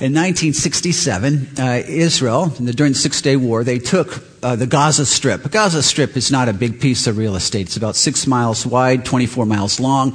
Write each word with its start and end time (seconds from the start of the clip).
In 0.00 0.14
1967, 0.14 1.48
uh, 1.58 1.82
Israel, 1.88 2.50
during 2.50 2.92
the 2.92 2.98
Six 2.98 3.20
Day 3.20 3.34
War, 3.34 3.64
they 3.64 3.80
took 3.80 4.22
uh, 4.44 4.54
the 4.54 4.68
Gaza 4.68 5.04
Strip. 5.04 5.42
The 5.42 5.48
Gaza 5.48 5.82
Strip 5.82 6.16
is 6.16 6.30
not 6.30 6.48
a 6.48 6.52
big 6.52 6.80
piece 6.80 7.08
of 7.08 7.18
real 7.18 7.34
estate. 7.34 7.66
It's 7.66 7.76
about 7.76 7.96
six 7.96 8.24
miles 8.24 8.64
wide, 8.64 9.04
24 9.04 9.44
miles 9.44 9.80
long. 9.80 10.12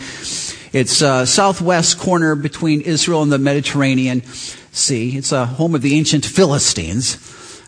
It's 0.72 1.02
uh, 1.02 1.26
southwest 1.26 2.00
corner 2.00 2.34
between 2.36 2.80
Israel 2.80 3.24
and 3.24 3.32
the 3.32 3.38
Mediterranean 3.38 4.24
Sea. 4.72 5.18
It's 5.18 5.34
a 5.34 5.46
home 5.46 5.76
of 5.76 5.82
the 5.82 5.96
ancient 5.96 6.26
Philistines. 6.26 7.18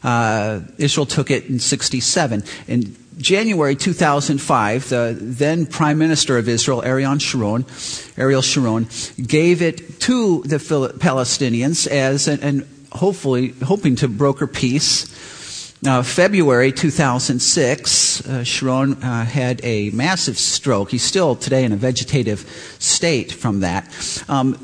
Uh, 0.01 0.61
Israel 0.77 1.05
took 1.05 1.29
it 1.29 1.47
in 1.47 1.59
67. 1.59 2.45
In 2.69 2.95
January 3.17 3.75
2005, 3.75 4.89
the 4.89 5.17
then 5.19 5.65
Prime 5.65 5.97
Minister 5.97 6.37
of 6.37 6.49
Israel, 6.49 6.83
Ariel 6.83 7.17
Sharon, 7.17 7.65
Ariel 8.17 8.41
Sharon, 8.41 8.87
gave 9.21 9.61
it 9.61 9.99
to 10.01 10.41
the 10.43 10.57
Palestinians 10.57 11.87
as 11.87 12.27
an, 12.27 12.39
and 12.41 12.67
hopefully 12.91 13.49
hoping 13.63 13.95
to 13.97 14.07
broker 14.07 14.47
peace. 14.47 15.73
Now, 15.81 16.01
February 16.01 16.71
2006, 16.71 18.27
uh, 18.27 18.43
Sharon 18.43 18.93
uh, 19.03 19.23
had 19.25 19.61
a 19.63 19.91
massive 19.91 20.37
stroke. 20.37 20.91
He's 20.91 21.03
still 21.03 21.35
today 21.35 21.63
in 21.63 21.71
a 21.71 21.77
vegetative 21.77 22.39
state 22.79 23.31
from 23.31 23.61
that. 23.61 23.87
Um, 24.27 24.57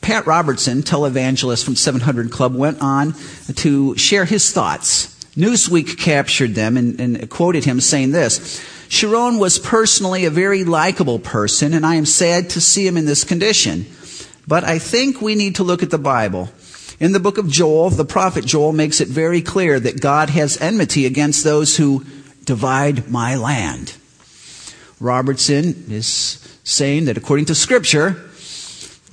Pat 0.00 0.26
Robertson, 0.26 0.82
televangelist 0.82 1.64
from 1.64 1.74
700 1.74 2.30
Club, 2.30 2.54
went 2.54 2.80
on 2.80 3.14
to 3.56 3.96
share 3.96 4.24
his 4.24 4.52
thoughts 4.52 5.15
Newsweek 5.36 5.98
captured 5.98 6.54
them 6.54 6.76
and, 6.76 6.98
and 6.98 7.30
quoted 7.30 7.64
him 7.64 7.80
saying 7.80 8.12
this 8.12 8.64
Sharon 8.88 9.38
was 9.38 9.58
personally 9.58 10.24
a 10.24 10.30
very 10.30 10.64
likable 10.64 11.18
person, 11.18 11.74
and 11.74 11.84
I 11.84 11.96
am 11.96 12.06
sad 12.06 12.50
to 12.50 12.60
see 12.60 12.86
him 12.86 12.96
in 12.96 13.04
this 13.04 13.24
condition. 13.24 13.86
But 14.48 14.64
I 14.64 14.78
think 14.78 15.20
we 15.20 15.34
need 15.34 15.56
to 15.56 15.64
look 15.64 15.82
at 15.82 15.90
the 15.90 15.98
Bible. 15.98 16.50
In 16.98 17.12
the 17.12 17.20
book 17.20 17.36
of 17.36 17.50
Joel, 17.50 17.90
the 17.90 18.04
prophet 18.04 18.46
Joel 18.46 18.72
makes 18.72 19.00
it 19.00 19.08
very 19.08 19.42
clear 19.42 19.78
that 19.78 20.00
God 20.00 20.30
has 20.30 20.56
enmity 20.58 21.04
against 21.04 21.44
those 21.44 21.76
who 21.76 22.04
divide 22.44 23.10
my 23.10 23.34
land. 23.34 23.94
Robertson 24.98 25.84
is 25.90 26.58
saying 26.64 27.04
that 27.06 27.18
according 27.18 27.46
to 27.46 27.54
Scripture, 27.54 28.30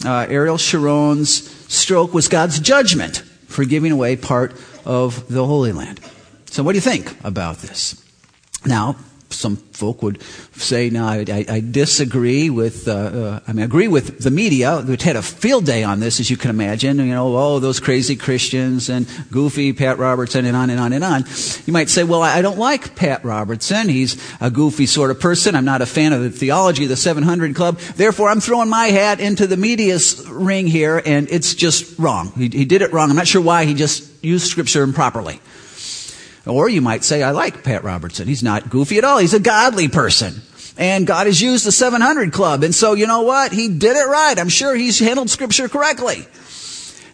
uh, 0.06 0.28
Ariel 0.30 0.58
Sharon's 0.58 1.50
stroke 1.74 2.14
was 2.14 2.30
God's 2.30 2.60
judgment 2.60 3.18
for 3.48 3.66
giving 3.66 3.92
away 3.92 4.16
part 4.16 4.54
of 4.86 5.28
the 5.28 5.46
Holy 5.46 5.72
Land. 5.72 6.00
So, 6.54 6.62
what 6.62 6.74
do 6.74 6.78
you 6.78 6.82
think 6.82 7.12
about 7.24 7.58
this? 7.58 8.00
Now, 8.64 8.96
some 9.32 9.56
folk 9.56 10.04
would 10.04 10.22
say, 10.22 10.92
no, 10.92 11.08
I, 11.08 11.46
I, 11.50 11.62
disagree 11.62 12.52
with, 12.52 12.88
uh, 12.88 12.92
uh, 12.92 13.40
I 13.48 13.54
mean, 13.54 13.64
I 13.64 13.66
agree 13.66 13.88
with 13.88 14.20
the 14.20 14.30
media, 14.30 14.80
which 14.82 15.02
had 15.02 15.16
a 15.16 15.24
field 15.24 15.66
day 15.66 15.84
on 15.84 16.00
this, 16.00 16.20
as 16.20 16.30
you 16.30 16.38
can 16.38 16.52
imagine. 16.52 17.00
You 17.00 17.06
know, 17.06 17.36
oh, 17.36 17.58
those 17.58 17.80
crazy 17.80 18.16
Christians 18.16 18.88
and 18.88 19.08
goofy 19.32 19.74
Pat 19.74 19.98
Robertson 19.98 20.46
and 20.46 20.56
on 20.56 20.70
and 20.70 20.80
on 20.80 20.94
and 20.94 21.04
on. 21.04 21.24
You 21.66 21.74
might 21.74 21.90
say, 21.90 22.04
well, 22.04 22.22
I 22.22 22.44
don't 22.44 22.60
like 22.60 22.96
Pat 22.96 23.26
Robertson. 23.26 23.90
He's 23.90 24.24
a 24.40 24.52
goofy 24.52 24.86
sort 24.86 25.10
of 25.10 25.20
person. 25.20 25.56
I'm 25.56 25.66
not 25.66 25.82
a 25.82 25.88
fan 25.88 26.14
of 26.14 26.22
the 26.22 26.30
theology 26.30 26.84
of 26.84 26.90
the 26.90 26.98
700 26.98 27.56
Club. 27.56 27.80
Therefore, 27.80 28.30
I'm 28.30 28.42
throwing 28.42 28.70
my 28.70 28.90
hat 28.90 29.20
into 29.20 29.48
the 29.48 29.58
media's 29.58 30.24
ring 30.30 30.68
here, 30.68 31.02
and 31.04 31.28
it's 31.32 31.56
just 31.56 31.98
wrong. 31.98 32.32
He, 32.38 32.50
he 32.50 32.66
did 32.66 32.84
it 32.84 32.94
wrong. 32.94 33.10
I'm 33.10 33.16
not 33.16 33.28
sure 33.28 33.42
why 33.42 33.66
he 33.66 33.74
just 33.74 34.24
used 34.24 34.46
Scripture 34.46 34.84
improperly. 34.84 35.42
Or 36.46 36.68
you 36.68 36.82
might 36.82 37.04
say, 37.04 37.24
I 37.24 37.32
like 37.32 37.64
Pat 37.64 37.84
Robertson. 37.84 38.28
He's 38.28 38.44
not 38.44 38.70
goofy 38.70 38.98
at 38.98 39.04
all. 39.04 39.18
He's 39.18 39.34
a 39.34 39.40
godly 39.40 39.88
person. 39.88 40.42
And 40.78 41.08
God 41.08 41.28
has 41.28 41.42
used 41.42 41.66
the 41.66 41.72
700 41.72 42.34
Club. 42.34 42.64
And 42.64 42.74
so, 42.74 42.94
you 42.94 43.08
know 43.08 43.22
what? 43.22 43.52
He 43.52 43.70
did 43.70 43.96
it 43.96 44.08
right. 44.08 44.38
I'm 44.38 44.50
sure 44.50 44.76
he's 44.76 45.00
handled 45.00 45.30
Scripture 45.30 45.70
correctly. 45.70 46.26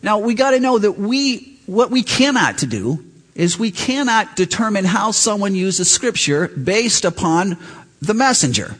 Now, 0.01 0.19
we 0.19 0.33
got 0.33 0.51
to 0.51 0.59
know 0.59 0.79
that 0.79 0.93
we, 0.93 1.59
what 1.65 1.91
we 1.91 2.03
cannot 2.03 2.59
to 2.59 2.65
do 2.65 3.03
is 3.35 3.59
we 3.59 3.71
cannot 3.71 4.35
determine 4.35 4.85
how 4.85 5.11
someone 5.11 5.55
uses 5.55 5.91
Scripture 5.91 6.47
based 6.47 7.05
upon 7.05 7.57
the 8.01 8.13
messenger. 8.13 8.75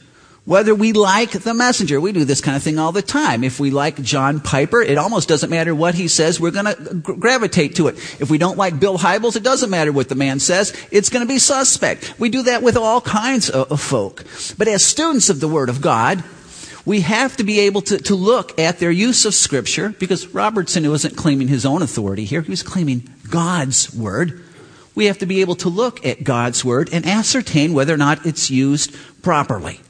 Whether 0.46 0.74
we 0.74 0.94
like 0.94 1.32
the 1.32 1.54
messenger, 1.54 2.02
we 2.02 2.12
do 2.12 2.26
this 2.26 2.42
kind 2.42 2.58
of 2.58 2.64
thing 2.64 2.80
all 2.80 2.92
the 2.92 3.04
time. 3.04 3.44
If 3.44 3.60
we 3.60 3.70
like 3.70 4.02
John 4.02 4.40
Piper, 4.40 4.82
it 4.82 4.98
almost 4.98 5.30
doesn't 5.30 5.50
matter 5.50 5.76
what 5.76 5.94
he 5.94 6.08
says, 6.08 6.40
we're 6.40 6.50
going 6.50 6.66
to 6.66 6.94
gravitate 6.96 7.76
to 7.76 7.88
it. 7.88 7.96
If 8.20 8.32
we 8.32 8.40
don't 8.40 8.58
like 8.58 8.80
Bill 8.80 8.98
Hybels, 8.98 9.36
it 9.36 9.44
doesn't 9.44 9.70
matter 9.70 9.92
what 9.92 10.10
the 10.10 10.16
man 10.16 10.40
says, 10.40 10.74
it's 10.92 11.10
going 11.10 11.24
to 11.24 11.32
be 11.32 11.38
suspect. 11.38 12.20
We 12.20 12.30
do 12.30 12.44
that 12.44 12.64
with 12.64 12.78
all 12.78 13.00
kinds 13.00 13.50
of, 13.50 13.72
of 13.72 13.80
folk. 13.80 14.24
But 14.58 14.68
as 14.68 14.84
students 14.84 15.30
of 15.30 15.40
the 15.40 15.48
Word 15.48 15.70
of 15.70 15.82
God, 15.82 16.24
we 16.84 17.02
have 17.02 17.38
to 17.38 17.44
be 17.44 17.60
able 17.60 17.82
to, 17.82 18.00
to 18.00 18.16
look 18.16 18.58
at 18.58 18.80
their 18.80 18.90
use 18.90 19.26
of 19.26 19.36
Scripture, 19.36 19.90
because 20.00 20.28
Robertson 20.30 20.90
wasn't 20.90 21.16
claiming 21.16 21.48
his 21.48 21.66
own 21.66 21.84
authority 21.84 22.26
here, 22.26 22.42
he 22.42 22.50
was 22.50 22.64
claiming 22.64 23.08
God's 23.30 23.94
Word. 23.94 24.44
We 24.96 25.06
have 25.06 25.20
to 25.20 25.28
be 25.28 25.42
able 25.42 25.56
to 25.58 25.70
look 25.70 26.04
at 26.04 26.24
God's 26.24 26.66
Word 26.66 26.90
and 26.92 27.06
ascertain 27.06 27.74
whether 27.74 27.94
or 27.94 27.98
not 27.98 28.26
it's 28.26 28.50
used 28.50 28.96
properly. 29.22 29.82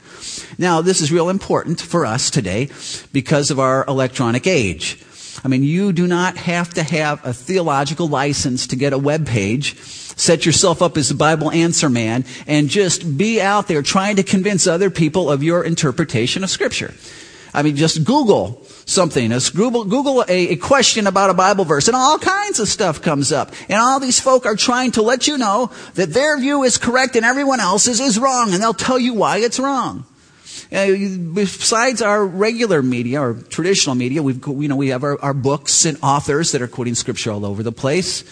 Now, 0.57 0.81
this 0.81 1.01
is 1.01 1.12
real 1.12 1.29
important 1.29 1.81
for 1.81 2.06
us 2.06 2.29
today 2.29 2.69
because 3.13 3.51
of 3.51 3.59
our 3.59 3.85
electronic 3.88 4.47
age. 4.47 5.03
I 5.44 5.47
mean, 5.47 5.63
you 5.63 5.94
do 5.94 6.07
not 6.07 6.38
have 6.38 6.73
to 6.73 6.84
have 6.84 7.25
a 7.25 7.34
theological 7.34 8.07
license 8.07 8.68
to 8.68 8.75
get 8.75 8.94
a 8.94 8.97
web 8.97 9.25
page, 9.25 9.78
set 9.79 10.45
yourself 10.45 10.81
up 10.81 10.97
as 10.97 11.12
a 11.12 11.16
Bible 11.16 11.51
answer 11.51 11.89
man, 11.89 12.25
and 12.45 12.68
just 12.69 13.18
be 13.18 13.39
out 13.39 13.68
there 13.68 13.81
trying 13.81 14.18
to 14.18 14.23
convince 14.23 14.68
other 14.68 14.89
people 14.89 15.31
of 15.31 15.44
your 15.44 15.63
interpretation 15.63 16.44
of 16.44 16.50
Scripture. 16.50 16.94
I 17.53 17.63
mean, 17.63 17.75
just 17.75 18.03
Google 18.03 18.63
something. 18.85 19.31
Google, 19.56 19.85
Google 19.85 20.23
a, 20.28 20.50
a, 20.50 20.56
question 20.56 21.07
about 21.07 21.29
a 21.29 21.34
Bible 21.34 21.66
verse, 21.66 21.88
and 21.88 21.95
all 21.95 22.19
kinds 22.19 22.59
of 22.59 22.68
stuff 22.68 23.01
comes 23.01 23.31
up. 23.31 23.51
And 23.69 23.79
all 23.79 24.00
these 24.00 24.19
folk 24.19 24.45
are 24.45 24.56
trying 24.56 24.91
to 24.91 25.01
let 25.01 25.28
you 25.28 25.38
know 25.38 25.72
that 25.95 26.13
their 26.13 26.38
view 26.38 26.63
is 26.63 26.78
correct 26.78 27.16
and 27.16 27.25
everyone 27.25 27.59
else's 27.59 28.00
is 28.00 28.19
wrong, 28.19 28.53
and 28.53 28.62
they'll 28.62 28.73
tell 28.73 29.00
you 29.00 29.13
why 29.13 29.38
it's 29.38 29.59
wrong. 29.59 30.06
Uh, 30.72 31.18
besides 31.34 32.02
our 32.02 32.24
regular 32.24 32.84
media 32.84 33.19
or 33.19 33.34
traditional 33.34 33.96
media, 33.96 34.22
we've, 34.22 34.46
you 34.46 34.68
know, 34.68 34.75
we 34.75 34.90
have 34.90 35.03
our, 35.03 35.19
our 35.19 35.34
books 35.34 35.85
and 35.85 35.97
authors 36.03 36.52
that 36.52 36.62
are 36.62 36.68
quoting 36.68 36.94
scripture 36.94 37.31
all 37.31 37.44
over 37.44 37.63
the 37.63 37.72
place. 37.72 38.24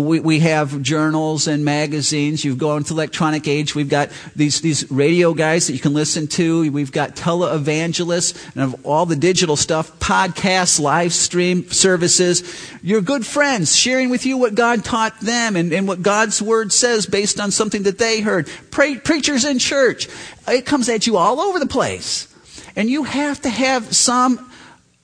We, 0.00 0.18
we 0.18 0.40
have 0.40 0.82
journals 0.82 1.46
and 1.46 1.64
magazines. 1.64 2.44
You've 2.44 2.58
gone 2.58 2.82
to 2.84 2.94
electronic 2.94 3.46
age. 3.46 3.76
We've 3.76 3.88
got 3.88 4.10
these, 4.34 4.60
these 4.60 4.90
radio 4.90 5.34
guys 5.34 5.68
that 5.68 5.74
you 5.74 5.78
can 5.78 5.94
listen 5.94 6.26
to. 6.28 6.68
We've 6.72 6.90
got 6.90 7.14
televangelists 7.14 8.56
and 8.56 8.74
all 8.82 9.06
the 9.06 9.14
digital 9.14 9.54
stuff, 9.54 9.96
podcasts, 10.00 10.80
live 10.80 11.12
stream 11.12 11.70
services. 11.70 12.42
Your 12.82 13.02
good 13.02 13.24
friends 13.24 13.76
sharing 13.76 14.10
with 14.10 14.26
you 14.26 14.36
what 14.36 14.56
God 14.56 14.84
taught 14.84 15.20
them 15.20 15.54
and, 15.54 15.72
and 15.72 15.86
what 15.86 16.02
God's 16.02 16.42
word 16.42 16.72
says 16.72 17.06
based 17.06 17.38
on 17.38 17.52
something 17.52 17.84
that 17.84 17.98
they 17.98 18.20
heard. 18.20 18.48
Pre- 18.72 18.98
preachers 18.98 19.44
in 19.44 19.60
church. 19.60 20.08
It 20.48 20.66
comes 20.66 20.88
at 20.88 21.06
you 21.06 21.16
all 21.16 21.40
over 21.40 21.60
the 21.60 21.66
place. 21.66 22.26
And 22.74 22.90
you 22.90 23.04
have 23.04 23.40
to 23.42 23.48
have 23.48 23.94
some 23.94 24.50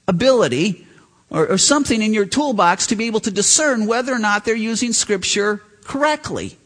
ability 0.08 0.88
or, 1.30 1.48
or 1.48 1.58
something 1.58 2.02
in 2.02 2.12
your 2.12 2.26
toolbox 2.26 2.88
to 2.88 2.96
be 2.96 3.06
able 3.06 3.20
to 3.20 3.30
discern 3.30 3.86
whether 3.86 4.12
or 4.12 4.18
not 4.18 4.44
they're 4.44 4.54
using 4.54 4.92
Scripture 4.92 5.62
correctly. 5.84 6.56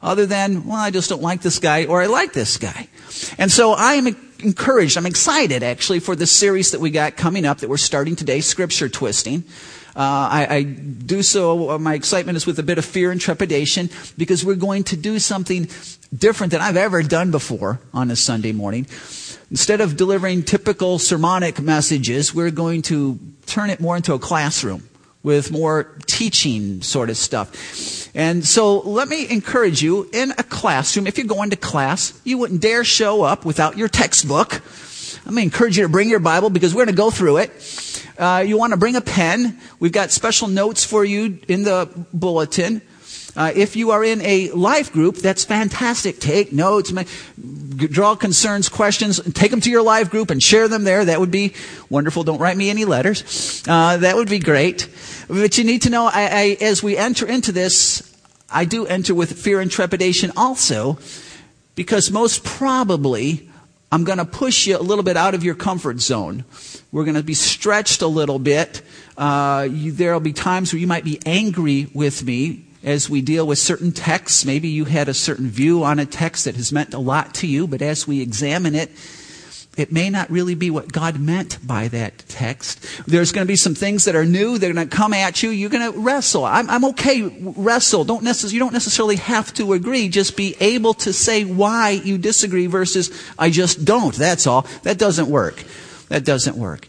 Other 0.00 0.26
than, 0.26 0.66
well, 0.66 0.78
I 0.78 0.90
just 0.90 1.08
don't 1.08 1.22
like 1.22 1.42
this 1.42 1.60
guy 1.60 1.84
or 1.84 2.02
I 2.02 2.06
like 2.06 2.32
this 2.32 2.58
guy. 2.58 2.88
And 3.38 3.52
so 3.52 3.72
I 3.72 3.94
am 3.94 4.08
encouraged, 4.40 4.98
I'm 4.98 5.06
excited 5.06 5.62
actually 5.62 6.00
for 6.00 6.16
the 6.16 6.26
series 6.26 6.72
that 6.72 6.80
we 6.80 6.90
got 6.90 7.16
coming 7.16 7.44
up 7.44 7.58
that 7.58 7.70
we're 7.70 7.76
starting 7.76 8.16
today, 8.16 8.40
Scripture 8.40 8.88
Twisting. 8.88 9.44
Uh, 9.94 10.00
I, 10.00 10.46
I, 10.48 10.62
do 10.62 11.22
so, 11.22 11.72
uh, 11.72 11.78
my 11.78 11.92
excitement 11.92 12.36
is 12.36 12.46
with 12.46 12.58
a 12.58 12.62
bit 12.62 12.78
of 12.78 12.84
fear 12.84 13.10
and 13.10 13.20
trepidation 13.20 13.90
because 14.16 14.42
we're 14.42 14.54
going 14.54 14.84
to 14.84 14.96
do 14.96 15.18
something 15.18 15.68
different 16.16 16.50
than 16.50 16.62
I've 16.62 16.78
ever 16.78 17.02
done 17.02 17.30
before 17.30 17.78
on 17.92 18.10
a 18.10 18.16
Sunday 18.16 18.52
morning. 18.52 18.86
Instead 19.52 19.82
of 19.82 19.98
delivering 19.98 20.42
typical 20.42 20.98
sermonic 20.98 21.60
messages, 21.60 22.34
we're 22.34 22.50
going 22.50 22.80
to 22.80 23.18
turn 23.44 23.68
it 23.68 23.80
more 23.80 23.96
into 23.96 24.14
a 24.14 24.18
classroom 24.18 24.82
with 25.22 25.52
more 25.52 25.94
teaching 26.06 26.80
sort 26.80 27.10
of 27.10 27.18
stuff. 27.18 28.08
And 28.16 28.46
so 28.46 28.80
let 28.80 29.08
me 29.08 29.28
encourage 29.28 29.82
you 29.82 30.08
in 30.10 30.30
a 30.38 30.42
classroom, 30.42 31.06
if 31.06 31.18
you're 31.18 31.26
going 31.26 31.50
to 31.50 31.56
class, 31.56 32.18
you 32.24 32.38
wouldn't 32.38 32.62
dare 32.62 32.82
show 32.82 33.24
up 33.24 33.44
without 33.44 33.76
your 33.76 33.88
textbook. 33.88 34.62
I'm 35.26 35.34
going 35.34 35.50
to 35.50 35.54
encourage 35.54 35.76
you 35.76 35.82
to 35.82 35.88
bring 35.90 36.08
your 36.08 36.18
Bible 36.18 36.48
because 36.48 36.74
we're 36.74 36.86
going 36.86 36.96
to 36.96 37.02
go 37.02 37.10
through 37.10 37.36
it. 37.36 38.06
Uh, 38.16 38.42
you 38.46 38.56
want 38.56 38.72
to 38.72 38.78
bring 38.78 38.96
a 38.96 39.02
pen. 39.02 39.60
We've 39.78 39.92
got 39.92 40.12
special 40.12 40.48
notes 40.48 40.82
for 40.82 41.04
you 41.04 41.38
in 41.46 41.64
the 41.64 41.90
bulletin. 42.14 42.80
Uh, 43.36 43.52
if 43.54 43.76
you 43.76 43.90
are 43.90 44.04
in 44.04 44.20
a 44.22 44.50
life 44.50 44.92
group, 44.92 45.16
that's 45.16 45.44
fantastic. 45.44 46.20
Take 46.20 46.52
notes, 46.52 46.92
draw 47.88 48.14
concerns, 48.14 48.68
questions, 48.68 49.20
take 49.32 49.50
them 49.50 49.60
to 49.60 49.70
your 49.70 49.82
live 49.82 50.10
group 50.10 50.30
and 50.30 50.42
share 50.42 50.68
them 50.68 50.84
there. 50.84 51.04
That 51.04 51.20
would 51.20 51.30
be 51.30 51.54
wonderful. 51.88 52.24
Don't 52.24 52.38
write 52.38 52.56
me 52.56 52.70
any 52.70 52.84
letters. 52.84 53.62
Uh, 53.66 53.96
that 53.98 54.16
would 54.16 54.28
be 54.28 54.38
great. 54.38 54.88
But 55.28 55.58
you 55.58 55.64
need 55.64 55.82
to 55.82 55.90
know, 55.90 56.06
I, 56.06 56.56
I, 56.60 56.64
as 56.64 56.82
we 56.82 56.96
enter 56.96 57.26
into 57.26 57.52
this, 57.52 58.16
I 58.50 58.64
do 58.64 58.86
enter 58.86 59.14
with 59.14 59.32
fear 59.32 59.60
and 59.60 59.70
trepidation 59.70 60.32
also, 60.36 60.98
because 61.74 62.10
most 62.10 62.44
probably 62.44 63.48
I'm 63.90 64.04
going 64.04 64.18
to 64.18 64.24
push 64.24 64.66
you 64.66 64.76
a 64.76 64.80
little 64.80 65.04
bit 65.04 65.16
out 65.16 65.34
of 65.34 65.44
your 65.44 65.54
comfort 65.54 66.00
zone. 66.00 66.44
We're 66.90 67.04
going 67.04 67.16
to 67.16 67.22
be 67.22 67.34
stretched 67.34 68.02
a 68.02 68.06
little 68.06 68.38
bit. 68.38 68.82
Uh, 69.16 69.68
there 69.70 70.12
will 70.12 70.20
be 70.20 70.32
times 70.32 70.72
where 70.72 70.80
you 70.80 70.86
might 70.86 71.04
be 71.04 71.20
angry 71.24 71.88
with 71.94 72.24
me 72.24 72.66
as 72.84 73.08
we 73.08 73.20
deal 73.20 73.46
with 73.46 73.58
certain 73.58 73.92
texts. 73.92 74.44
Maybe 74.44 74.68
you 74.68 74.84
had 74.84 75.08
a 75.08 75.14
certain 75.14 75.48
view 75.48 75.84
on 75.84 75.98
a 75.98 76.06
text 76.06 76.44
that 76.44 76.56
has 76.56 76.72
meant 76.72 76.94
a 76.94 76.98
lot 76.98 77.34
to 77.36 77.46
you, 77.46 77.66
but 77.66 77.82
as 77.82 78.06
we 78.06 78.20
examine 78.20 78.74
it, 78.74 78.90
it 79.76 79.90
may 79.90 80.10
not 80.10 80.30
really 80.30 80.54
be 80.54 80.68
what 80.68 80.92
God 80.92 81.18
meant 81.18 81.58
by 81.66 81.88
that 81.88 82.18
text. 82.28 82.84
There's 83.06 83.32
going 83.32 83.46
to 83.46 83.50
be 83.50 83.56
some 83.56 83.74
things 83.74 84.04
that 84.04 84.14
are 84.14 84.24
new. 84.24 84.58
They're 84.58 84.72
going 84.72 84.86
to 84.88 84.94
come 84.94 85.14
at 85.14 85.42
you. 85.42 85.48
You're 85.48 85.70
going 85.70 85.90
to 85.92 85.98
wrestle. 85.98 86.44
I'm, 86.44 86.68
I'm 86.68 86.84
okay. 86.86 87.22
Wrestle. 87.40 88.04
Don't 88.04 88.22
necess- 88.22 88.52
you 88.52 88.58
don't 88.58 88.74
necessarily 88.74 89.16
have 89.16 89.54
to 89.54 89.72
agree. 89.72 90.10
Just 90.10 90.36
be 90.36 90.56
able 90.60 90.92
to 90.94 91.12
say 91.14 91.44
why 91.44 91.90
you 91.90 92.18
disagree 92.18 92.66
versus 92.66 93.10
I 93.38 93.48
just 93.48 93.86
don't. 93.86 94.14
That's 94.14 94.46
all. 94.46 94.66
That 94.82 94.98
doesn't 94.98 95.28
work. 95.28 95.64
That 96.08 96.26
doesn't 96.26 96.56
work. 96.56 96.86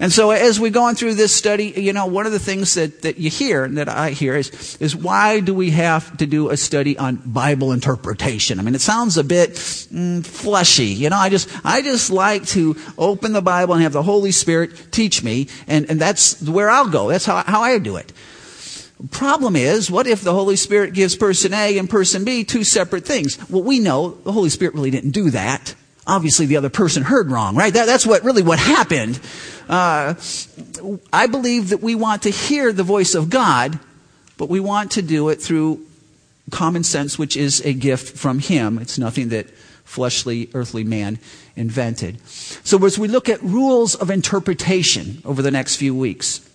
And 0.00 0.10
so 0.10 0.30
as 0.30 0.58
we're 0.58 0.70
going 0.70 0.94
through 0.94 1.14
this 1.14 1.36
study, 1.36 1.74
you 1.76 1.92
know, 1.92 2.06
one 2.06 2.24
of 2.24 2.32
the 2.32 2.38
things 2.38 2.72
that, 2.72 3.02
that 3.02 3.18
you 3.18 3.28
hear 3.28 3.64
and 3.64 3.76
that 3.76 3.86
I 3.86 4.10
hear 4.10 4.34
is, 4.34 4.78
is 4.80 4.96
why 4.96 5.40
do 5.40 5.52
we 5.52 5.70
have 5.72 6.16
to 6.16 6.26
do 6.26 6.48
a 6.48 6.56
study 6.56 6.96
on 6.96 7.16
Bible 7.16 7.70
interpretation? 7.72 8.58
I 8.58 8.62
mean, 8.62 8.74
it 8.74 8.80
sounds 8.80 9.18
a 9.18 9.24
bit 9.24 9.50
mm, 9.50 10.24
fleshy. 10.24 10.86
You 10.86 11.10
know, 11.10 11.18
I 11.18 11.28
just, 11.28 11.50
I 11.66 11.82
just 11.82 12.10
like 12.10 12.46
to 12.46 12.76
open 12.96 13.34
the 13.34 13.42
Bible 13.42 13.74
and 13.74 13.82
have 13.82 13.92
the 13.92 14.02
Holy 14.02 14.32
Spirit 14.32 14.90
teach 14.90 15.22
me, 15.22 15.48
and, 15.66 15.90
and 15.90 16.00
that's 16.00 16.40
where 16.48 16.70
I'll 16.70 16.88
go. 16.88 17.08
That's 17.08 17.26
how, 17.26 17.42
how 17.42 17.60
I 17.60 17.78
do 17.78 17.96
it. 17.96 18.10
Problem 19.10 19.54
is, 19.54 19.90
what 19.90 20.06
if 20.06 20.22
the 20.22 20.32
Holy 20.32 20.56
Spirit 20.56 20.94
gives 20.94 21.14
person 21.14 21.52
A 21.52 21.76
and 21.76 21.90
person 21.90 22.24
B 22.24 22.44
two 22.44 22.64
separate 22.64 23.04
things? 23.04 23.38
Well, 23.50 23.62
we 23.62 23.78
know 23.78 24.10
the 24.10 24.32
Holy 24.32 24.48
Spirit 24.48 24.74
really 24.74 24.90
didn't 24.90 25.10
do 25.10 25.28
that 25.30 25.74
obviously 26.06 26.46
the 26.46 26.56
other 26.56 26.70
person 26.70 27.02
heard 27.02 27.30
wrong, 27.30 27.56
right? 27.56 27.72
That, 27.72 27.86
that's 27.86 28.06
what 28.06 28.24
really 28.24 28.42
what 28.42 28.58
happened. 28.58 29.20
Uh, 29.68 30.14
I 31.12 31.26
believe 31.26 31.70
that 31.70 31.82
we 31.82 31.94
want 31.94 32.22
to 32.22 32.30
hear 32.30 32.72
the 32.72 32.82
voice 32.82 33.14
of 33.14 33.30
God, 33.30 33.78
but 34.36 34.48
we 34.48 34.60
want 34.60 34.92
to 34.92 35.02
do 35.02 35.28
it 35.28 35.40
through 35.40 35.86
common 36.50 36.82
sense, 36.82 37.18
which 37.18 37.36
is 37.36 37.60
a 37.64 37.72
gift 37.72 38.16
from 38.16 38.40
Him. 38.40 38.78
It's 38.78 38.98
nothing 38.98 39.28
that 39.28 39.48
fleshly, 39.84 40.50
earthly 40.54 40.84
man 40.84 41.18
invented. 41.56 42.26
So 42.28 42.84
as 42.84 42.98
we 42.98 43.08
look 43.08 43.28
at 43.28 43.42
rules 43.42 43.94
of 43.94 44.10
interpretation 44.10 45.22
over 45.24 45.42
the 45.42 45.50
next 45.50 45.76
few 45.76 45.94
weeks, 45.94 46.46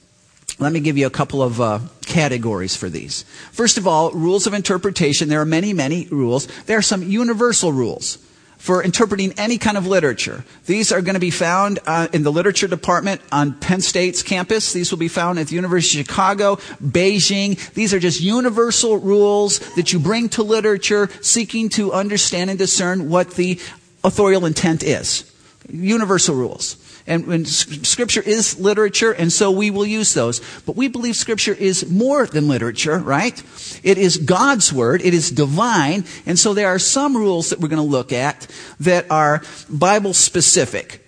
let 0.57 0.71
me 0.71 0.79
give 0.79 0.97
you 0.97 1.05
a 1.05 1.11
couple 1.11 1.43
of 1.43 1.59
uh, 1.59 1.79
categories 2.05 2.75
for 2.75 2.89
these. 2.89 3.23
First 3.51 3.77
of 3.77 3.87
all, 3.87 4.11
rules 4.11 4.47
of 4.47 4.53
interpretation. 4.53 5.27
There 5.27 5.41
are 5.41 5.45
many, 5.45 5.73
many 5.73 6.07
rules. 6.07 6.47
There 6.63 6.77
are 6.77 6.81
some 6.81 7.03
universal 7.03 7.73
rules 7.73 8.24
for 8.65 8.81
interpreting 8.81 9.31
any 9.37 9.59
kind 9.59 9.77
of 9.77 9.85
literature. 9.85 10.43
These 10.65 10.91
are 10.91 10.99
going 10.99 11.13
to 11.13 11.19
be 11.19 11.29
found 11.29 11.77
uh, 11.85 12.07
in 12.13 12.23
the 12.23 12.31
literature 12.31 12.67
department 12.67 13.21
on 13.31 13.53
Penn 13.53 13.79
State's 13.79 14.23
campus. 14.23 14.73
These 14.73 14.89
will 14.89 14.97
be 14.97 15.07
found 15.07 15.37
at 15.37 15.49
the 15.49 15.55
University 15.55 16.01
of 16.01 16.07
Chicago, 16.07 16.55
Beijing. 16.83 17.59
These 17.75 17.93
are 17.93 17.99
just 17.99 18.21
universal 18.21 18.97
rules 18.97 19.59
that 19.75 19.93
you 19.93 19.99
bring 19.99 20.29
to 20.29 20.41
literature 20.41 21.11
seeking 21.21 21.69
to 21.77 21.93
understand 21.93 22.49
and 22.49 22.57
discern 22.57 23.07
what 23.07 23.35
the 23.35 23.59
authorial 24.03 24.47
intent 24.47 24.81
is. 24.81 25.31
Universal 25.69 26.33
rules. 26.33 26.77
And, 27.07 27.27
and, 27.27 27.47
scripture 27.47 28.21
is 28.21 28.59
literature, 28.59 29.11
and 29.11 29.31
so 29.31 29.51
we 29.51 29.69
will 29.69 29.85
use 29.85 30.15
those. 30.15 30.41
But 30.61 30.75
we 30.75 30.87
believe 30.87 31.15
scripture 31.15 31.53
is 31.53 31.87
more 31.89 32.25
than 32.25 32.47
literature, 32.47 32.97
right? 32.97 33.41
It 33.83 33.99
is 33.99 34.17
God's 34.17 34.73
word. 34.73 35.03
It 35.03 35.13
is 35.13 35.29
divine. 35.29 36.05
And 36.25 36.39
so 36.39 36.55
there 36.55 36.67
are 36.67 36.79
some 36.79 37.15
rules 37.15 37.51
that 37.51 37.59
we're 37.59 37.67
going 37.67 37.77
to 37.77 37.87
look 37.87 38.11
at 38.11 38.47
that 38.79 39.05
are 39.11 39.43
Bible 39.69 40.13
specific. 40.13 41.05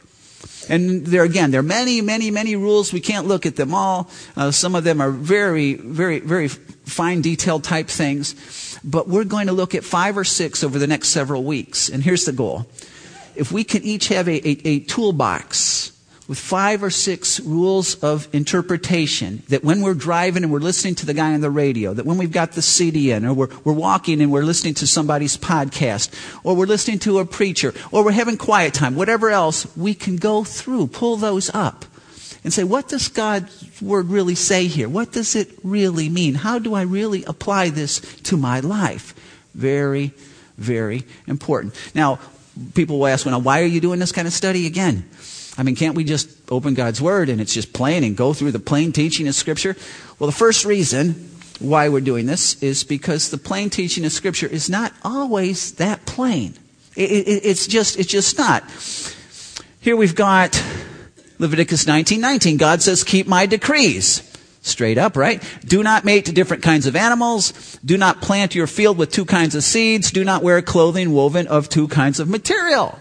And 0.69 1.05
there 1.05 1.23
again, 1.23 1.51
there 1.51 1.61
are 1.61 1.63
many, 1.63 2.01
many, 2.01 2.29
many 2.29 2.55
rules. 2.55 2.93
We 2.93 2.99
can't 2.99 3.25
look 3.25 3.45
at 3.45 3.55
them 3.55 3.73
all. 3.73 4.09
Uh, 4.35 4.51
some 4.51 4.75
of 4.75 4.83
them 4.83 5.01
are 5.01 5.11
very, 5.11 5.75
very, 5.75 6.19
very 6.19 6.47
fine 6.47 7.21
detailed 7.21 7.63
type 7.63 7.87
things. 7.87 8.79
But 8.83 9.07
we're 9.07 9.23
going 9.23 9.47
to 9.47 9.53
look 9.53 9.75
at 9.75 9.83
five 9.83 10.17
or 10.17 10.23
six 10.23 10.63
over 10.63 10.77
the 10.77 10.87
next 10.87 11.09
several 11.09 11.43
weeks. 11.43 11.89
And 11.89 12.03
here's 12.03 12.25
the 12.25 12.33
goal 12.33 12.67
if 13.37 13.51
we 13.51 13.63
can 13.63 13.83
each 13.83 14.07
have 14.09 14.27
a, 14.27 14.47
a, 14.47 14.67
a 14.67 14.79
toolbox 14.81 15.93
with 16.27 16.37
five 16.37 16.83
or 16.83 16.89
six 16.89 17.39
rules 17.39 17.95
of 18.03 18.27
interpretation 18.33 19.41
that 19.47 19.63
when 19.63 19.81
we're 19.81 19.93
driving 19.93 20.43
and 20.43 20.51
we're 20.51 20.59
listening 20.59 20.93
to 20.95 21.05
the 21.05 21.13
guy 21.13 21.33
on 21.33 21.39
the 21.39 21.49
radio, 21.49 21.93
that 21.93 22.05
when 22.05 22.17
we've 22.17 22.33
got 22.33 22.51
the 22.51 22.61
CD 22.61 23.11
in, 23.11 23.25
or 23.25 23.33
we're, 23.33 23.49
we're 23.63 23.73
walking 23.73 24.21
and 24.21 24.31
we're 24.31 24.43
listening 24.43 24.73
to 24.73 24.85
somebody's 24.85 25.37
podcast, 25.37 26.13
or 26.43 26.55
we're 26.55 26.65
listening 26.65 26.99
to 26.99 27.19
a 27.19 27.25
preacher, 27.25 27.73
or 27.91 28.03
we're 28.03 28.11
having 28.11 28.37
quiet 28.37 28.73
time, 28.73 28.95
whatever 28.95 29.29
else, 29.29 29.65
we 29.77 29.93
can 29.93 30.17
go 30.17 30.43
through, 30.43 30.87
pull 30.87 31.15
those 31.15 31.49
up, 31.53 31.85
and 32.43 32.51
say, 32.51 32.65
what 32.65 32.89
does 32.89 33.07
God's 33.07 33.81
word 33.81 34.07
really 34.07 34.35
say 34.35 34.67
here? 34.67 34.89
What 34.89 35.13
does 35.13 35.35
it 35.35 35.49
really 35.63 36.09
mean? 36.09 36.35
How 36.35 36.59
do 36.59 36.73
I 36.73 36.81
really 36.81 37.23
apply 37.23 37.69
this 37.69 37.99
to 38.23 38.35
my 38.35 38.59
life? 38.59 39.13
Very, 39.55 40.11
very 40.57 41.05
important. 41.25 41.73
Now, 41.95 42.19
people 42.73 42.99
will 42.99 43.07
ask, 43.07 43.25
well, 43.25 43.41
why 43.41 43.61
are 43.61 43.65
you 43.65 43.81
doing 43.81 43.99
this 43.99 44.11
kind 44.11 44.27
of 44.27 44.33
study 44.33 44.65
again? 44.65 45.07
I 45.57 45.63
mean, 45.63 45.75
can't 45.75 45.95
we 45.95 46.03
just 46.03 46.29
open 46.51 46.73
God's 46.75 47.01
Word 47.01 47.29
and 47.29 47.41
it's 47.41 47.53
just 47.53 47.73
plain 47.73 48.03
and 48.03 48.15
go 48.15 48.33
through 48.33 48.51
the 48.51 48.59
plain 48.59 48.91
teaching 48.91 49.27
of 49.27 49.35
Scripture? 49.35 49.75
Well, 50.19 50.27
the 50.27 50.35
first 50.35 50.65
reason 50.65 51.31
why 51.59 51.89
we're 51.89 52.01
doing 52.01 52.27
this 52.27 52.61
is 52.61 52.83
because 52.83 53.31
the 53.31 53.37
plain 53.37 53.69
teaching 53.69 54.05
of 54.05 54.11
Scripture 54.11 54.47
is 54.47 54.69
not 54.69 54.93
always 55.03 55.73
that 55.73 56.05
plain. 56.05 56.53
It, 56.95 57.11
it, 57.11 57.45
it's 57.45 57.67
just, 57.67 57.97
it's 57.97 58.09
just 58.09 58.37
not. 58.37 58.63
Here 59.81 59.95
we've 59.95 60.15
got 60.15 60.61
Leviticus 61.39 61.85
19:19. 61.85 62.57
God 62.57 62.81
says, 62.81 63.03
"Keep 63.03 63.27
my 63.27 63.45
decrees." 63.45 64.26
Straight 64.67 64.97
up, 64.97 65.15
right? 65.15 65.41
Do 65.65 65.81
not 65.81 66.03
mate 66.03 66.25
different 66.33 66.61
kinds 66.61 66.85
of 66.87 66.95
animals. 66.95 67.79
Do 67.85 67.97
not 67.97 68.21
plant 68.21 68.53
your 68.53 68.67
field 68.67 68.97
with 68.97 69.11
two 69.11 69.25
kinds 69.25 69.55
of 69.55 69.63
seeds. 69.63 70.11
Do 70.11 70.23
not 70.23 70.43
wear 70.43 70.61
clothing 70.61 71.13
woven 71.13 71.47
of 71.47 71.69
two 71.69 71.87
kinds 71.87 72.19
of 72.19 72.27
material. 72.27 72.99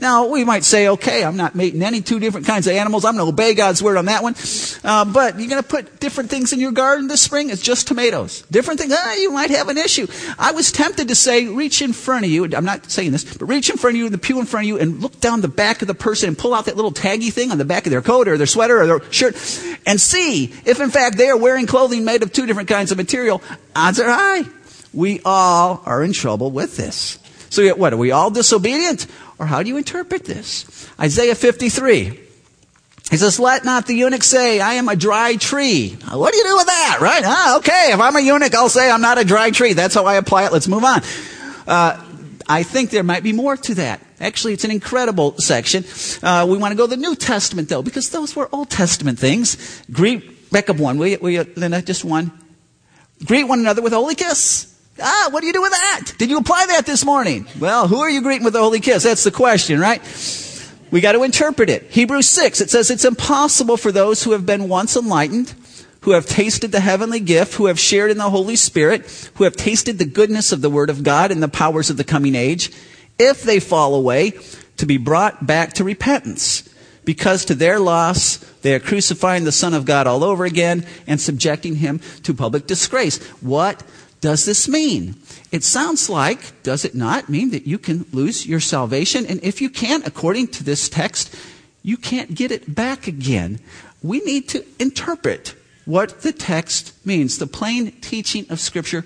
Now, 0.00 0.26
we 0.26 0.44
might 0.44 0.62
say, 0.62 0.88
okay, 0.88 1.24
I'm 1.24 1.36
not 1.36 1.56
mating 1.56 1.82
any 1.82 2.00
two 2.00 2.20
different 2.20 2.46
kinds 2.46 2.68
of 2.68 2.74
animals. 2.74 3.04
I'm 3.04 3.16
going 3.16 3.26
to 3.26 3.32
obey 3.32 3.54
God's 3.54 3.82
word 3.82 3.96
on 3.96 4.04
that 4.04 4.22
one. 4.22 4.36
Uh, 4.84 5.04
but 5.04 5.40
you're 5.40 5.48
going 5.48 5.60
to 5.60 5.68
put 5.68 5.98
different 5.98 6.30
things 6.30 6.52
in 6.52 6.60
your 6.60 6.70
garden 6.70 7.08
this 7.08 7.20
spring. 7.20 7.50
It's 7.50 7.60
just 7.60 7.88
tomatoes. 7.88 8.42
Different 8.42 8.78
things. 8.78 8.94
Ah, 8.96 9.14
you 9.14 9.32
might 9.32 9.50
have 9.50 9.68
an 9.68 9.76
issue. 9.76 10.06
I 10.38 10.52
was 10.52 10.70
tempted 10.70 11.08
to 11.08 11.16
say, 11.16 11.48
reach 11.48 11.82
in 11.82 11.92
front 11.92 12.24
of 12.24 12.30
you. 12.30 12.44
I'm 12.44 12.64
not 12.64 12.88
saying 12.88 13.10
this, 13.10 13.24
but 13.24 13.46
reach 13.46 13.70
in 13.70 13.76
front 13.76 13.96
of 13.96 14.00
you, 14.00 14.08
the 14.08 14.18
pew 14.18 14.38
in 14.38 14.46
front 14.46 14.66
of 14.66 14.68
you, 14.68 14.78
and 14.78 15.02
look 15.02 15.18
down 15.20 15.40
the 15.40 15.48
back 15.48 15.82
of 15.82 15.88
the 15.88 15.94
person 15.94 16.28
and 16.28 16.38
pull 16.38 16.54
out 16.54 16.66
that 16.66 16.76
little 16.76 16.92
taggy 16.92 17.32
thing 17.32 17.50
on 17.50 17.58
the 17.58 17.64
back 17.64 17.84
of 17.84 17.90
their 17.90 18.02
coat 18.02 18.28
or 18.28 18.38
their 18.38 18.46
sweater 18.46 18.80
or 18.80 18.86
their 18.86 19.12
shirt 19.12 19.34
and 19.84 20.00
see 20.00 20.44
if 20.64 20.80
in 20.80 20.90
fact 20.90 21.16
they 21.16 21.28
are 21.28 21.36
wearing 21.36 21.66
clothing 21.66 22.04
made 22.04 22.22
of 22.22 22.32
two 22.32 22.46
different 22.46 22.68
kinds 22.68 22.92
of 22.92 22.98
material. 22.98 23.42
Odds 23.74 23.98
are 23.98 24.08
high. 24.08 24.42
We 24.94 25.20
all 25.24 25.82
are 25.84 26.04
in 26.04 26.12
trouble 26.12 26.52
with 26.52 26.76
this. 26.76 27.18
So 27.50 27.66
what, 27.74 27.92
are 27.92 27.96
we 27.96 28.10
all 28.10 28.30
disobedient? 28.30 29.06
Or 29.38 29.46
how 29.46 29.62
do 29.62 29.68
you 29.68 29.76
interpret 29.76 30.24
this? 30.24 30.88
Isaiah 30.98 31.34
53. 31.34 32.20
He 33.10 33.16
says, 33.16 33.40
let 33.40 33.64
not 33.64 33.86
the 33.86 33.94
eunuch 33.94 34.22
say, 34.22 34.60
I 34.60 34.74
am 34.74 34.88
a 34.88 34.96
dry 34.96 35.36
tree. 35.36 35.96
What 36.10 36.32
do 36.32 36.38
you 36.38 36.44
do 36.44 36.56
with 36.56 36.66
that, 36.66 36.98
right? 37.00 37.22
Ah, 37.24 37.56
okay, 37.58 37.92
if 37.92 38.00
I'm 38.00 38.14
a 38.16 38.20
eunuch, 38.20 38.54
I'll 38.54 38.68
say 38.68 38.90
I'm 38.90 39.00
not 39.00 39.16
a 39.16 39.24
dry 39.24 39.50
tree. 39.50 39.72
That's 39.72 39.94
how 39.94 40.04
I 40.04 40.16
apply 40.16 40.44
it. 40.44 40.52
Let's 40.52 40.68
move 40.68 40.84
on. 40.84 41.00
Uh, 41.66 42.04
I 42.46 42.62
think 42.64 42.90
there 42.90 43.02
might 43.02 43.22
be 43.22 43.32
more 43.32 43.56
to 43.56 43.74
that. 43.76 44.02
Actually, 44.20 44.52
it's 44.52 44.64
an 44.64 44.70
incredible 44.70 45.38
section. 45.38 45.84
Uh, 46.22 46.46
we 46.48 46.58
want 46.58 46.72
to 46.72 46.76
go 46.76 46.86
to 46.86 46.90
the 46.90 47.00
New 47.00 47.14
Testament, 47.14 47.68
though, 47.68 47.82
because 47.82 48.10
those 48.10 48.34
were 48.34 48.48
Old 48.52 48.68
Testament 48.68 49.18
things. 49.18 49.82
Greet, 49.90 50.50
back 50.50 50.68
up 50.68 50.76
one, 50.76 50.98
will 50.98 51.06
you, 51.06 51.18
will 51.18 51.30
you 51.30 51.46
Linda? 51.56 51.80
Just 51.80 52.04
one. 52.04 52.32
Greet 53.24 53.44
one 53.44 53.60
another 53.60 53.80
with 53.80 53.92
holy 53.92 54.16
kiss. 54.16 54.77
Ah, 55.00 55.28
what 55.30 55.40
do 55.40 55.46
you 55.46 55.52
do 55.52 55.62
with 55.62 55.72
that? 55.72 56.12
Did 56.18 56.30
you 56.30 56.38
apply 56.38 56.66
that 56.66 56.86
this 56.86 57.04
morning? 57.04 57.46
Well, 57.58 57.86
who 57.86 57.98
are 57.98 58.10
you 58.10 58.22
greeting 58.22 58.44
with 58.44 58.54
the 58.54 58.60
holy 58.60 58.80
kiss? 58.80 59.04
That's 59.04 59.24
the 59.24 59.30
question, 59.30 59.78
right? 59.78 60.02
We 60.90 61.00
got 61.00 61.12
to 61.12 61.22
interpret 61.22 61.70
it. 61.70 61.84
Hebrews 61.90 62.28
6, 62.28 62.60
it 62.60 62.70
says 62.70 62.90
it's 62.90 63.04
impossible 63.04 63.76
for 63.76 63.92
those 63.92 64.24
who 64.24 64.32
have 64.32 64.46
been 64.46 64.68
once 64.68 64.96
enlightened, 64.96 65.54
who 66.00 66.12
have 66.12 66.26
tasted 66.26 66.72
the 66.72 66.80
heavenly 66.80 67.20
gift, 67.20 67.54
who 67.54 67.66
have 67.66 67.78
shared 67.78 68.10
in 68.10 68.18
the 68.18 68.30
Holy 68.30 68.56
Spirit, 68.56 69.30
who 69.34 69.44
have 69.44 69.56
tasted 69.56 69.98
the 69.98 70.06
goodness 70.06 70.50
of 70.50 70.62
the 70.62 70.70
Word 70.70 70.90
of 70.90 71.02
God 71.02 71.30
and 71.30 71.42
the 71.42 71.48
powers 71.48 71.90
of 71.90 71.96
the 71.96 72.04
coming 72.04 72.34
age, 72.34 72.72
if 73.18 73.42
they 73.42 73.60
fall 73.60 73.94
away, 73.94 74.32
to 74.78 74.86
be 74.86 74.96
brought 74.96 75.46
back 75.46 75.74
to 75.74 75.84
repentance. 75.84 76.68
Because 77.04 77.44
to 77.46 77.54
their 77.54 77.78
loss, 77.78 78.36
they 78.62 78.74
are 78.74 78.80
crucifying 78.80 79.44
the 79.44 79.52
Son 79.52 79.74
of 79.74 79.84
God 79.84 80.06
all 80.06 80.24
over 80.24 80.44
again 80.44 80.86
and 81.06 81.20
subjecting 81.20 81.76
him 81.76 82.00
to 82.22 82.34
public 82.34 82.66
disgrace. 82.66 83.22
What 83.40 83.82
does 84.20 84.44
this 84.44 84.68
mean? 84.68 85.14
It 85.52 85.62
sounds 85.64 86.10
like, 86.10 86.62
does 86.62 86.84
it 86.84 86.94
not, 86.94 87.28
mean 87.28 87.50
that 87.50 87.66
you 87.66 87.78
can 87.78 88.04
lose 88.12 88.46
your 88.46 88.60
salvation? 88.60 89.26
And 89.26 89.42
if 89.42 89.60
you 89.60 89.70
can't, 89.70 90.06
according 90.06 90.48
to 90.48 90.64
this 90.64 90.88
text, 90.88 91.34
you 91.82 91.96
can't 91.96 92.34
get 92.34 92.50
it 92.50 92.74
back 92.74 93.06
again. 93.06 93.60
We 94.02 94.20
need 94.20 94.48
to 94.50 94.64
interpret 94.78 95.54
what 95.84 96.22
the 96.22 96.32
text 96.32 96.94
means. 97.06 97.38
The 97.38 97.46
plain 97.46 97.92
teaching 98.00 98.46
of 98.50 98.60
Scripture 98.60 99.04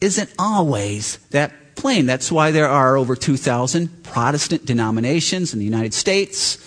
isn't 0.00 0.32
always 0.38 1.18
that 1.30 1.76
plain. 1.76 2.06
That's 2.06 2.32
why 2.32 2.50
there 2.50 2.68
are 2.68 2.96
over 2.96 3.14
2,000 3.14 4.02
Protestant 4.02 4.66
denominations 4.66 5.52
in 5.52 5.58
the 5.58 5.64
United 5.64 5.94
States, 5.94 6.58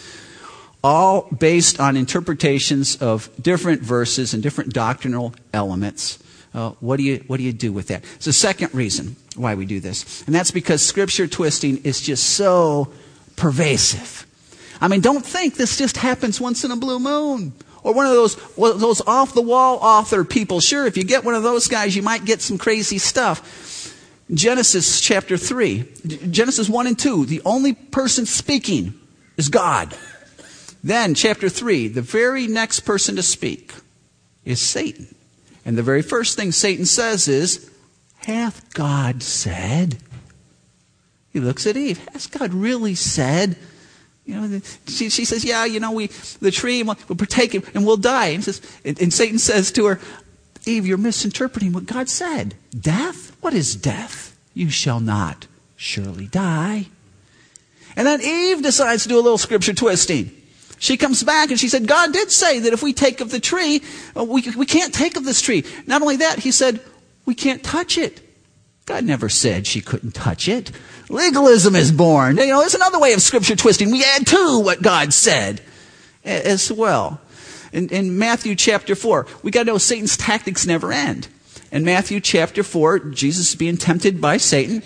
all 0.84 1.28
based 1.38 1.80
on 1.80 1.98
interpretations 1.98 2.96
of 2.96 3.30
different 3.42 3.82
verses 3.82 4.34
and 4.34 4.42
different 4.42 4.74
doctrinal 4.74 5.36
elements. 5.54 6.21
Uh, 6.54 6.72
what, 6.82 6.98
do 6.98 7.04
you, 7.04 7.24
what 7.28 7.38
do 7.38 7.44
you 7.44 7.54
do 7.54 7.72
with 7.72 7.88
that? 7.88 8.04
It's 8.16 8.26
the 8.26 8.34
second 8.34 8.74
reason 8.74 9.16
why 9.36 9.56
we 9.56 9.66
do 9.66 9.80
this. 9.80 10.24
And 10.26 10.36
that's 10.36 10.52
because 10.52 10.86
scripture 10.86 11.28
twisting 11.28 11.78
is 11.84 12.02
just 12.02 12.32
so 12.32 12.92
pervasive. 13.38 14.28
I 14.82 14.88
mean, 14.88 15.02
don't 15.02 15.26
think 15.26 15.56
this 15.56 15.78
just 15.78 15.98
happens 15.98 16.42
once 16.42 16.64
in 16.64 16.72
a 16.72 16.76
blue 16.76 17.00
moon. 17.00 17.54
Or 17.84 17.94
one 17.94 18.06
of 18.06 18.12
those, 18.12 18.36
those 18.56 19.02
off 19.02 19.34
the 19.34 19.42
wall 19.42 19.78
author 19.78 20.24
people. 20.24 20.60
Sure, 20.60 20.86
if 20.86 20.98
you 20.98 21.04
get 21.04 21.24
one 21.24 21.36
of 21.36 21.44
those 21.44 21.68
guys, 21.68 21.96
you 21.96 22.02
might 22.02 22.26
get 22.26 22.42
some 22.42 22.58
crazy 22.58 22.98
stuff. 22.98 23.98
Genesis 24.34 25.02
chapter 25.02 25.38
3, 25.38 25.86
Genesis 26.30 26.70
1 26.70 26.88
and 26.88 26.98
2, 26.98 27.26
the 27.26 27.42
only 27.44 27.74
person 27.74 28.26
speaking 28.26 28.94
is 29.36 29.50
God. 29.50 29.96
Then, 30.84 31.16
chapter 31.16 31.50
3, 31.50 31.90
the 31.90 32.02
very 32.02 32.48
next 32.48 32.82
person 32.82 33.18
to 33.18 33.24
speak 33.24 33.74
is 34.46 34.62
Satan. 34.62 35.14
And 35.66 35.78
the 35.78 35.84
very 35.84 36.02
first 36.02 36.36
thing 36.36 36.52
Satan 36.52 36.86
says 36.86 37.28
is, 37.28 37.70
Hath 38.26 38.74
God 38.74 39.24
said? 39.24 39.98
He 41.32 41.40
looks 41.40 41.66
at 41.66 41.78
Eve. 41.78 42.06
Has 42.14 42.28
God 42.28 42.54
really 42.54 42.96
said? 42.96 43.56
You 44.26 44.40
know, 44.40 44.62
she, 44.88 45.10
she 45.10 45.26
says, 45.26 45.44
"Yeah, 45.44 45.66
you 45.66 45.80
know, 45.80 45.92
we 45.92 46.08
the 46.40 46.52
tree 46.52 46.84
we'll, 46.84 46.98
we'll 47.08 47.16
partake 47.16 47.56
it 47.56 47.74
and 47.74 47.86
we'll 47.86 47.98
die." 47.98 48.28
And, 48.28 48.44
says, 48.44 48.62
and, 48.86 49.02
and 49.02 49.14
Satan 49.14 49.40
says 49.40 49.72
to 49.74 49.86
her, 49.86 50.00
"Eve, 50.66 50.86
you're 50.86 50.98
misinterpreting 50.98 51.74
what 51.74 51.86
God 51.86 52.10
said. 52.10 52.56
Death? 52.78 53.36
What 53.42 53.54
is 53.54 53.76
death? 53.76 54.38
You 54.54 54.70
shall 54.70 55.00
not 55.00 55.48
surely 55.76 56.28
die." 56.28 56.88
And 57.96 58.06
then 58.06 58.22
Eve 58.22 58.62
decides 58.62 59.04
to 59.04 59.10
do 59.10 59.16
a 59.16 59.22
little 59.22 59.38
scripture 59.38 59.74
twisting. 59.74 60.32
She 60.82 60.98
comes 60.98 61.22
back 61.22 61.52
and 61.52 61.60
she 61.60 61.70
said, 61.70 61.86
God 61.86 62.12
did 62.12 62.32
say 62.32 62.58
that 62.58 62.74
if 62.74 62.82
we 62.82 62.92
take 62.92 63.22
of 63.22 63.30
the 63.30 63.40
tree, 63.40 63.84
uh, 64.18 64.24
we, 64.24 64.42
we 64.58 64.66
can't 64.66 64.92
take 64.92 65.16
of 65.16 65.24
this 65.24 65.40
tree. 65.40 65.64
Not 65.86 66.02
only 66.02 66.16
that, 66.18 66.40
he 66.40 66.52
said, 66.52 66.82
we 67.24 67.36
can't 67.36 67.64
touch 67.64 68.00
it. 68.00 68.20
God 68.88 69.04
never 69.04 69.30
said 69.30 69.68
she 69.68 69.80
couldn't 69.80 70.16
touch 70.16 70.48
it. 70.48 70.72
Legalism 71.08 71.76
is 71.76 71.92
born. 71.92 72.38
You 72.38 72.48
know, 72.48 72.62
there's 72.62 72.74
another 72.74 73.00
way 73.00 73.14
of 73.14 73.22
scripture 73.22 73.56
twisting. 73.56 73.92
We 73.92 74.04
add 74.04 74.26
to 74.26 74.60
what 74.60 74.82
God 74.82 75.14
said 75.14 75.62
as 76.24 76.72
well. 76.72 77.22
In, 77.72 77.90
in 77.90 78.18
Matthew 78.18 78.56
chapter 78.56 78.96
4, 78.96 79.28
we 79.44 79.52
got 79.52 79.62
to 79.62 79.66
know 79.68 79.78
Satan's 79.78 80.18
tactics 80.18 80.66
never 80.66 80.92
end. 80.92 81.28
In 81.72 81.86
Matthew 81.86 82.20
chapter 82.20 82.64
4, 82.64 83.12
Jesus 83.12 83.52
is 83.52 83.56
being 83.56 83.78
tempted 83.78 84.20
by 84.20 84.38
Satan. 84.38 84.82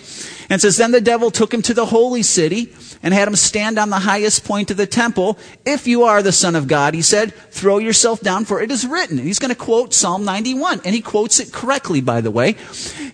And 0.50 0.60
says, 0.60 0.76
Then 0.76 0.92
the 0.92 1.00
devil 1.00 1.30
took 1.30 1.54
him 1.54 1.62
to 1.62 1.74
the 1.74 1.86
holy 1.86 2.22
city 2.22 2.74
and 3.06 3.14
had 3.14 3.28
him 3.28 3.36
stand 3.36 3.78
on 3.78 3.88
the 3.88 4.00
highest 4.00 4.44
point 4.44 4.72
of 4.72 4.76
the 4.76 4.84
temple. 4.84 5.38
If 5.64 5.86
you 5.86 6.02
are 6.02 6.24
the 6.24 6.32
Son 6.32 6.56
of 6.56 6.66
God, 6.66 6.92
he 6.92 7.02
said, 7.02 7.32
throw 7.32 7.78
yourself 7.78 8.20
down, 8.20 8.44
for 8.44 8.60
it 8.60 8.72
is 8.72 8.84
written. 8.84 9.16
And 9.18 9.28
he's 9.28 9.38
going 9.38 9.54
to 9.54 9.54
quote 9.54 9.94
Psalm 9.94 10.24
91. 10.24 10.80
And 10.84 10.92
he 10.92 11.00
quotes 11.00 11.38
it 11.38 11.52
correctly, 11.52 12.00
by 12.00 12.20
the 12.20 12.32
way. 12.32 12.56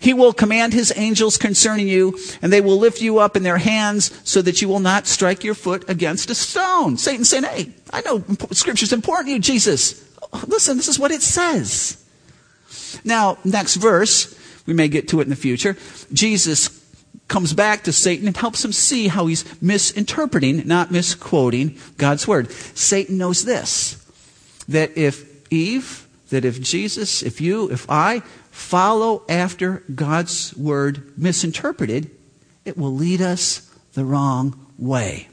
He 0.01 0.15
will 0.15 0.33
command 0.33 0.73
his 0.73 0.95
angels 0.97 1.37
concerning 1.37 1.89
you, 1.89 2.19
and 2.41 2.51
they 2.51 2.63
will 2.63 2.79
lift 2.79 3.03
you 3.03 3.19
up 3.19 3.37
in 3.37 3.43
their 3.43 3.59
hands 3.59 4.19
so 4.25 4.41
that 4.41 4.63
you 4.63 4.69
will 4.69 4.81
not 4.81 5.07
strike 5.07 5.45
your 5.45 5.55
foot 5.55 5.87
against 5.91 6.31
a 6.31 6.35
stone. 6.35 6.97
Satan 6.97 7.27
saying, 7.27 7.45
Hey, 7.45 7.73
I 7.91 8.01
know 8.01 8.25
scripture's 8.53 8.95
important 8.95 9.29
to 9.29 9.33
you, 9.35 9.41
Jesus. 9.41 10.11
Listen, 10.47 10.79
this 10.79 10.89
is 10.89 10.99
what 10.99 11.11
it 11.11 11.21
says. 11.21 12.03
Now, 13.05 13.37
next 13.45 13.75
verse, 13.75 14.35
we 14.65 14.73
may 14.73 14.89
get 14.89 15.09
to 15.09 15.21
it 15.21 15.25
in 15.25 15.29
the 15.29 15.37
future. 15.37 15.77
Jesus 16.15 16.82
comes 17.29 17.53
back 17.53 17.85
to 17.85 17.93
Satan 17.93 18.27
and 18.27 18.37
helps 18.37 18.65
him 18.65 18.73
see 18.73 19.09
how 19.09 19.27
he's 19.27 19.45
misinterpreting, 19.63 20.67
not 20.67 20.91
misquoting 20.91 21.79
God's 21.97 22.29
word. 22.29 22.51
Satan 22.53 23.19
knows 23.19 23.45
this 23.45 23.99
that 24.69 24.97
if 24.97 25.51
Eve, 25.53 26.07
that 26.31 26.45
if 26.45 26.61
Jesus, 26.61 27.23
if 27.23 27.41
you, 27.41 27.71
if 27.71 27.91
I 27.91 28.21
follow 28.51 29.23
after 29.29 29.83
God's 29.95 30.55
word 30.57 31.17
misinterpreted, 31.19 32.11
it 32.65 32.79
will 32.79 32.95
lead 32.95 33.21
us 33.21 33.71
the 33.95 34.05
wrong 34.05 34.67
way. 34.79 35.29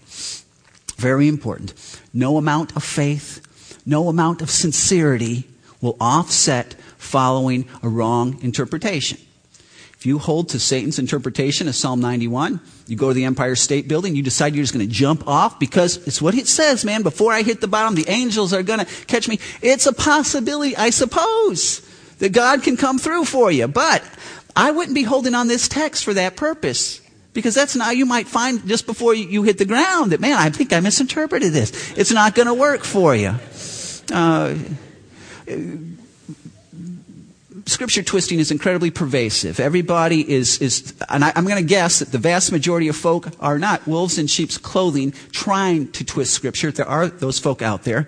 Very 0.98 1.27
important. 1.27 1.74
No 2.13 2.38
amount 2.38 2.75
of 2.75 2.84
faith, 2.84 3.81
no 3.86 4.10
amount 4.10 4.41
of 4.41 4.50
sincerity 4.50 5.46
will 5.81 5.96
offset 6.00 6.74
following 6.98 7.67
a 7.81 7.89
wrong 7.89 8.38
interpretation. 8.41 9.19
If 10.00 10.06
you 10.06 10.18
hold 10.18 10.48
to 10.50 10.60
Satan's 10.60 10.98
interpretation 10.98 11.68
of 11.68 11.75
Psalm 11.75 12.00
91, 12.00 12.62
you 12.88 12.96
go 12.96 13.10
to 13.10 13.13
the 13.13 13.25
Empire 13.25 13.58
State 13.58 13.89
Building, 13.89 14.15
you 14.15 14.24
decide 14.24 14.56
you're 14.56 14.63
just 14.63 14.74
going 14.74 14.88
to 14.88 14.91
jump 14.91 15.27
off 15.27 15.60
because 15.60 15.98
it's 16.08 16.22
what 16.22 16.36
it 16.36 16.48
says, 16.48 16.86
man. 16.86 17.03
Before 17.03 17.34
I 17.34 17.41
hit 17.41 17.60
the 17.60 17.68
bottom, 17.68 17.96
the 17.96 18.10
angels 18.10 18.53
are 18.53 18.63
going 18.63 18.79
to 18.79 18.86
catch 19.08 19.27
me. 19.27 19.41
It's 19.62 19.88
a 19.88 19.91
possibility, 19.91 20.74
I 20.77 20.91
suppose, 20.91 21.82
that 22.20 22.32
God 22.32 22.63
can 22.63 22.77
come 22.77 22.98
through 22.98 23.25
for 23.25 23.51
you. 23.51 23.68
But 23.68 24.01
I 24.56 24.72
wouldn't 24.72 24.96
be 24.96 25.03
holding 25.03 25.36
on 25.36 25.50
this 25.50 25.68
text 25.68 26.06
for 26.06 26.13
that 26.13 26.38
purpose. 26.38 27.01
Because 27.34 27.53
that's 27.53 27.75
now 27.75 27.91
you 27.91 28.06
might 28.06 28.29
find 28.29 28.65
just 28.65 28.86
before 28.86 29.13
you 29.13 29.44
hit 29.44 29.58
the 29.58 29.65
ground 29.65 30.13
that, 30.13 30.22
man, 30.22 30.38
I 30.38 30.50
think 30.50 30.72
I 30.72 30.79
misinterpreted 30.79 31.51
this. 31.51 31.91
It's 31.98 32.13
not 32.13 32.36
going 32.36 32.48
to 32.48 32.53
work 32.53 32.86
for 32.86 33.13
you. 33.13 33.36
Uh, 34.13 34.56
scripture 37.69 38.03
twisting 38.03 38.39
is 38.39 38.51
incredibly 38.51 38.91
pervasive. 38.91 39.59
Everybody 39.59 40.29
is, 40.29 40.61
is 40.61 40.93
and 41.09 41.23
I, 41.23 41.31
am 41.35 41.45
going 41.45 41.61
to 41.61 41.67
guess 41.67 41.99
that 41.99 42.11
the 42.11 42.17
vast 42.17 42.51
majority 42.51 42.88
of 42.88 42.95
folk 42.95 43.27
are 43.39 43.59
not 43.59 43.88
wolves 43.88 44.17
in 44.17 44.27
sheep's 44.27 44.57
clothing 44.57 45.13
trying 45.31 45.91
to 45.93 46.03
twist 46.03 46.33
scripture. 46.33 46.71
There 46.71 46.88
are 46.88 47.07
those 47.07 47.39
folk 47.39 47.61
out 47.61 47.83
there. 47.83 48.07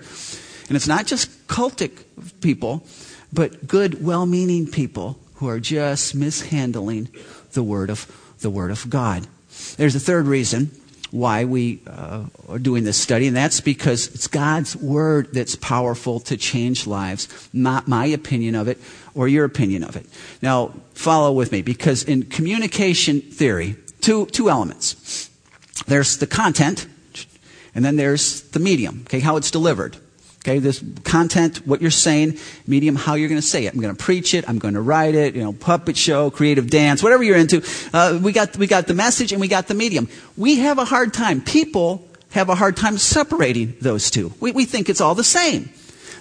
And 0.68 0.76
it's 0.76 0.88
not 0.88 1.06
just 1.06 1.48
cultic 1.48 2.04
people, 2.42 2.86
but 3.34 3.68
good, 3.68 4.04
well 4.04 4.26
meaning 4.26 4.68
people 4.68 5.20
who 5.36 5.50
are 5.50 5.60
just 5.60 6.16
mishandling 6.16 7.10
the 7.54 7.64
word 7.64 7.90
of, 7.90 8.08
the 8.40 8.50
word 8.50 8.72
of 8.72 8.90
God. 8.90 9.28
There's 9.78 9.96
a 9.96 10.00
third 10.00 10.28
reason 10.28 10.72
why 11.12 11.44
we 11.44 11.82
uh, 11.88 12.24
are 12.48 12.60
doing 12.60 12.86
this 12.86 12.98
study, 12.98 13.28
and 13.28 13.36
that's 13.36 13.60
because 13.60 14.08
it's 14.16 14.28
God's 14.28 14.76
Word 14.78 15.34
that's 15.34 15.58
powerful 15.58 16.22
to 16.22 16.38
change 16.38 16.88
lives, 16.88 17.50
not 17.52 17.88
my 17.88 18.06
opinion 18.06 18.56
of 18.56 18.70
it 18.70 18.80
or 19.14 19.28
your 19.28 19.46
opinion 19.46 19.84
of 19.84 19.96
it. 19.96 20.06
Now, 20.42 20.74
follow 20.94 21.32
with 21.32 21.52
me, 21.52 21.62
because 21.62 22.04
in 22.04 22.24
communication 22.24 23.22
theory, 23.22 23.76
two, 24.02 24.26
two 24.28 24.50
elements. 24.50 25.30
There's 25.88 26.18
the 26.18 26.28
content, 26.28 26.88
and 27.74 27.84
then 27.84 27.96
there's 27.96 28.42
the 28.50 28.60
medium, 28.60 29.02
okay, 29.06 29.20
how 29.20 29.38
it's 29.38 29.52
delivered. 29.52 29.98
Okay, 30.44 30.58
this 30.58 30.84
content, 31.04 31.68
what 31.68 31.82
you're 31.82 31.92
saying, 31.92 32.40
medium, 32.66 32.96
how 32.96 33.14
you're 33.14 33.30
going 33.30 33.40
to 33.40 33.48
say 33.48 33.68
it. 33.68 33.74
I'm 33.76 33.80
going 33.80 33.96
to 33.96 34.04
preach 34.04 34.34
it. 34.34 34.50
I'm 34.50 34.58
going 34.58 34.74
to 34.74 34.82
write 34.82 35.14
it. 35.14 35.36
You 35.36 35.44
know, 35.44 35.54
puppet 35.54 35.96
show, 35.96 36.32
creative 36.32 36.68
dance, 36.68 37.04
whatever 37.04 37.22
you're 37.22 37.38
into. 37.38 37.64
Uh, 37.94 38.20
we 38.20 38.32
got 38.32 38.58
we 38.58 38.66
got 38.66 38.88
the 38.88 38.96
message 38.96 39.32
and 39.32 39.40
we 39.40 39.48
got 39.48 39.68
the 39.68 39.76
medium. 39.76 40.10
We 40.38 40.58
have 40.58 40.80
a 40.80 40.86
hard 40.86 41.14
time. 41.14 41.42
People 41.42 42.08
have 42.32 42.50
a 42.50 42.56
hard 42.56 42.76
time 42.76 42.98
separating 42.98 43.76
those 43.82 44.10
two. 44.10 44.34
We 44.40 44.52
we 44.52 44.66
think 44.66 44.90
it's 44.90 45.00
all 45.00 45.14
the 45.14 45.24
same. 45.24 45.70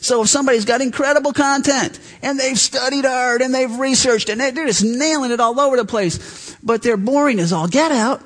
So 0.01 0.23
if 0.23 0.29
somebody's 0.29 0.65
got 0.65 0.81
incredible 0.81 1.33
content 1.33 2.01
and 2.23 2.41
they've 2.41 2.59
studied 2.59 3.05
art 3.05 3.43
and 3.43 3.55
they've 3.55 3.79
researched 3.79 4.31
and 4.31 4.41
they're 4.41 4.67
just 4.67 4.85
nailing 4.85 5.31
it 5.31 5.41
all 5.41 5.59
over 5.61 5.77
the 5.77 5.85
place, 5.85 6.57
but 6.63 6.83
they're 6.83 6.97
boring 6.97 7.39
as 7.39 7.53
all 7.53 7.69
get 7.69 7.93
out, 7.93 8.23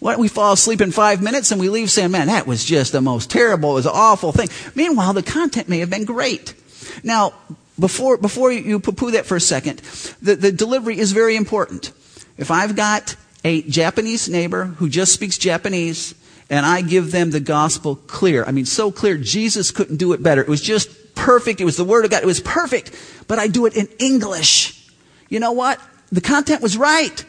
why 0.00 0.12
don't 0.12 0.20
we 0.20 0.28
fall 0.28 0.52
asleep 0.52 0.80
in 0.80 0.90
five 0.92 1.20
minutes 1.20 1.50
and 1.50 1.60
we 1.60 1.68
leave 1.68 1.90
saying, 1.90 2.12
man, 2.12 2.28
that 2.28 2.46
was 2.46 2.64
just 2.64 2.92
the 2.92 3.00
most 3.00 3.30
terrible, 3.30 3.72
it 3.72 3.74
was 3.74 3.86
an 3.86 3.92
awful 3.94 4.32
thing. 4.32 4.48
Meanwhile, 4.74 5.12
the 5.12 5.22
content 5.22 5.68
may 5.68 5.80
have 5.80 5.90
been 5.90 6.04
great. 6.04 6.54
Now, 7.02 7.34
before, 7.78 8.16
before 8.16 8.50
you 8.50 8.80
poo-poo 8.80 9.10
that 9.12 9.26
for 9.26 9.36
a 9.36 9.40
second, 9.40 9.80
the, 10.22 10.36
the 10.36 10.52
delivery 10.52 10.98
is 10.98 11.12
very 11.12 11.36
important. 11.36 11.92
If 12.36 12.50
I've 12.50 12.74
got 12.74 13.16
a 13.44 13.62
Japanese 13.62 14.28
neighbor 14.28 14.64
who 14.64 14.88
just 14.88 15.12
speaks 15.12 15.36
Japanese 15.36 16.14
and 16.48 16.64
I 16.64 16.80
give 16.80 17.10
them 17.12 17.30
the 17.30 17.40
gospel 17.40 17.96
clear, 17.96 18.44
I 18.44 18.52
mean, 18.52 18.66
so 18.66 18.90
clear, 18.90 19.16
Jesus 19.18 19.70
couldn't 19.70 19.96
do 19.96 20.12
it 20.12 20.22
better. 20.22 20.40
It 20.40 20.48
was 20.48 20.62
just 20.62 20.88
perfect. 21.18 21.60
It 21.60 21.64
was 21.64 21.76
the 21.76 21.84
word 21.84 22.04
of 22.04 22.10
God. 22.10 22.22
It 22.22 22.26
was 22.26 22.40
perfect. 22.40 22.94
But 23.26 23.38
I 23.38 23.48
do 23.48 23.66
it 23.66 23.76
in 23.76 23.88
English. 23.98 24.90
You 25.28 25.40
know 25.40 25.52
what? 25.52 25.80
The 26.10 26.22
content 26.22 26.62
was 26.62 26.76
right 26.76 27.24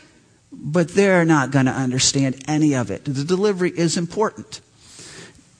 but 0.52 0.90
they're 0.90 1.26
not 1.26 1.52
going 1.52 1.66
to 1.66 1.72
understand 1.72 2.44
any 2.48 2.76
of 2.76 2.92
it. 2.92 3.06
The 3.06 3.24
delivery 3.24 3.72
is 3.72 3.98
important. 3.98 4.62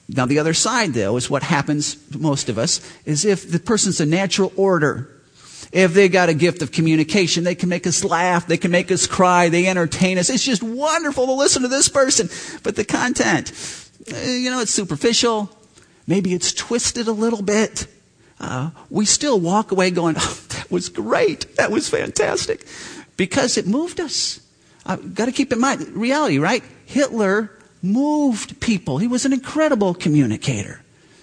Now, 0.08 0.26
the 0.26 0.40
other 0.40 0.54
side, 0.54 0.92
though, 0.94 1.16
is 1.16 1.30
what 1.30 1.42
happens 1.42 1.94
to 2.10 2.18
most 2.18 2.48
of 2.48 2.58
us, 2.58 2.80
is 3.04 3.24
if 3.24 3.50
the 3.50 3.60
person's 3.60 4.00
a 4.00 4.06
natural 4.06 4.52
order. 4.56 5.08
If 5.72 5.94
they 5.94 6.08
got 6.08 6.28
a 6.28 6.34
gift 6.34 6.62
of 6.62 6.72
communication, 6.72 7.44
they 7.44 7.54
can 7.54 7.68
make 7.68 7.86
us 7.86 8.02
laugh, 8.02 8.48
they 8.48 8.56
can 8.56 8.72
make 8.72 8.90
us 8.90 9.06
cry, 9.06 9.50
they 9.50 9.68
entertain 9.68 10.18
us. 10.18 10.28
It's 10.28 10.42
just 10.42 10.64
wonderful 10.64 11.26
to 11.26 11.32
listen 11.32 11.62
to 11.62 11.68
this 11.68 11.88
person. 11.88 12.28
But 12.64 12.74
the 12.74 12.84
content, 12.84 13.52
eh, 14.08 14.38
you 14.38 14.50
know, 14.50 14.60
it's 14.60 14.72
superficial. 14.72 15.48
Maybe 16.08 16.34
it's 16.34 16.52
twisted 16.52 17.06
a 17.06 17.12
little 17.12 17.42
bit. 17.42 17.86
Uh, 18.40 18.70
we 18.88 19.04
still 19.04 19.38
walk 19.38 19.70
away 19.70 19.90
going, 19.90 20.16
oh, 20.18 20.44
that 20.48 20.70
was 20.70 20.88
great. 20.88 21.56
That 21.56 21.70
was 21.70 21.88
fantastic. 21.88 22.66
Because 23.16 23.58
it 23.58 23.66
moved 23.66 24.00
us. 24.00 24.40
I've 24.86 25.14
got 25.14 25.26
to 25.26 25.32
keep 25.32 25.52
in 25.52 25.60
mind 25.60 25.86
reality, 25.88 26.38
right? 26.38 26.64
Hitler 26.86 27.52
moved 27.82 28.60
people. 28.60 28.98
He 28.98 29.06
was 29.06 29.24
an 29.24 29.32
incredible 29.32 29.94
communicator. 29.94 30.82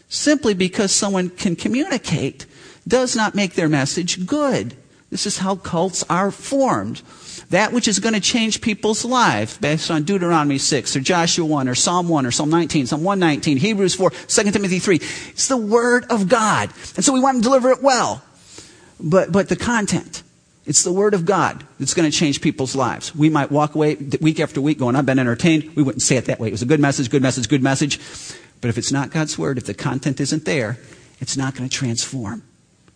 Simply 0.10 0.54
because 0.54 0.92
someone 0.92 1.30
can 1.30 1.56
communicate 1.56 2.46
does 2.88 3.16
not 3.16 3.36
make 3.36 3.56
their 3.56 3.68
message 3.68 4.26
good. 4.26 4.76
This 5.10 5.26
is 5.26 5.38
how 5.38 5.56
cults 5.56 6.04
are 6.10 6.32
formed. 6.32 7.02
That 7.50 7.72
which 7.72 7.88
is 7.88 8.00
going 8.00 8.14
to 8.14 8.20
change 8.20 8.60
people's 8.60 9.06
lives 9.06 9.58
based 9.58 9.90
on 9.90 10.04
Deuteronomy 10.04 10.58
6 10.58 10.96
or 10.98 11.00
Joshua 11.00 11.46
1 11.46 11.70
or 11.70 11.76
Psalm 11.76 12.10
1 12.10 12.26
or 12.26 12.32
Psalm 12.32 12.50
19, 12.50 12.88
Psalm 12.88 13.04
119, 13.04 13.58
Hebrews 13.58 13.96
4, 13.96 14.10
2 14.10 14.52
Timothy 14.52 14.80
3. 14.80 14.96
It's 14.96 15.48
the 15.48 15.56
Word 15.56 16.06
of 16.10 16.28
God. 16.28 16.70
And 16.98 17.06
so 17.06 17.14
we 17.14 17.22
want 17.22 17.38
to 17.38 17.44
deliver 17.44 17.72
it 17.72 17.82
well. 17.82 18.22
But, 19.00 19.32
but 19.32 19.48
the 19.48 19.56
content, 19.56 20.24
it's 20.66 20.84
the 20.84 20.92
Word 20.92 21.14
of 21.14 21.26
God 21.26 21.66
that's 21.80 21.94
going 21.94 22.10
to 22.10 22.16
change 22.16 22.42
people's 22.42 22.76
lives. 22.76 23.16
We 23.16 23.30
might 23.30 23.50
walk 23.50 23.76
away 23.76 23.96
week 24.20 24.42
after 24.42 24.60
week 24.60 24.80
going, 24.80 24.98
I've 24.98 25.06
been 25.06 25.20
entertained. 25.20 25.74
We 25.76 25.84
wouldn't 25.84 26.02
say 26.02 26.18
it 26.18 26.26
that 26.26 26.40
way. 26.40 26.50
It 26.50 26.52
was 26.52 26.64
a 26.64 26.66
good 26.66 26.82
message, 26.82 27.10
good 27.10 27.22
message, 27.22 27.48
good 27.48 27.64
message. 27.64 27.98
But 28.60 28.68
if 28.68 28.78
it's 28.78 28.92
not 28.92 29.12
God's 29.12 29.38
Word, 29.38 29.58
if 29.58 29.66
the 29.66 29.74
content 29.74 30.20
isn't 30.20 30.44
there, 30.44 30.78
it's 31.22 31.38
not 31.38 31.56
going 31.56 31.70
to 31.70 31.74
transform. 31.74 32.44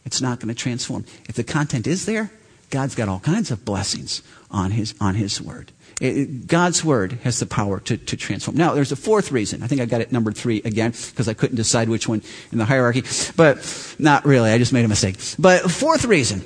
It's 0.06 0.22
not 0.22 0.40
going 0.40 0.54
to 0.54 0.56
transform. 0.56 1.06
If 1.30 1.36
the 1.36 1.44
content 1.44 1.88
is 1.88 2.06
there, 2.06 2.32
God's 2.70 2.96
got 2.96 3.10
all 3.10 3.20
kinds 3.20 3.52
of 3.52 3.66
blessings 3.66 4.24
on 4.50 4.72
His, 4.72 4.96
on 5.00 5.16
his 5.16 5.42
Word. 5.42 5.72
It, 6.00 6.48
God's 6.48 6.84
Word 6.84 7.20
has 7.24 7.40
the 7.40 7.46
power 7.46 7.80
to, 7.82 7.98
to 7.98 8.18
transform. 8.18 8.58
Now, 8.58 8.74
there's 8.74 8.92
a 8.92 8.96
fourth 8.96 9.32
reason. 9.32 9.62
I 9.62 9.68
think 9.68 9.82
I 9.82 9.86
got 9.86 10.02
it 10.02 10.12
number 10.12 10.32
three 10.32 10.62
again 10.64 10.92
because 10.92 11.28
I 11.28 11.36
couldn't 11.36 11.58
decide 11.58 11.90
which 11.90 12.08
one 12.08 12.24
in 12.52 12.58
the 12.58 12.66
hierarchy. 12.66 13.04
But 13.36 13.96
not 14.00 14.26
really. 14.26 14.50
I 14.50 14.58
just 14.58 14.74
made 14.74 14.86
a 14.86 14.88
mistake. 14.88 15.18
But 15.38 15.70
fourth 15.70 16.06
reason 16.06 16.42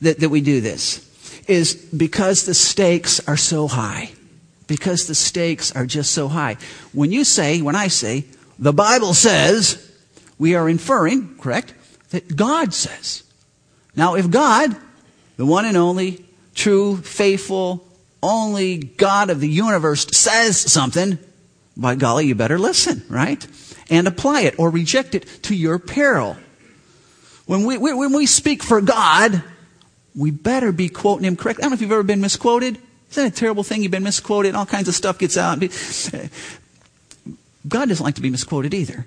that, 0.00 0.18
that 0.18 0.30
we 0.30 0.40
do 0.40 0.60
this 0.60 1.00
is 1.46 1.74
because 1.74 2.46
the 2.46 2.54
stakes 2.54 3.20
are 3.28 3.36
so 3.36 3.68
high. 3.68 4.10
Because 4.66 5.06
the 5.06 5.14
stakes 5.14 5.70
are 5.76 5.86
just 5.86 6.12
so 6.12 6.26
high. 6.26 6.56
When 6.92 7.12
you 7.12 7.22
say, 7.22 7.60
when 7.62 7.76
I 7.76 7.88
say, 7.88 8.24
the 8.58 8.72
Bible 8.72 9.14
says, 9.14 9.92
we 10.38 10.54
are 10.54 10.68
inferring, 10.68 11.36
correct, 11.38 11.74
that 12.14 12.36
God 12.36 12.72
says. 12.72 13.24
Now, 13.96 14.14
if 14.14 14.30
God 14.30 14.76
the 15.36 15.46
one 15.46 15.64
and 15.64 15.76
only, 15.76 16.24
true, 16.54 16.96
faithful, 16.98 17.86
only 18.22 18.78
God 18.78 19.30
of 19.30 19.40
the 19.40 19.48
universe 19.48 20.06
says 20.16 20.56
something, 20.56 21.18
by 21.76 21.96
golly, 21.96 22.26
you 22.26 22.36
better 22.36 22.58
listen, 22.58 23.02
right? 23.08 23.44
And 23.90 24.06
apply 24.06 24.42
it 24.42 24.58
or 24.58 24.70
reject 24.70 25.14
it 25.16 25.26
to 25.44 25.56
your 25.56 25.78
peril. 25.78 26.36
When 27.46 27.64
we, 27.64 27.78
when 27.78 28.12
we 28.12 28.26
speak 28.26 28.62
for 28.62 28.80
God, 28.80 29.42
we 30.14 30.30
better 30.30 30.70
be 30.70 30.88
quoting 30.88 31.24
Him 31.24 31.36
correctly. 31.36 31.62
I 31.62 31.64
don't 31.64 31.72
know 31.72 31.74
if 31.74 31.80
you've 31.82 31.90
ever 31.90 32.04
been 32.04 32.20
misquoted. 32.20 32.78
Isn't 33.10 33.24
that 33.24 33.32
a 33.32 33.34
terrible 33.36 33.64
thing? 33.64 33.82
You've 33.82 33.90
been 33.90 34.04
misquoted, 34.04 34.54
all 34.54 34.66
kinds 34.66 34.86
of 34.88 34.94
stuff 34.94 35.18
gets 35.18 35.36
out. 35.36 35.58
God 37.66 37.88
doesn't 37.88 38.04
like 38.04 38.14
to 38.14 38.22
be 38.22 38.30
misquoted 38.30 38.72
either. 38.72 39.06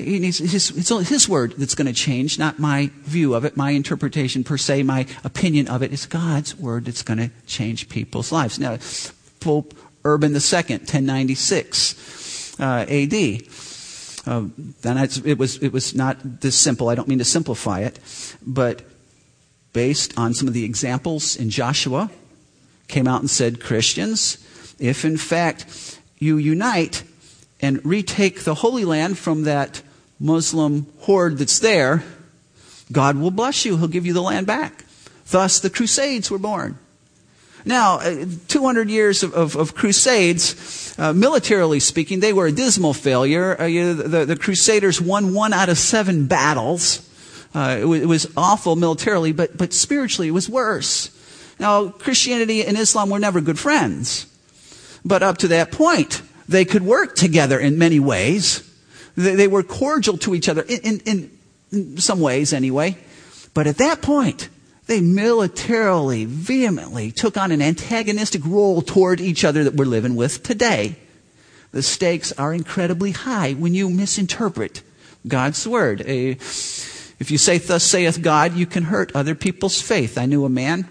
His, 0.00 0.76
it's 0.76 0.90
only 0.90 1.04
his 1.04 1.28
word 1.28 1.54
that's 1.56 1.74
going 1.74 1.86
to 1.86 1.92
change, 1.92 2.38
not 2.38 2.58
my 2.58 2.90
view 3.02 3.34
of 3.34 3.44
it, 3.44 3.56
my 3.56 3.70
interpretation 3.70 4.44
per 4.44 4.56
se, 4.56 4.82
my 4.82 5.06
opinion 5.24 5.68
of 5.68 5.82
it. 5.82 5.92
It's 5.92 6.06
God's 6.06 6.56
word 6.56 6.86
that's 6.86 7.02
going 7.02 7.18
to 7.18 7.30
change 7.46 7.88
people's 7.88 8.32
lives. 8.32 8.58
Now, 8.58 8.78
Pope 9.40 9.74
Urban 10.04 10.32
II, 10.32 10.38
1096 10.38 12.60
uh, 12.60 12.86
AD. 12.88 13.42
Uh, 14.26 14.48
then 14.82 14.98
it 15.24 15.38
was, 15.38 15.62
it 15.62 15.72
was 15.72 15.94
not 15.94 16.40
this 16.40 16.56
simple. 16.56 16.88
I 16.88 16.94
don't 16.94 17.08
mean 17.08 17.18
to 17.18 17.24
simplify 17.24 17.80
it, 17.80 17.98
but 18.46 18.82
based 19.72 20.18
on 20.18 20.34
some 20.34 20.48
of 20.48 20.54
the 20.54 20.64
examples 20.64 21.36
in 21.36 21.50
Joshua, 21.50 22.10
came 22.88 23.06
out 23.06 23.20
and 23.20 23.30
said, 23.30 23.60
Christians, 23.60 24.38
if 24.78 25.04
in 25.04 25.16
fact 25.16 25.98
you 26.18 26.36
unite 26.36 27.04
and 27.60 27.84
retake 27.84 28.44
the 28.44 28.54
Holy 28.54 28.84
Land 28.84 29.18
from 29.18 29.42
that 29.42 29.82
Muslim 30.20 30.86
horde 31.00 31.38
that's 31.38 31.58
there, 31.58 32.02
God 32.90 33.16
will 33.16 33.30
bless 33.30 33.64
you. 33.64 33.76
He'll 33.76 33.88
give 33.88 34.06
you 34.06 34.12
the 34.12 34.22
land 34.22 34.46
back. 34.46 34.84
Thus, 35.30 35.60
the 35.60 35.70
Crusades 35.70 36.30
were 36.30 36.38
born. 36.38 36.78
Now, 37.64 37.98
uh, 37.98 38.24
200 38.48 38.88
years 38.88 39.22
of, 39.22 39.34
of, 39.34 39.56
of 39.56 39.74
crusades, 39.74 40.94
uh, 40.98 41.12
militarily 41.12 41.80
speaking, 41.80 42.20
they 42.20 42.32
were 42.32 42.46
a 42.46 42.52
dismal 42.52 42.94
failure. 42.94 43.60
Uh, 43.60 43.66
you 43.66 43.82
know, 43.82 43.94
the, 43.94 44.24
the, 44.24 44.36
Crusaders 44.36 45.00
won 45.00 45.34
one 45.34 45.52
out 45.52 45.68
of 45.68 45.76
seven 45.76 46.26
battles. 46.26 47.06
Uh, 47.54 47.78
it, 47.80 47.84
was, 47.84 48.00
it, 48.02 48.06
was, 48.06 48.26
awful 48.36 48.76
militarily, 48.76 49.32
but, 49.32 49.56
but 49.56 49.72
spiritually 49.72 50.28
it 50.28 50.32
was 50.32 50.48
worse. 50.48 51.10
Now, 51.58 51.88
Christianity 51.88 52.64
and 52.64 52.78
Islam 52.78 53.10
were 53.10 53.18
never 53.18 53.40
good 53.40 53.58
friends. 53.58 54.26
But 55.04 55.22
up 55.22 55.38
to 55.38 55.48
that 55.48 55.72
point, 55.72 56.22
they 56.48 56.64
could 56.64 56.82
work 56.82 57.16
together 57.16 57.58
in 57.58 57.78
many 57.78 58.00
ways. 58.00 58.67
They 59.18 59.48
were 59.48 59.64
cordial 59.64 60.16
to 60.18 60.34
each 60.36 60.48
other, 60.48 60.62
in, 60.62 61.00
in, 61.00 61.30
in 61.72 61.96
some 61.98 62.20
ways 62.20 62.52
anyway. 62.52 62.96
But 63.52 63.66
at 63.66 63.78
that 63.78 64.00
point, 64.00 64.48
they 64.86 65.00
militarily, 65.00 66.24
vehemently 66.24 67.10
took 67.10 67.36
on 67.36 67.50
an 67.50 67.60
antagonistic 67.60 68.42
role 68.44 68.80
toward 68.80 69.20
each 69.20 69.44
other 69.44 69.64
that 69.64 69.74
we're 69.74 69.86
living 69.86 70.14
with 70.14 70.44
today. 70.44 70.94
The 71.72 71.82
stakes 71.82 72.30
are 72.30 72.54
incredibly 72.54 73.10
high 73.10 73.54
when 73.54 73.74
you 73.74 73.90
misinterpret 73.90 74.82
God's 75.26 75.66
word. 75.66 76.00
If 76.06 77.32
you 77.32 77.38
say, 77.38 77.58
Thus 77.58 77.82
saith 77.82 78.22
God, 78.22 78.54
you 78.54 78.66
can 78.66 78.84
hurt 78.84 79.10
other 79.16 79.34
people's 79.34 79.82
faith. 79.82 80.16
I 80.16 80.26
knew 80.26 80.44
a 80.44 80.48
man. 80.48 80.88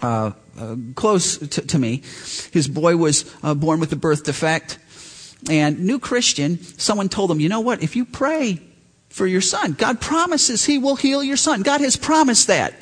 Uh, 0.00 0.32
uh, 0.58 0.76
close 0.94 1.36
to, 1.36 1.60
to, 1.66 1.78
me. 1.78 2.02
His 2.52 2.66
boy 2.66 2.96
was 2.96 3.30
uh, 3.42 3.54
born 3.54 3.78
with 3.78 3.92
a 3.92 3.96
birth 3.96 4.24
defect. 4.24 4.78
And 5.50 5.80
new 5.80 5.98
Christian, 5.98 6.62
someone 6.62 7.08
told 7.08 7.30
him, 7.30 7.40
you 7.40 7.48
know 7.48 7.60
what? 7.60 7.82
If 7.82 7.96
you 7.96 8.04
pray 8.04 8.60
for 9.08 9.26
your 9.26 9.40
son, 9.40 9.72
God 9.72 10.00
promises 10.00 10.64
he 10.64 10.78
will 10.78 10.96
heal 10.96 11.22
your 11.22 11.36
son. 11.36 11.62
God 11.62 11.80
has 11.80 11.96
promised 11.96 12.46
that. 12.46 12.74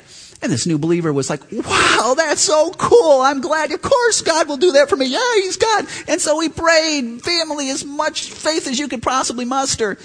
And 0.43 0.51
this 0.51 0.65
new 0.65 0.79
believer 0.79 1.13
was 1.13 1.29
like, 1.29 1.41
wow, 1.51 2.15
that's 2.17 2.41
so 2.41 2.71
cool. 2.71 3.21
I'm 3.21 3.41
glad. 3.41 3.71
Of 3.71 3.81
course 3.81 4.21
God 4.21 4.47
will 4.47 4.57
do 4.57 4.71
that 4.71 4.89
for 4.89 4.95
me. 4.95 5.05
Yeah, 5.05 5.35
he's 5.35 5.57
God. 5.57 5.85
And 6.07 6.19
so 6.19 6.39
he 6.39 6.49
prayed 6.49 7.21
family, 7.21 7.69
as 7.69 7.85
much 7.85 8.31
faith 8.31 8.67
as 8.67 8.79
you 8.79 8.87
could 8.87 9.03
possibly 9.03 9.45
muster. 9.45 9.99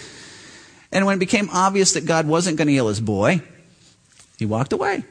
And 0.93 1.07
when 1.07 1.17
it 1.17 1.21
became 1.21 1.49
obvious 1.51 1.93
that 1.93 2.05
God 2.05 2.27
wasn't 2.27 2.59
going 2.59 2.69
to 2.69 2.73
heal 2.73 2.89
his 2.89 3.01
boy, 3.01 3.41
he 4.39 4.45
walked 4.45 4.75
away. 4.75 5.05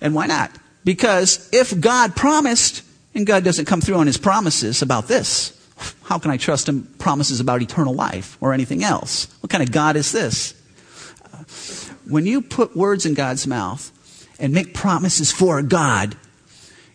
And 0.00 0.14
why 0.14 0.26
not? 0.26 0.50
Because 0.84 1.48
if 1.52 1.78
God 1.80 2.16
promised, 2.16 2.82
and 3.14 3.26
God 3.26 3.44
doesn't 3.44 3.64
come 3.64 3.80
through 3.80 3.96
on 3.96 4.06
his 4.06 4.18
promises 4.18 4.82
about 4.82 5.06
this, 5.06 5.55
how 6.04 6.18
can 6.18 6.30
I 6.30 6.36
trust 6.36 6.68
him 6.68 6.84
promises 6.98 7.40
about 7.40 7.62
eternal 7.62 7.94
life 7.94 8.38
or 8.40 8.52
anything 8.52 8.82
else? 8.82 9.28
What 9.40 9.50
kind 9.50 9.62
of 9.62 9.72
God 9.72 9.96
is 9.96 10.12
this? 10.12 10.54
When 12.08 12.26
you 12.26 12.40
put 12.40 12.76
words 12.76 13.06
in 13.06 13.14
God's 13.14 13.46
mouth 13.46 13.92
and 14.38 14.52
make 14.52 14.74
promises 14.74 15.32
for 15.32 15.60
God, 15.62 16.16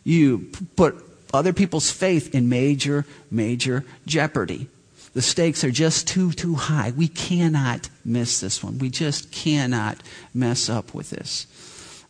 you 0.03 0.49
put 0.75 1.03
other 1.33 1.53
people's 1.53 1.91
faith 1.91 2.33
in 2.33 2.49
major, 2.49 3.05
major 3.29 3.85
jeopardy. 4.05 4.67
The 5.13 5.21
stakes 5.21 5.63
are 5.63 5.71
just 5.71 6.07
too, 6.07 6.31
too 6.31 6.55
high. 6.55 6.93
We 6.95 7.07
cannot 7.07 7.89
miss 8.05 8.39
this 8.39 8.63
one. 8.63 8.79
We 8.79 8.89
just 8.89 9.31
cannot 9.31 10.01
mess 10.33 10.69
up 10.69 10.93
with 10.93 11.09
this. 11.09 11.47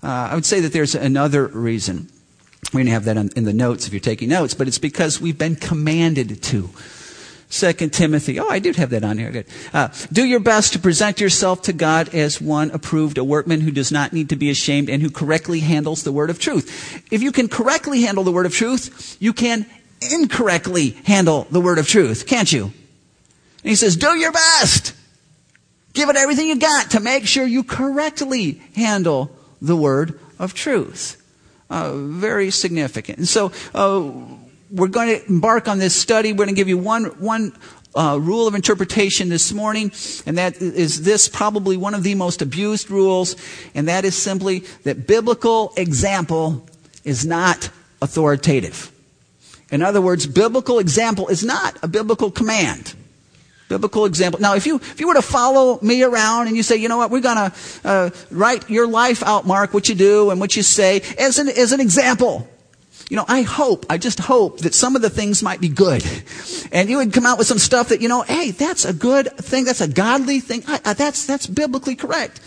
Uh, 0.03 0.29
I 0.31 0.35
would 0.35 0.45
say 0.45 0.59
that 0.61 0.73
there's 0.73 0.95
another 0.95 1.47
reason 1.47 2.09
going 2.71 2.85
to 2.85 2.91
have 2.91 3.05
that 3.05 3.17
in 3.17 3.43
the 3.43 3.53
notes 3.53 3.87
if 3.87 3.93
you're 3.93 3.99
taking 3.99 4.29
notes, 4.29 4.53
but 4.53 4.67
it's 4.67 4.77
because 4.77 5.19
we've 5.19 5.37
been 5.37 5.55
commanded 5.55 6.41
to. 6.43 6.69
Second 7.49 7.91
Timothy. 7.91 8.39
Oh, 8.39 8.47
I 8.47 8.59
did 8.59 8.77
have 8.77 8.91
that 8.91 9.03
on 9.03 9.17
here. 9.17 9.29
Good. 9.29 9.45
Uh, 9.73 9.89
do 10.11 10.23
your 10.23 10.39
best 10.39 10.71
to 10.71 10.79
present 10.79 11.19
yourself 11.19 11.63
to 11.63 11.73
God 11.73 12.15
as 12.15 12.39
one 12.39 12.71
approved, 12.71 13.17
a 13.17 13.25
workman 13.25 13.59
who 13.59 13.71
does 13.71 13.91
not 13.91 14.13
need 14.13 14.29
to 14.29 14.37
be 14.37 14.49
ashamed 14.49 14.89
and 14.89 15.01
who 15.01 15.09
correctly 15.09 15.59
handles 15.59 16.03
the 16.03 16.13
word 16.13 16.29
of 16.29 16.39
truth. 16.39 17.03
If 17.11 17.21
you 17.21 17.33
can 17.33 17.49
correctly 17.49 18.03
handle 18.03 18.23
the 18.23 18.31
word 18.31 18.45
of 18.45 18.53
truth, 18.53 19.17
you 19.19 19.33
can 19.33 19.65
incorrectly 20.13 20.91
handle 21.03 21.45
the 21.51 21.59
word 21.59 21.77
of 21.77 21.89
truth, 21.89 22.25
can't 22.25 22.51
you? 22.51 22.63
And 22.63 23.69
he 23.69 23.75
says, 23.75 23.97
do 23.97 24.17
your 24.17 24.31
best. 24.31 24.93
Give 25.91 26.09
it 26.09 26.15
everything 26.15 26.47
you 26.47 26.55
got 26.55 26.91
to 26.91 27.01
make 27.01 27.27
sure 27.27 27.45
you 27.45 27.63
correctly 27.63 28.61
handle 28.77 29.35
the 29.61 29.75
word 29.75 30.17
of 30.39 30.53
truth. 30.53 31.20
Uh, 31.71 31.93
very 31.95 32.51
significant. 32.51 33.17
And 33.17 33.27
so 33.27 33.53
uh, 33.73 34.11
we're 34.69 34.89
going 34.89 35.07
to 35.07 35.25
embark 35.27 35.69
on 35.69 35.79
this 35.79 35.95
study. 35.95 36.33
We're 36.33 36.45
going 36.45 36.49
to 36.49 36.53
give 36.53 36.67
you 36.67 36.77
one, 36.77 37.05
one 37.17 37.53
uh, 37.95 38.19
rule 38.21 38.45
of 38.45 38.55
interpretation 38.55 39.29
this 39.29 39.53
morning, 39.53 39.93
and 40.25 40.37
that 40.37 40.61
is 40.61 41.03
this 41.03 41.29
probably 41.29 41.77
one 41.77 41.93
of 41.93 42.03
the 42.03 42.13
most 42.13 42.41
abused 42.41 42.91
rules, 42.91 43.37
and 43.73 43.87
that 43.87 44.03
is 44.03 44.17
simply 44.17 44.59
that 44.83 45.07
biblical 45.07 45.71
example 45.77 46.67
is 47.05 47.25
not 47.25 47.69
authoritative. 48.01 48.91
In 49.71 49.81
other 49.81 50.01
words, 50.01 50.27
biblical 50.27 50.77
example 50.77 51.29
is 51.29 51.41
not 51.41 51.77
a 51.81 51.87
biblical 51.87 52.31
command 52.31 52.95
biblical 53.71 54.05
example. 54.05 54.41
Now, 54.41 54.55
if 54.55 54.65
you, 54.65 54.75
if 54.75 54.99
you 54.99 55.07
were 55.07 55.15
to 55.15 55.21
follow 55.21 55.79
me 55.81 56.03
around 56.03 56.47
and 56.47 56.57
you 56.57 56.63
say, 56.63 56.75
you 56.75 56.89
know 56.89 56.97
what, 56.97 57.09
we're 57.09 57.27
going 57.31 57.37
to 57.37 57.51
uh, 57.85 58.09
write 58.29 58.69
your 58.69 58.85
life 58.85 59.23
out, 59.23 59.47
Mark, 59.47 59.73
what 59.73 59.87
you 59.87 59.95
do 59.95 60.29
and 60.29 60.39
what 60.41 60.57
you 60.57 60.63
say 60.63 61.01
as 61.17 61.39
an, 61.39 61.47
as 61.47 61.71
an 61.71 61.79
example. 61.79 62.47
you 63.11 63.17
know, 63.17 63.25
I 63.27 63.41
hope, 63.41 63.85
I 63.89 63.97
just 63.97 64.19
hope 64.19 64.59
that 64.59 64.73
some 64.73 64.95
of 64.95 65.01
the 65.01 65.09
things 65.09 65.43
might 65.43 65.59
be 65.59 65.67
good. 65.67 66.01
And 66.71 66.89
you 66.89 66.95
would 66.95 67.11
come 67.11 67.25
out 67.25 67.37
with 67.37 67.45
some 67.45 67.59
stuff 67.59 67.89
that, 67.89 67.99
you 67.99 68.07
know, 68.07 68.21
hey, 68.21 68.51
that's 68.51 68.85
a 68.85 68.93
good 68.93 69.35
thing. 69.35 69.65
That's 69.65 69.81
a 69.81 69.87
godly 69.89 70.39
thing. 70.39 70.63
I, 70.65 70.79
I, 70.85 70.93
that's, 70.93 71.25
that's 71.25 71.45
biblically 71.45 71.97
correct. 71.97 72.39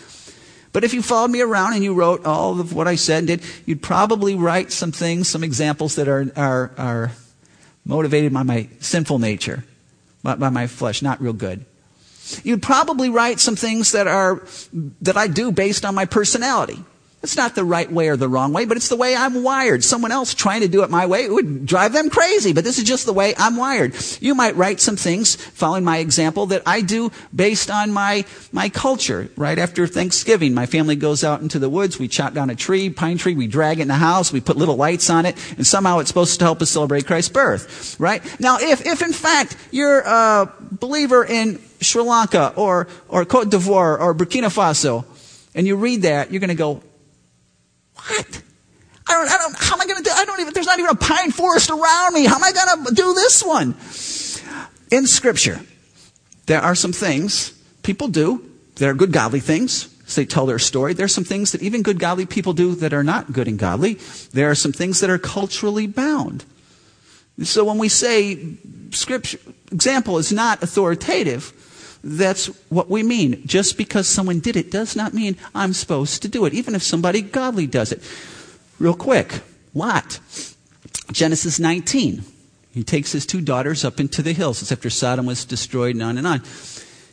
But 0.72 0.82
if 0.82 0.94
you 0.94 1.02
followed 1.02 1.30
me 1.30 1.42
around 1.42 1.74
and 1.74 1.84
you 1.84 1.92
wrote 1.92 2.24
all 2.24 2.58
of 2.60 2.72
what 2.72 2.88
I 2.88 2.94
said 2.94 3.18
and 3.18 3.26
did, 3.26 3.42
you'd 3.66 3.82
probably 3.82 4.36
write 4.36 4.72
some 4.72 4.90
things, 4.90 5.28
some 5.28 5.44
examples 5.44 5.96
that 5.96 6.08
are, 6.08 6.32
are, 6.34 6.72
are 6.78 7.12
motivated 7.84 8.32
by 8.32 8.42
my 8.42 8.70
sinful 8.80 9.18
nature, 9.18 9.64
by, 10.24 10.48
my 10.48 10.66
flesh, 10.66 11.02
not 11.02 11.20
real 11.20 11.32
good. 11.32 11.64
You'd 12.42 12.62
probably 12.62 13.10
write 13.10 13.38
some 13.38 13.54
things 13.54 13.92
that 13.92 14.08
are, 14.08 14.42
that 15.02 15.16
I 15.16 15.28
do 15.28 15.52
based 15.52 15.84
on 15.84 15.94
my 15.94 16.06
personality. 16.06 16.82
It's 17.24 17.36
not 17.38 17.54
the 17.54 17.64
right 17.64 17.90
way 17.90 18.08
or 18.08 18.18
the 18.18 18.28
wrong 18.28 18.52
way, 18.52 18.66
but 18.66 18.76
it's 18.76 18.90
the 18.90 18.96
way 18.96 19.16
I'm 19.16 19.42
wired. 19.42 19.82
Someone 19.82 20.12
else 20.12 20.34
trying 20.34 20.60
to 20.60 20.68
do 20.68 20.82
it 20.82 20.90
my 20.90 21.06
way, 21.06 21.24
it 21.24 21.32
would 21.32 21.64
drive 21.64 21.94
them 21.94 22.10
crazy, 22.10 22.52
but 22.52 22.64
this 22.64 22.76
is 22.76 22.84
just 22.84 23.06
the 23.06 23.14
way 23.14 23.32
I'm 23.38 23.56
wired. 23.56 23.94
You 24.20 24.34
might 24.34 24.56
write 24.56 24.78
some 24.78 24.96
things, 24.96 25.34
following 25.34 25.84
my 25.84 25.98
example, 25.98 26.44
that 26.46 26.62
I 26.66 26.82
do 26.82 27.10
based 27.34 27.70
on 27.70 27.92
my, 27.92 28.26
my 28.52 28.68
culture. 28.68 29.30
Right 29.36 29.58
after 29.58 29.86
Thanksgiving, 29.86 30.52
my 30.52 30.66
family 30.66 30.96
goes 30.96 31.24
out 31.24 31.40
into 31.40 31.58
the 31.58 31.70
woods, 31.70 31.98
we 31.98 32.08
chop 32.08 32.34
down 32.34 32.50
a 32.50 32.54
tree, 32.54 32.90
pine 32.90 33.16
tree, 33.16 33.34
we 33.34 33.46
drag 33.46 33.78
it 33.78 33.82
in 33.82 33.88
the 33.88 33.94
house, 33.94 34.30
we 34.30 34.42
put 34.42 34.58
little 34.58 34.76
lights 34.76 35.08
on 35.08 35.24
it, 35.24 35.34
and 35.56 35.66
somehow 35.66 36.00
it's 36.00 36.08
supposed 36.08 36.38
to 36.38 36.44
help 36.44 36.60
us 36.60 36.68
celebrate 36.68 37.06
Christ's 37.06 37.32
birth. 37.32 37.98
Right? 37.98 38.22
Now, 38.38 38.58
if, 38.60 38.84
if 38.84 39.00
in 39.00 39.14
fact 39.14 39.56
you're 39.70 40.00
a 40.00 40.52
believer 40.60 41.24
in 41.24 41.58
Sri 41.80 42.02
Lanka 42.02 42.52
or, 42.54 42.86
or 43.08 43.24
Cote 43.24 43.48
d'Ivoire 43.48 43.98
or 43.98 44.14
Burkina 44.14 44.52
Faso, 44.52 45.06
and 45.54 45.66
you 45.66 45.76
read 45.76 46.02
that, 46.02 46.30
you're 46.30 46.40
going 46.40 46.48
to 46.48 46.54
go, 46.54 46.82
what? 48.08 48.42
I 49.08 49.12
don't, 49.12 49.28
I 49.28 49.36
don't, 49.38 49.54
how 49.56 49.74
am 49.74 49.80
I 49.82 49.86
going 49.86 49.98
to 49.98 50.02
do, 50.02 50.10
I 50.14 50.24
don't 50.24 50.40
even, 50.40 50.54
there's 50.54 50.66
not 50.66 50.78
even 50.78 50.90
a 50.90 50.94
pine 50.94 51.30
forest 51.30 51.70
around 51.70 52.14
me. 52.14 52.24
How 52.24 52.36
am 52.36 52.44
I 52.44 52.52
going 52.52 52.86
to 52.86 52.94
do 52.94 53.14
this 53.14 53.42
one? 53.42 53.74
In 54.90 55.06
scripture, 55.06 55.60
there 56.46 56.60
are 56.60 56.74
some 56.74 56.92
things 56.92 57.50
people 57.82 58.08
do 58.08 58.50
that 58.76 58.88
are 58.88 58.94
good 58.94 59.12
godly 59.12 59.40
things. 59.40 59.90
So 60.06 60.20
they 60.20 60.26
tell 60.26 60.46
their 60.46 60.58
story. 60.58 60.92
There 60.92 61.06
are 61.06 61.08
some 61.08 61.24
things 61.24 61.52
that 61.52 61.62
even 61.62 61.82
good 61.82 61.98
godly 61.98 62.26
people 62.26 62.52
do 62.52 62.74
that 62.76 62.92
are 62.92 63.04
not 63.04 63.32
good 63.32 63.48
and 63.48 63.58
godly. 63.58 63.94
There 64.32 64.50
are 64.50 64.54
some 64.54 64.72
things 64.72 65.00
that 65.00 65.08
are 65.08 65.18
culturally 65.18 65.86
bound. 65.86 66.44
So 67.42 67.64
when 67.64 67.78
we 67.78 67.88
say 67.88 68.56
scripture, 68.90 69.38
example 69.72 70.18
is 70.18 70.30
not 70.30 70.62
authoritative, 70.62 71.52
that's 72.04 72.46
what 72.68 72.90
we 72.90 73.02
mean. 73.02 73.42
Just 73.46 73.78
because 73.78 74.06
someone 74.06 74.40
did 74.40 74.56
it 74.56 74.70
does 74.70 74.94
not 74.94 75.14
mean 75.14 75.36
I'm 75.54 75.72
supposed 75.72 76.22
to 76.22 76.28
do 76.28 76.44
it, 76.44 76.54
even 76.54 76.74
if 76.74 76.82
somebody 76.82 77.22
godly 77.22 77.66
does 77.66 77.92
it. 77.92 78.02
Real 78.78 78.94
quick, 78.94 79.40
Lot. 79.74 80.20
Genesis 81.10 81.58
19. 81.58 82.24
He 82.72 82.82
takes 82.82 83.12
his 83.12 83.24
two 83.24 83.40
daughters 83.40 83.84
up 83.84 84.00
into 84.00 84.20
the 84.20 84.32
hills. 84.32 84.60
It's 84.60 84.72
after 84.72 84.90
Sodom 84.90 85.26
was 85.26 85.44
destroyed 85.44 85.94
and 85.94 86.02
on 86.02 86.18
and 86.18 86.26
on. 86.26 86.42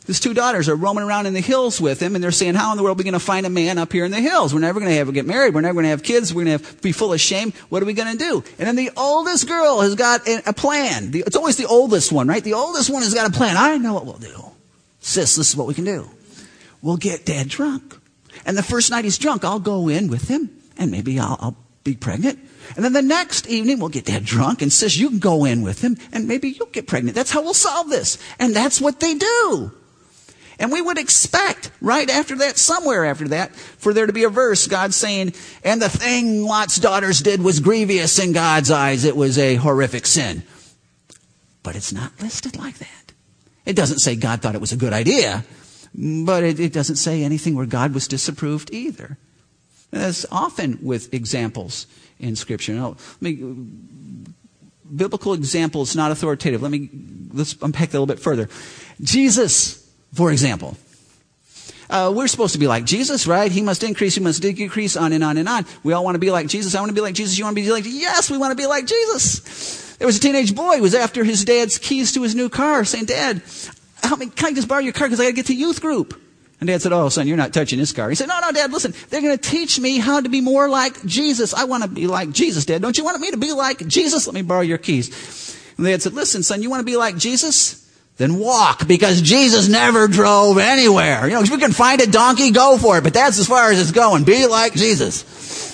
His 0.08 0.20
two 0.20 0.34
daughters 0.34 0.68
are 0.68 0.76
roaming 0.76 1.04
around 1.04 1.28
in 1.28 1.34
the 1.34 1.42
hills 1.42 1.80
with 1.80 2.02
him, 2.02 2.16
and 2.16 2.24
they're 2.24 2.32
saying, 2.32 2.56
How 2.56 2.72
in 2.72 2.78
the 2.78 2.84
world 2.84 2.98
are 2.98 3.00
we 3.00 3.04
going 3.04 3.14
to 3.14 3.20
find 3.20 3.46
a 3.46 3.50
man 3.50 3.78
up 3.78 3.94
here 3.94 4.04
in 4.04 4.12
the 4.12 4.20
hills? 4.20 4.54
We're 4.54 4.60
never 4.60 4.80
going 4.80 4.92
to 4.92 4.98
ever 4.98 5.12
get 5.12 5.28
married. 5.28 5.54
We're 5.54 5.62
never 5.62 5.76
going 5.76 5.84
to 5.84 5.90
have 5.90 6.02
kids. 6.02 6.34
We're 6.34 6.46
going 6.46 6.60
to 6.60 6.74
be 6.82 6.92
full 6.92 7.14
of 7.14 7.22
shame. 7.22 7.54
What 7.70 7.84
are 7.84 7.86
we 7.86 7.94
going 7.94 8.12
to 8.12 8.18
do? 8.18 8.44
And 8.58 8.68
then 8.68 8.76
the 8.76 8.90
oldest 8.98 9.48
girl 9.48 9.82
has 9.82 9.94
got 9.94 10.28
a 10.28 10.54
plan. 10.54 11.12
It's 11.14 11.36
always 11.36 11.58
the 11.58 11.68
oldest 11.68 12.12
one, 12.12 12.28
right? 12.28 12.44
The 12.44 12.56
oldest 12.56 12.90
one 12.90 13.04
has 13.04 13.14
got 13.14 13.30
a 13.30 13.32
plan. 13.32 13.56
I 13.56 13.78
know 13.78 13.94
what 13.94 14.06
we'll 14.06 14.18
do. 14.18 14.51
Sis, 15.02 15.36
this 15.36 15.50
is 15.50 15.56
what 15.56 15.68
we 15.68 15.74
can 15.74 15.84
do. 15.84 16.10
We'll 16.82 16.98
get 16.98 17.26
dad 17.26 17.50
drunk. 17.50 17.98
And 18.46 18.58
the 18.58 18.64
first 18.64 18.90
night 18.90 19.04
he's 19.04 19.18
drunk, 19.18 19.44
I'll 19.44 19.60
go 19.60 19.88
in 19.88 20.08
with 20.08 20.28
him, 20.28 20.50
and 20.78 20.90
maybe 20.90 21.20
I'll, 21.20 21.38
I'll 21.40 21.58
be 21.84 21.96
pregnant. 21.96 22.40
And 22.76 22.86
then 22.86 22.94
the 22.94 23.02
next 23.02 23.48
evening, 23.48 23.80
we'll 23.80 23.90
get 23.90 24.06
dad 24.06 24.24
drunk, 24.24 24.62
and 24.62 24.72
sis, 24.72 24.98
you 24.98 25.10
can 25.10 25.20
go 25.20 25.46
in 25.46 25.62
with 25.62 25.82
him, 25.82 25.98
and 26.12 26.28
maybe 26.28 26.50
you'll 26.50 26.68
get 26.68 26.88
pregnant. 26.88 27.16
That's 27.16 27.32
how 27.32 27.42
we'll 27.42 27.54
solve 27.54 27.90
this. 27.90 28.18
And 28.40 28.56
that's 28.56 28.80
what 28.80 29.00
they 29.00 29.16
do. 29.16 29.72
And 30.60 30.72
we 30.72 30.82
would 30.82 31.00
expect 31.00 31.72
right 31.82 32.08
after 32.10 32.38
that, 32.38 32.58
somewhere 32.58 33.04
after 33.06 33.28
that, 33.30 33.56
for 33.56 33.94
there 33.94 34.06
to 34.06 34.14
be 34.14 34.26
a 34.26 34.30
verse, 34.30 34.68
God 34.68 34.94
saying, 34.94 35.34
and 35.64 35.82
the 35.82 35.90
thing 35.90 36.44
Lot's 36.44 36.78
daughters 36.78 37.20
did 37.20 37.42
was 37.42 37.60
grievous 37.60 38.20
in 38.20 38.32
God's 38.32 38.70
eyes. 38.70 39.04
It 39.04 39.16
was 39.16 39.40
a 39.40 39.56
horrific 39.56 40.06
sin. 40.06 40.44
But 41.64 41.76
it's 41.76 41.92
not 41.92 42.12
listed 42.22 42.58
like 42.58 42.78
that. 42.78 43.01
It 43.66 43.76
doesn't 43.76 44.00
say 44.00 44.16
God 44.16 44.42
thought 44.42 44.56
it 44.56 44.62
was 44.62 44.72
a 44.72 44.78
good 44.78 44.94
idea, 44.94 45.44
but 45.96 46.44
it, 46.44 46.60
it 46.60 46.74
doesn't 46.74 46.96
say 46.96 47.24
anything 47.24 47.56
where 47.56 47.66
God 47.66 47.94
was 47.94 48.08
disapproved 48.08 48.72
either. 48.74 49.18
As 49.92 50.26
often 50.32 50.80
with 50.82 51.14
examples 51.14 51.86
in 52.20 52.36
Scripture. 52.36 52.74
Now, 52.74 52.96
me, 53.20 53.44
biblical 54.96 55.34
example 55.34 55.82
is 55.82 55.96
not 55.96 56.12
authoritative. 56.12 56.62
Let 56.62 56.72
me 56.72 56.90
let's 57.34 57.56
unpack 57.62 57.90
that 57.90 57.98
a 57.98 58.00
little 58.00 58.08
bit 58.08 58.20
further. 58.20 58.50
Jesus, 59.02 59.90
for 60.14 60.32
example. 60.32 60.78
Uh, 61.90 62.10
we're 62.16 62.28
supposed 62.28 62.54
to 62.54 62.60
be 62.60 62.68
like 62.68 62.86
Jesus, 62.86 63.28
right? 63.28 63.52
He 63.52 63.62
must 63.62 63.84
increase, 63.84 64.16
he 64.16 64.22
must 64.22 64.42
decrease, 64.42 64.96
on 64.96 65.12
and 65.12 65.22
on 65.26 65.36
and 65.38 65.50
on. 65.50 65.66
We 65.84 65.92
all 65.92 66.06
want 66.06 66.16
to 66.16 66.20
be 66.20 66.32
like 66.32 66.48
Jesus. 66.48 66.74
I 66.74 66.80
want 66.80 66.90
to 66.90 66.96
be 66.96 67.02
like 67.02 67.16
Jesus. 67.16 67.38
You 67.38 67.44
want 67.44 67.58
to 67.58 67.62
be 67.62 67.70
like 67.70 67.84
Jesus? 67.84 68.00
Yes, 68.00 68.32
we 68.32 68.38
want 68.38 68.52
to 68.52 68.56
be 68.56 68.66
like 68.66 68.86
Jesus. 68.86 69.91
There 70.02 70.08
was 70.08 70.18
a 70.18 70.20
teenage 70.20 70.56
boy 70.56 70.78
who 70.78 70.82
was 70.82 70.96
after 70.96 71.24
his 71.24 71.46
dad's 71.46 71.78
keys 71.78 72.12
to 72.14 72.24
his 72.24 72.34
new 72.34 72.50
car, 72.50 72.84
saying, 72.86 73.06
Dad, 73.06 73.44
help 74.02 74.20
me, 74.20 74.30
can 74.30 74.48
I 74.48 74.54
just 74.54 74.68
borrow 74.68 74.80
your 74.80 74.94
car 74.94 75.08
because 75.08 75.20
I 75.20 75.26
got 75.26 75.30
to 75.30 75.36
get 75.36 75.46
to 75.46 75.54
youth 75.54 75.80
group? 75.80 76.20
And 76.60 76.66
dad 76.66 76.82
said, 76.82 76.92
Oh, 76.92 77.10
son, 77.10 77.28
you're 77.28 77.38
not 77.38 77.54
touching 77.54 77.78
this 77.78 77.92
car. 77.92 78.10
He 78.10 78.16
said, 78.16 78.28
No, 78.28 78.40
no, 78.40 78.52
dad, 78.52 78.72
listen, 78.72 78.96
they're 79.12 79.22
going 79.22 79.38
to 79.38 79.50
teach 79.50 79.80
me 79.80 80.00
how 80.00 80.20
to 80.20 80.28
be 80.28 80.42
more 80.42 80.68
like 80.68 81.06
Jesus. 81.06 81.54
I 81.54 81.66
want 81.66 81.84
to 81.84 81.90
be 81.90 82.08
like 82.08 82.32
Jesus, 82.32 82.66
dad. 82.66 82.82
Don't 82.82 82.98
you 82.98 83.04
want 83.04 83.22
me 83.22 83.30
to 83.30 83.38
be 83.38 83.54
like 83.54 83.86
Jesus? 83.86 84.26
Let 84.26 84.34
me 84.34 84.42
borrow 84.42 84.62
your 84.62 84.80
keys. 84.80 85.56
And 85.78 85.86
dad 85.86 86.02
said, 86.02 86.14
Listen, 86.14 86.42
son, 86.42 86.64
you 86.64 86.72
want 86.72 86.80
to 86.80 86.86
be 86.86 86.98
like 86.98 87.16
Jesus? 87.16 87.88
Then 88.18 88.40
walk 88.40 88.88
because 88.88 89.22
Jesus 89.22 89.70
never 89.70 90.08
drove 90.08 90.58
anywhere. 90.58 91.28
You 91.28 91.36
know, 91.36 91.42
if 91.42 91.52
you 91.52 91.60
can 91.60 91.74
find 91.74 92.02
a 92.02 92.08
donkey, 92.08 92.50
go 92.50 92.80
for 92.80 92.98
it. 92.98 93.04
But 93.04 93.14
that's 93.14 93.38
as 93.38 93.46
far 93.46 93.70
as 93.70 93.80
it's 93.80 93.92
going. 93.92 94.24
Be 94.24 94.48
like 94.48 94.74
Jesus. 94.74 95.70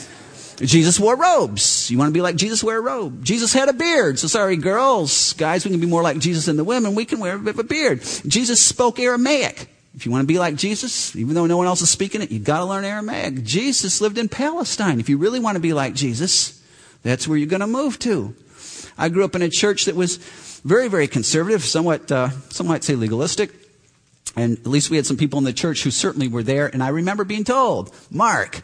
Jesus 0.57 0.99
wore 0.99 1.15
robes. 1.15 1.89
You 1.91 1.97
want 1.97 2.09
to 2.09 2.13
be 2.13 2.21
like 2.21 2.35
Jesus, 2.35 2.63
wear 2.63 2.79
a 2.79 2.81
robe. 2.81 3.23
Jesus 3.23 3.53
had 3.53 3.69
a 3.69 3.73
beard. 3.73 4.17
So 4.17 4.27
sorry, 4.27 4.57
girls, 4.57 5.33
guys, 5.33 5.63
we 5.63 5.71
can 5.71 5.79
be 5.79 5.85
more 5.85 6.01
like 6.01 6.17
Jesus 6.19 6.45
than 6.45 6.57
the 6.57 6.63
women. 6.63 6.95
We 6.95 7.05
can 7.05 7.19
wear 7.19 7.35
a 7.35 7.39
bit 7.39 7.55
of 7.55 7.59
a 7.59 7.63
beard. 7.63 8.01
Jesus 8.25 8.61
spoke 8.61 8.99
Aramaic. 8.99 9.69
If 9.95 10.05
you 10.05 10.11
want 10.11 10.23
to 10.23 10.27
be 10.27 10.37
like 10.37 10.55
Jesus, 10.55 11.15
even 11.15 11.33
though 11.33 11.47
no 11.47 11.57
one 11.57 11.65
else 11.65 11.81
is 11.81 11.89
speaking 11.89 12.21
it, 12.21 12.31
you've 12.31 12.43
got 12.43 12.59
to 12.59 12.65
learn 12.65 12.85
Aramaic. 12.85 13.43
Jesus 13.43 13.99
lived 13.99 14.17
in 14.17 14.29
Palestine. 14.29 14.99
If 14.99 15.09
you 15.09 15.17
really 15.17 15.39
want 15.39 15.55
to 15.55 15.59
be 15.59 15.73
like 15.73 15.95
Jesus, 15.95 16.63
that's 17.03 17.27
where 17.27 17.37
you're 17.37 17.47
going 17.47 17.61
to 17.61 17.67
move 17.67 17.97
to. 17.99 18.35
I 18.97 19.09
grew 19.09 19.25
up 19.25 19.35
in 19.35 19.41
a 19.41 19.49
church 19.49 19.85
that 19.85 19.95
was 19.95 20.17
very, 20.63 20.87
very 20.87 21.07
conservative, 21.07 21.63
somewhat, 21.63 22.11
uh, 22.11 22.29
some 22.49 22.67
might 22.67 22.83
say 22.83 22.95
legalistic. 22.95 23.51
And 24.35 24.57
at 24.57 24.67
least 24.67 24.91
we 24.91 24.97
had 24.97 25.05
some 25.05 25.17
people 25.17 25.39
in 25.39 25.45
the 25.45 25.53
church 25.53 25.83
who 25.83 25.89
certainly 25.89 26.27
were 26.27 26.43
there. 26.43 26.67
And 26.67 26.83
I 26.83 26.89
remember 26.89 27.23
being 27.23 27.43
told, 27.43 27.91
Mark, 28.11 28.61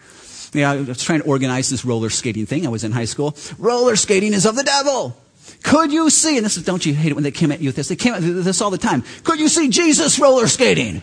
you 0.54 0.62
know, 0.62 0.72
I 0.72 0.82
was 0.82 1.04
trying 1.04 1.22
to 1.22 1.28
organize 1.28 1.70
this 1.70 1.84
roller 1.84 2.10
skating 2.10 2.46
thing. 2.46 2.66
I 2.66 2.70
was 2.70 2.84
in 2.84 2.92
high 2.92 3.06
school. 3.06 3.36
Roller 3.58 3.96
skating 3.96 4.34
is 4.34 4.46
of 4.46 4.56
the 4.56 4.64
devil. 4.64 5.16
Could 5.64 5.92
you 5.92 6.10
see, 6.10 6.38
and 6.38 6.46
this 6.46 6.58
is, 6.58 6.64
don't 6.64 6.86
you 6.86 6.94
hate 6.94 7.12
it 7.12 7.16
when 7.16 7.24
they 7.24 7.32
come 7.32 7.52
at 7.52 7.62
you 7.62 7.70
with 7.70 7.76
this? 7.76 7.88
They 7.88 7.96
came 7.96 8.14
at 8.14 8.22
this 8.22 8.62
all 8.62 8.70
the 8.70 8.78
time. 8.78 9.04
Could 9.24 9.40
you 9.40 9.48
see 9.48 9.70
Jesus 9.70 10.20
roller 10.20 10.48
skating? 10.48 11.02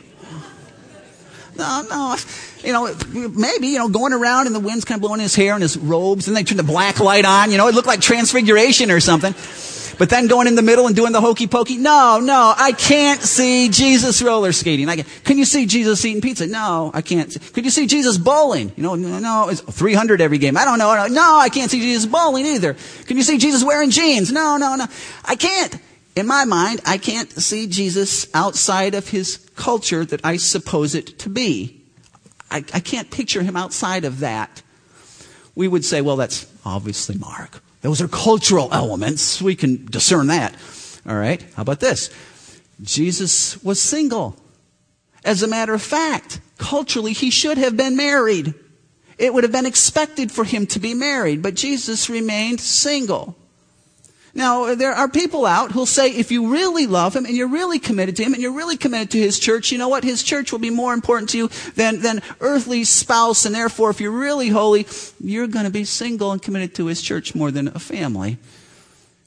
No, 1.56 1.84
no. 1.90 2.16
You 2.64 2.72
know, 2.72 2.94
maybe, 3.30 3.68
you 3.68 3.78
know, 3.78 3.88
going 3.88 4.12
around 4.12 4.46
and 4.46 4.54
the 4.54 4.60
wind's 4.60 4.84
kind 4.84 4.98
of 4.98 5.02
blowing 5.02 5.20
his 5.20 5.34
hair 5.34 5.54
and 5.54 5.62
his 5.62 5.76
robes, 5.76 6.28
and 6.28 6.36
they 6.36 6.42
turn 6.42 6.56
the 6.56 6.62
black 6.62 7.00
light 7.00 7.24
on. 7.24 7.50
You 7.50 7.58
know, 7.58 7.68
it 7.68 7.74
looked 7.74 7.88
like 7.88 8.00
transfiguration 8.00 8.90
or 8.90 9.00
something. 9.00 9.34
But 10.00 10.08
then 10.08 10.28
going 10.28 10.46
in 10.46 10.54
the 10.54 10.62
middle 10.62 10.86
and 10.86 10.96
doing 10.96 11.12
the 11.12 11.20
hokey 11.20 11.46
pokey, 11.46 11.76
no, 11.76 12.20
no, 12.22 12.54
I 12.56 12.72
can't 12.72 13.20
see 13.20 13.68
Jesus 13.68 14.22
roller 14.22 14.50
skating. 14.50 14.88
I 14.88 14.96
can, 14.96 15.04
can 15.24 15.36
you 15.36 15.44
see 15.44 15.66
Jesus 15.66 16.02
eating 16.06 16.22
pizza? 16.22 16.46
No, 16.46 16.90
I 16.94 17.02
can't. 17.02 17.30
Could 17.52 17.66
you 17.66 17.70
see 17.70 17.86
Jesus 17.86 18.16
bowling? 18.16 18.72
You 18.78 18.82
know, 18.82 18.94
no, 18.94 19.50
it's 19.50 19.60
300 19.60 20.22
every 20.22 20.38
game. 20.38 20.56
I 20.56 20.64
don't 20.64 20.78
know. 20.78 21.06
No, 21.08 21.36
I 21.38 21.50
can't 21.50 21.70
see 21.70 21.80
Jesus 21.82 22.06
bowling 22.06 22.46
either. 22.46 22.76
Can 23.08 23.18
you 23.18 23.22
see 23.22 23.36
Jesus 23.36 23.62
wearing 23.62 23.90
jeans? 23.90 24.32
No, 24.32 24.56
no, 24.56 24.74
no. 24.74 24.86
I 25.26 25.36
can't. 25.36 25.78
In 26.16 26.26
my 26.26 26.46
mind, 26.46 26.80
I 26.86 26.96
can't 26.96 27.30
see 27.30 27.66
Jesus 27.66 28.26
outside 28.32 28.94
of 28.94 29.08
his 29.08 29.36
culture 29.54 30.06
that 30.06 30.24
I 30.24 30.38
suppose 30.38 30.94
it 30.94 31.18
to 31.18 31.28
be. 31.28 31.84
I, 32.50 32.64
I 32.72 32.80
can't 32.80 33.10
picture 33.10 33.42
him 33.42 33.54
outside 33.54 34.06
of 34.06 34.20
that. 34.20 34.62
We 35.54 35.68
would 35.68 35.84
say, 35.84 36.00
well, 36.00 36.16
that's 36.16 36.50
obviously 36.64 37.18
Mark. 37.18 37.60
Those 37.80 38.00
are 38.00 38.08
cultural 38.08 38.68
elements. 38.72 39.40
We 39.40 39.56
can 39.56 39.86
discern 39.86 40.26
that. 40.28 40.54
All 41.06 41.16
right. 41.16 41.42
How 41.54 41.62
about 41.62 41.80
this? 41.80 42.10
Jesus 42.82 43.62
was 43.62 43.80
single. 43.80 44.36
As 45.24 45.42
a 45.42 45.48
matter 45.48 45.74
of 45.74 45.82
fact, 45.82 46.40
culturally, 46.58 47.12
he 47.12 47.30
should 47.30 47.58
have 47.58 47.76
been 47.76 47.96
married. 47.96 48.54
It 49.18 49.34
would 49.34 49.44
have 49.44 49.52
been 49.52 49.66
expected 49.66 50.32
for 50.32 50.44
him 50.44 50.66
to 50.68 50.80
be 50.80 50.94
married, 50.94 51.42
but 51.42 51.54
Jesus 51.54 52.08
remained 52.08 52.60
single. 52.60 53.36
Now, 54.32 54.74
there 54.76 54.92
are 54.92 55.08
people 55.08 55.44
out 55.44 55.72
who'll 55.72 55.86
say 55.86 56.10
if 56.10 56.30
you 56.30 56.52
really 56.52 56.86
love 56.86 57.16
him 57.16 57.26
and 57.26 57.36
you're 57.36 57.48
really 57.48 57.78
committed 57.80 58.16
to 58.16 58.24
him 58.24 58.32
and 58.32 58.40
you're 58.42 58.54
really 58.54 58.76
committed 58.76 59.10
to 59.10 59.18
his 59.18 59.38
church, 59.38 59.72
you 59.72 59.78
know 59.78 59.88
what? 59.88 60.04
His 60.04 60.22
church 60.22 60.52
will 60.52 60.60
be 60.60 60.70
more 60.70 60.94
important 60.94 61.30
to 61.30 61.38
you 61.38 61.48
than, 61.74 62.00
than 62.00 62.22
earthly 62.40 62.84
spouse. 62.84 63.44
And 63.44 63.54
therefore, 63.54 63.90
if 63.90 64.00
you're 64.00 64.12
really 64.12 64.48
holy, 64.48 64.86
you're 65.20 65.48
going 65.48 65.64
to 65.64 65.70
be 65.70 65.84
single 65.84 66.30
and 66.30 66.40
committed 66.40 66.74
to 66.76 66.86
his 66.86 67.02
church 67.02 67.34
more 67.34 67.50
than 67.50 67.68
a 67.68 67.80
family. 67.80 68.38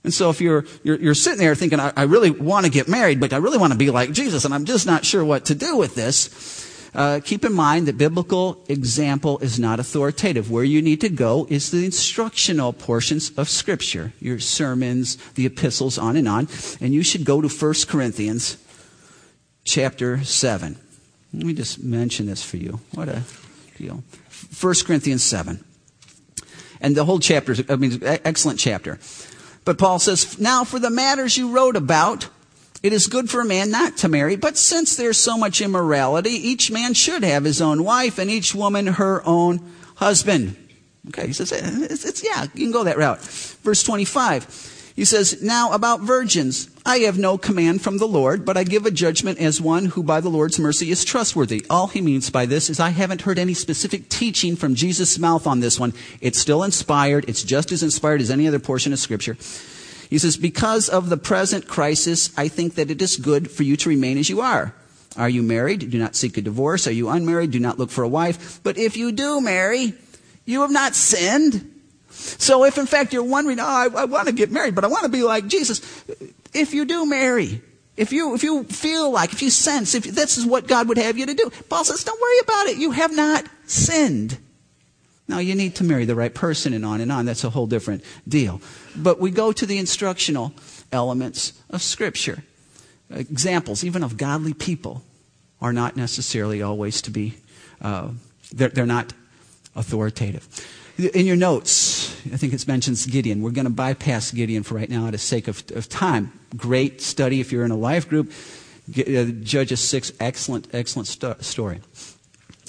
And 0.04 0.13
so 0.13 0.30
if 0.30 0.42
you're, 0.42 0.66
you're, 0.84 1.00
you're 1.00 1.13
sitting 1.13 1.39
there 1.39 1.56
thinking, 1.56 1.80
I, 1.80 1.94
I 1.96 2.04
really 2.04 2.30
want 2.30 2.66
to 2.66 2.72
get 2.72 2.88
married, 2.88 3.20
but 3.20 3.34
I 3.34 3.38
really 3.38 3.58
want 3.58 3.72
to 3.74 3.80
be 3.80 3.89
like 3.89 4.12
Jesus, 4.12 4.44
and 4.46 4.54
I'm 4.54 4.66
just 4.66 4.86
not 4.86 5.06
sure 5.06 5.24
what 5.24 5.46
to 5.46 5.56
do 5.56 5.78
with 5.78 5.96
this, 5.96 6.62
uh, 6.95 7.19
keep 7.23 7.43
in 7.43 7.53
mind 7.53 7.88
that 7.88 7.97
biblical 7.97 8.63
example 8.67 9.39
is 9.39 9.60
not 9.60 9.79
authoritative. 9.79 10.51
Where 10.51 10.63
you 10.63 10.82
need 10.82 11.01
to 11.01 11.10
go 11.10 11.47
is 11.49 11.71
the 11.71 11.86
instructional 11.86 12.73
portions 12.73 13.32
of 13.32 13.49
Scripture, 13.49 14.13
your 14.19 14.39
sermons, 14.39 15.17
the 15.34 15.45
epistles, 15.45 15.97
on 15.97 16.15
and 16.15 16.27
on. 16.27 16.47
And 16.79 16.93
you 16.93 17.03
should 17.03 17.25
go 17.25 17.41
to 17.41 17.47
1 17.47 17.73
Corinthians 17.88 18.58
chapter 19.63 20.23
7. 20.23 20.77
Let 21.34 21.45
me 21.45 21.53
just 21.53 21.84
mention 21.84 22.27
this 22.27 22.43
for 22.43 22.58
you. 22.58 22.79
What 22.93 23.10
a 23.10 23.23
deal. 23.77 24.03
1 24.60 24.73
Corinthians 24.86 25.23
7. 25.23 25.63
And 26.79 26.95
the 26.95 27.06
whole 27.06 27.19
chapter, 27.19 27.56
I 27.69 27.75
mean, 27.77 27.99
excellent 28.03 28.60
chapter. 28.60 28.99
But 29.65 29.77
Paul 29.77 29.99
says, 29.99 30.38
Now 30.38 30.63
for 30.63 30.79
the 30.79 30.89
matters 30.89 31.38
you 31.38 31.51
wrote 31.51 31.75
about, 31.75 32.27
it 32.84 32.91
is 32.91 33.08
good 33.08 33.30
for 33.30 33.39
a 33.39 33.46
man 33.46 33.72
not 33.72 33.96
to 33.98 34.10
marry, 34.10 34.36
but 34.36 34.58
since 34.58 34.98
there's 34.98 35.17
so 35.17 35.38
much 35.38 35.62
immorality, 35.62 36.32
each 36.32 36.69
man 36.69 36.93
should 36.93 37.24
have 37.24 37.46
his 37.46 37.62
own 37.62 37.86
wife 37.86 38.19
and 38.19 38.30
each 38.30 38.54
woman 38.54 38.88
her 38.88 39.24
own 39.26 39.62
husband. 39.96 40.58
Okay, 41.08 41.28
he 41.28 41.34
says, 41.34 41.54
eh, 41.54 41.62
it's, 41.89 42.04
it's, 42.04 42.24
yeah, 42.24 42.43
you 42.54 42.65
can 42.65 42.72
go 42.72 42.84
that 42.84 42.98
route. 42.98 43.22
Verse 43.22 43.84
25, 43.84 44.91
he 44.98 45.06
says, 45.06 45.41
Now 45.41 45.72
about 45.72 46.02
virgins, 46.02 46.69
I 46.86 47.00
have 47.00 47.17
no 47.17 47.38
command 47.38 47.82
from 47.82 48.00
the 48.00 48.08
Lord, 48.08 48.46
but 48.46 48.58
I 48.58 48.65
give 48.65 48.86
a 48.86 48.91
judgment 48.91 49.39
as 49.39 49.62
one 49.62 49.86
who 49.86 50.04
by 50.04 50.19
the 50.19 50.30
Lord's 50.30 50.60
mercy 50.60 50.91
is 50.91 51.06
trustworthy. 51.06 51.65
All 51.69 51.88
he 51.88 52.02
means 52.02 52.30
by 52.30 52.46
this 52.46 52.69
is 52.69 52.82
I 52.82 52.89
haven't 52.89 53.22
heard 53.22 53.39
any 53.39 53.54
specific 53.54 54.10
teaching 54.10 54.58
from 54.58 54.76
Jesus' 54.76 55.17
mouth 55.17 55.48
on 55.48 55.62
this 55.62 55.80
one. 55.80 55.93
It's 56.19 56.39
still 56.39 56.63
inspired. 56.63 57.26
It's 57.30 57.43
just 57.43 57.72
as 57.72 57.82
inspired 57.82 58.19
as 58.19 58.30
any 58.30 58.46
other 58.46 58.60
portion 58.60 58.91
of 58.91 59.00
Scripture. 59.00 59.38
He 60.13 60.19
says, 60.19 60.38
Because 60.38 60.89
of 60.89 61.10
the 61.10 61.17
present 61.17 61.67
crisis, 61.67 62.30
I 62.38 62.47
think 62.47 62.76
that 62.76 62.91
it 62.91 63.02
is 63.02 63.15
good 63.15 63.49
for 63.49 63.63
you 63.63 63.76
to 63.78 63.89
remain 63.89 64.19
as 64.19 64.30
you 64.30 64.41
are. 64.41 64.71
Are 65.17 65.28
you 65.28 65.41
married? 65.41 65.89
Do 65.89 65.97
not 65.97 66.15
seek 66.15 66.38
a 66.38 66.41
divorce. 66.41 66.86
Are 66.86 66.91
you 66.91 67.10
unmarried? 67.10 67.49
Do 67.49 67.60
not 67.60 67.80
look 67.80 67.89
for 67.89 68.04
a 68.04 68.08
wife. 68.08 68.62
But 68.62 68.78
if 68.78 68.95
you 68.95 69.12
do 69.12 69.41
marry, 69.41 69.95
you 70.45 70.62
have 70.62 70.69
not 70.69 70.93
sinned. 70.93 71.67
So 72.12 72.63
if 72.63 72.78
in 72.78 72.86
fact 72.86 73.12
you're 73.12 73.23
wondering, 73.23 73.60
oh, 73.60 73.65
I, 73.65 73.86
I 73.86 74.06
want 74.06 74.28
to 74.28 74.36
get 74.36 74.52
married, 74.52 74.76
but 74.76 74.84
I 74.84 74.88
want 74.88 75.02
to 75.02 75.10
be 75.10 75.23
like 75.23 75.47
Jesus, 75.47 75.82
if 76.54 76.76
you 76.76 76.86
do 76.86 77.08
marry, 77.08 77.63
if 77.97 78.13
you, 78.13 78.36
if 78.36 78.43
you 78.43 78.65
feel 78.65 79.10
like, 79.10 79.34
if 79.34 79.41
you 79.41 79.49
sense, 79.49 79.95
if 79.95 80.04
this 80.04 80.38
is 80.38 80.45
what 80.45 80.67
God 80.67 80.89
would 80.89 80.99
have 80.99 81.17
you 81.17 81.26
to 81.26 81.34
do, 81.34 81.52
Paul 81.69 81.86
says, 81.86 82.04
don't 82.04 82.21
worry 82.21 82.39
about 82.43 82.67
it. 82.67 82.78
You 82.78 82.91
have 82.91 83.15
not 83.15 83.47
sinned. 83.65 84.38
Now, 85.27 85.39
you 85.39 85.55
need 85.55 85.75
to 85.75 85.83
marry 85.83 86.05
the 86.05 86.15
right 86.15 86.33
person 86.33 86.73
and 86.73 86.86
on 86.86 86.99
and 86.99 87.12
on. 87.12 87.25
That's 87.25 87.43
a 87.43 87.49
whole 87.49 87.67
different 87.67 88.03
deal. 88.27 88.62
But 88.95 89.19
we 89.19 89.31
go 89.31 89.51
to 89.51 89.65
the 89.65 89.77
instructional 89.77 90.53
elements 90.91 91.53
of 91.69 91.81
Scripture. 91.81 92.43
Examples, 93.09 93.83
even 93.83 94.03
of 94.03 94.17
godly 94.17 94.53
people, 94.53 95.01
are 95.62 95.71
not 95.73 95.95
necessarily 95.95 96.62
always 96.62 97.01
to 97.03 97.12
be, 97.12 97.36
uh, 97.81 98.09
they're, 98.51 98.69
they're 98.69 98.86
not 98.86 99.13
authoritative. 99.75 100.47
In 100.97 101.25
your 101.25 101.38
notes, 101.38 102.13
I 102.31 102.38
think 102.38 102.53
it 102.53 102.67
mentions 102.67 103.05
Gideon. 103.05 103.41
We're 103.41 103.51
going 103.51 103.65
to 103.65 103.71
bypass 103.71 104.31
Gideon 104.31 104.62
for 104.62 104.75
right 104.75 104.89
now 104.89 105.07
out 105.07 105.13
of 105.13 105.21
sake 105.21 105.47
of, 105.47 105.63
of 105.75 105.89
time. 105.89 106.31
Great 106.55 107.01
study 107.01 107.39
if 107.39 107.51
you're 107.51 107.65
in 107.65 107.71
a 107.71 107.77
life 107.77 108.07
group. 108.07 108.31
Uh, 108.89 109.25
Judges 109.41 109.79
6, 109.79 110.12
excellent, 110.19 110.67
excellent 110.73 111.07
st- 111.07 111.43
story. 111.43 111.79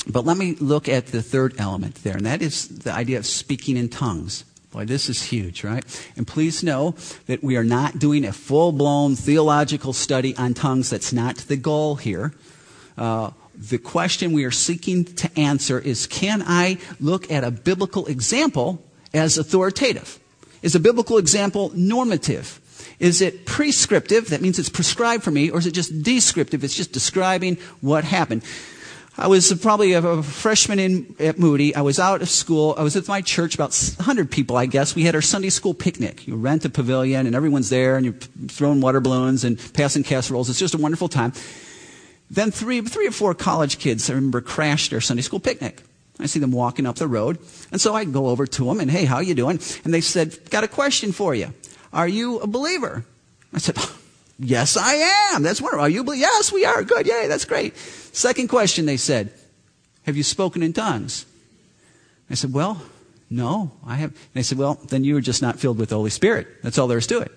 But 0.07 0.25
let 0.25 0.37
me 0.37 0.55
look 0.61 0.89
at 0.89 1.07
the 1.07 1.23
third 1.23 1.55
element 1.59 1.97
there, 2.03 2.17
and 2.17 2.27
that 2.27 2.43
is 2.43 2.69
the 2.69 2.93
idea 2.93 3.19
of 3.19 3.27
speaking 3.27 3.77
in 3.77 3.89
tongues. 3.89 4.45
Boy, 4.71 4.85
this 4.85 5.09
is 5.09 5.23
huge, 5.23 5.63
right? 5.63 5.85
And 6.17 6.27
please 6.27 6.65
know 6.65 6.97
that 7.27 7.45
we 7.45 7.57
are 7.57 7.65
not 7.65 8.01
doing 8.01 8.25
a 8.25 8.33
full 8.33 8.73
blown 8.73 9.15
theological 9.15 9.93
study 9.93 10.37
on 10.37 10.53
tongues. 10.53 10.91
That's 10.91 11.13
not 11.13 11.37
the 11.37 11.57
goal 11.57 11.95
here. 11.95 12.35
Uh, 12.99 13.31
the 13.55 13.79
question 13.79 14.33
we 14.33 14.45
are 14.45 14.51
seeking 14.51 15.05
to 15.05 15.31
answer 15.39 15.79
is 15.79 16.09
can 16.09 16.43
I 16.45 16.79
look 16.99 17.31
at 17.31 17.45
a 17.45 17.53
biblical 17.53 18.07
example 18.07 18.83
as 19.13 19.39
authoritative? 19.39 20.19
Is 20.61 20.75
a 20.75 20.81
biblical 20.81 21.19
example 21.19 21.71
normative? 21.75 22.61
Is 22.99 23.21
it 23.21 23.47
prescriptive? 23.47 24.31
That 24.31 24.41
means 24.41 24.59
it's 24.59 24.69
prescribed 24.69 25.23
for 25.23 25.31
me, 25.31 25.51
or 25.51 25.59
is 25.59 25.67
it 25.67 25.73
just 25.73 26.03
descriptive? 26.03 26.65
It's 26.65 26.75
just 26.75 26.93
describing 26.93 27.59
what 27.81 28.03
happened. 28.05 28.43
I 29.17 29.29
was 29.29 29.53
probably 29.63 29.93
a, 29.93 30.23
freshman 30.23 30.81
in, 30.81 31.15
at 31.21 31.39
Moody. 31.39 31.75
I 31.75 31.83
was 31.83 32.01
out 32.01 32.21
of 32.21 32.29
school. 32.29 32.75
I 32.77 32.83
was 32.83 32.97
at 32.97 33.07
my 33.07 33.21
church, 33.21 33.55
about 33.55 33.73
100 33.97 34.29
people, 34.29 34.57
I 34.57 34.67
guess. 34.67 34.97
We 34.97 35.05
had 35.05 35.15
our 35.15 35.23
Sunday 35.23 35.51
school 35.51 35.73
picnic. 35.73 36.27
You 36.27 36.35
rent 36.35 36.65
a 36.65 36.69
pavilion, 36.69 37.27
and 37.27 37.37
everyone's 37.37 37.71
there, 37.71 37.97
and 37.97 38.05
you're 38.05 38.15
throwing 38.49 38.81
water 38.81 39.01
balloons 39.01 39.45
and 39.45 39.57
passing 39.73 40.03
casseroles. 40.03 40.51
It's 40.51 40.59
just 40.59 40.75
a 40.75 40.79
wonderful 40.79 41.09
time. 41.09 41.33
Then 42.29 42.51
three, 42.51 42.81
three 42.81 43.07
or 43.07 43.13
four 43.13 43.35
college 43.35 43.79
kids, 43.79 44.11
I 44.11 44.15
remember, 44.15 44.41
crashed 44.41 44.93
our 44.93 45.01
Sunday 45.01 45.23
school 45.23 45.39
picnic. 45.39 45.83
I 46.19 46.27
see 46.27 46.41
them 46.41 46.51
walking 46.51 46.85
up 46.85 46.97
the 46.97 47.07
road, 47.07 47.39
and 47.71 47.81
so 47.81 47.95
I 47.95 48.05
go 48.05 48.27
over 48.29 48.47
to 48.47 48.65
them 48.65 48.81
and, 48.81 48.91
hey, 48.91 49.05
how 49.05 49.21
you 49.21 49.35
doing? 49.35 49.61
And 49.85 49.95
they 49.95 50.01
said, 50.01 50.51
got 50.51 50.65
a 50.65 50.69
question 50.69 51.13
for 51.13 51.35
you. 51.35 51.55
Are 51.93 52.09
you 52.09 52.41
a 52.41 52.49
believer? 52.49 53.05
I 53.53 53.59
said, 53.59 53.77
yes, 54.41 54.77
I 54.77 54.95
am. 55.35 55.45
That's 55.45 55.61
wonderful. 55.61 55.85
Are 55.85 55.89
you? 55.89 56.03
Believer? 56.03 56.21
Yes, 56.21 56.53
we 56.53 56.65
are. 56.65 56.83
Good. 56.83 57.07
Yay, 57.07 57.29
that's 57.29 57.45
great. 57.45 57.75
Second 58.15 58.47
question 58.47 58.87
they 58.87 58.97
said, 58.97 59.33
Have 60.05 60.17
you 60.17 60.23
spoken 60.23 60.63
in 60.63 60.73
tongues? 60.73 61.27
I 62.31 62.35
said, 62.35 62.53
Well, 62.53 62.81
no, 63.29 63.73
I 63.85 63.97
have. 63.97 64.11
And 64.11 64.35
they 64.35 64.45
said, 64.45 64.57
Well, 64.57 64.75
then 64.87 65.03
you 65.03 65.15
were 65.15 65.21
just 65.21 65.43
not 65.43 65.59
filled 65.59 65.79
with 65.79 65.89
the 65.89 65.97
Holy 65.97 66.11
Spirit. 66.11 66.47
That's 66.63 66.79
all 66.79 66.87
there 66.87 66.99
is 66.99 67.09
to 67.09 67.19
it. 67.19 67.33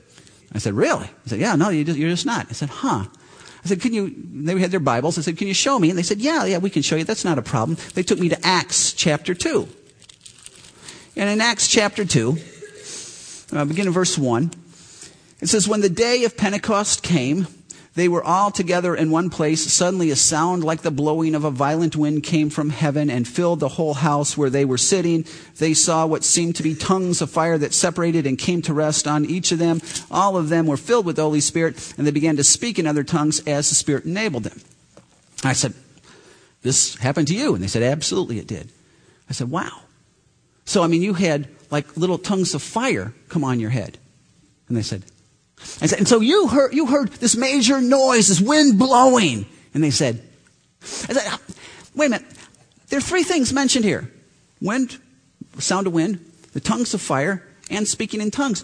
I 0.54 0.60
said, 0.60 0.76
Really? 0.76 1.06
I 1.08 1.30
said, 1.30 1.40
Yeah, 1.40 1.56
no, 1.56 1.70
you're 1.70 2.10
just 2.10 2.28
not. 2.28 2.46
I 2.52 2.54
said, 2.54 2.70
Huh. 2.70 3.06
I 3.08 3.68
said, 3.68 3.82
Can 3.82 3.92
you? 3.92 4.14
They 4.32 4.58
had 4.60 4.70
their 4.70 4.80
Bibles. 4.80 5.18
I 5.18 5.22
said, 5.22 5.36
Can 5.36 5.48
you 5.48 5.56
show 5.56 5.80
me? 5.80 5.90
And 5.90 5.98
they 5.98 6.04
said, 6.04 6.20
Yeah, 6.20 6.46
yeah, 6.46 6.60
we 6.60 6.70
can 6.70 6.84
show 6.84 6.96
you. 6.96 7.04
That's 7.04 7.26
not 7.26 7.40
a 7.40 7.42
problem. 7.42 7.80
They 7.96 8.04
took 8.04 8.20
me 8.20 8.30
to 8.30 8.46
Acts 8.46 8.94
chapter 8.94 9.34
2. 9.34 9.68
And 11.16 11.28
in 11.28 11.42
Acts 11.42 11.68
chapter 11.68 12.06
2, 12.06 12.38
uh, 13.54 13.66
begin 13.66 13.88
in 13.88 13.94
verse 13.94 14.16
1, 14.16 14.52
it 15.42 15.48
says, 15.48 15.68
When 15.68 15.82
the 15.82 15.90
day 15.90 16.24
of 16.24 16.38
Pentecost 16.38 17.02
came, 17.02 17.48
they 17.98 18.08
were 18.08 18.24
all 18.24 18.52
together 18.52 18.96
in 18.96 19.10
one 19.10 19.32
place. 19.32 19.74
Suddenly, 19.74 20.12
a 20.12 20.16
sound 20.16 20.64
like 20.64 20.84
the 20.84 20.92
blowing 20.92 21.34
of 21.34 21.44
a 21.44 21.50
violent 21.50 21.96
wind 21.96 22.22
came 22.22 22.52
from 22.52 22.70
heaven 22.70 23.10
and 23.10 23.28
filled 23.28 23.60
the 23.60 23.70
whole 23.70 23.96
house 23.96 24.38
where 24.38 24.52
they 24.52 24.66
were 24.66 24.78
sitting. 24.78 25.26
They 25.58 25.74
saw 25.74 26.06
what 26.06 26.24
seemed 26.24 26.56
to 26.58 26.64
be 26.64 26.76
tongues 26.76 27.24
of 27.24 27.32
fire 27.32 27.58
that 27.58 27.74
separated 27.74 28.28
and 28.28 28.38
came 28.38 28.62
to 28.62 28.74
rest 28.74 29.08
on 29.08 29.26
each 29.26 29.52
of 29.52 29.58
them. 29.58 29.82
All 30.12 30.38
of 30.38 30.50
them 30.50 30.68
were 30.68 30.78
filled 30.78 31.08
with 31.08 31.16
the 31.16 31.24
Holy 31.24 31.42
Spirit, 31.42 31.96
and 31.98 32.06
they 32.06 32.12
began 32.12 32.38
to 32.38 32.44
speak 32.44 32.78
in 32.78 32.86
other 32.86 33.04
tongues 33.04 33.40
as 33.48 33.68
the 33.68 33.74
Spirit 33.74 34.06
enabled 34.06 34.44
them. 34.44 34.62
I 35.44 35.54
said, 35.54 35.74
This 36.62 36.98
happened 36.98 37.30
to 37.30 37.36
you? 37.36 37.56
And 37.56 37.64
they 37.64 37.68
said, 37.68 37.82
Absolutely, 37.82 38.38
it 38.38 38.46
did. 38.46 38.72
I 39.28 39.34
said, 39.34 39.50
Wow. 39.50 39.82
So, 40.66 40.84
I 40.84 40.88
mean, 40.88 41.02
you 41.02 41.16
had 41.16 41.48
like 41.72 41.98
little 41.98 42.20
tongues 42.20 42.54
of 42.54 42.62
fire 42.62 43.16
come 43.28 43.44
on 43.44 43.60
your 43.60 43.72
head. 43.72 43.98
And 44.68 44.78
they 44.78 44.84
said, 44.84 45.04
and, 45.82 46.08
so 46.08 46.22
you 46.22 46.48
heard, 46.48 46.74
you 46.74 46.86
heard 46.86 47.10
this 47.14 47.36
major 47.36 47.82
noise, 47.82 48.28
this 48.28 48.42
wind 48.42 48.78
blowing. 48.80 49.46
And 49.74 49.84
they 49.84 49.92
said, 49.92 50.22
said, 50.82 51.18
wait 51.96 52.08
a 52.08 52.10
minute. 52.10 52.28
There 52.90 52.98
are 52.98 53.02
three 53.02 53.24
things 53.24 53.52
mentioned 53.52 53.86
here. 53.86 54.12
Wind, 54.62 54.98
sound 55.60 55.88
of 55.88 55.94
wind, 55.94 56.20
the 56.54 56.60
tongues 56.60 56.94
of 56.94 57.02
fire, 57.02 57.44
and 57.70 57.88
speaking 57.88 58.22
in 58.22 58.32
tongues. 58.32 58.64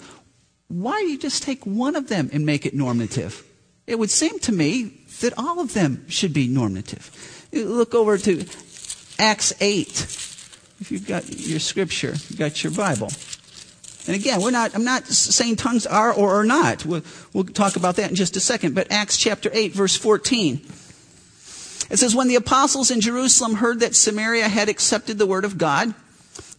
Why 0.70 1.02
do 1.02 1.08
you 1.08 1.18
just 1.18 1.44
take 1.44 1.66
one 1.66 1.96
of 1.96 2.08
them 2.08 2.30
and 2.34 2.46
make 2.46 2.66
it 2.66 2.74
normative? 2.74 3.44
It 3.86 4.00
would 4.00 4.12
seem 4.12 4.40
to 4.40 4.52
me 4.52 5.02
that 5.22 5.38
all 5.38 5.60
of 5.60 5.74
them 5.74 6.06
should 6.10 6.34
be 6.34 6.48
normative. 6.48 7.48
look 7.52 7.94
over 7.94 8.18
to 8.18 8.46
Acts 9.20 9.54
8. 9.60 9.88
If 10.80 10.92
you've 10.92 11.08
got 11.08 11.30
your 11.30 11.60
scripture, 11.60 12.12
you've 12.12 12.40
got 12.40 12.64
your 12.64 12.74
Bible. 12.74 13.10
And 14.06 14.16
again, 14.16 14.42
we're 14.42 14.52
not, 14.52 14.76
I'm 14.76 14.84
not 14.84 15.08
saying 15.08 15.56
tongues 15.56 15.86
are 15.86 16.12
or 16.12 16.36
are 16.36 16.44
not. 16.44 16.86
We'll, 16.86 17.04
we'll 17.32 17.46
talk 17.46 17.78
about 17.78 17.96
that 17.96 18.10
in 18.10 18.16
just 18.16 18.36
a 18.36 18.42
second. 18.42 18.76
But 18.76 18.92
Acts 18.92 19.18
chapter 19.18 19.50
8, 19.54 19.74
verse 19.74 19.96
14. 19.96 20.56
It 21.90 21.98
says, 21.98 22.16
When 22.16 22.28
the 22.28 22.36
apostles 22.36 22.92
in 22.92 23.00
Jerusalem 23.00 23.56
heard 23.56 23.80
that 23.80 23.96
Samaria 23.96 24.50
had 24.50 24.68
accepted 24.68 25.18
the 25.18 25.26
word 25.26 25.46
of 25.46 25.58
God, 25.58 25.94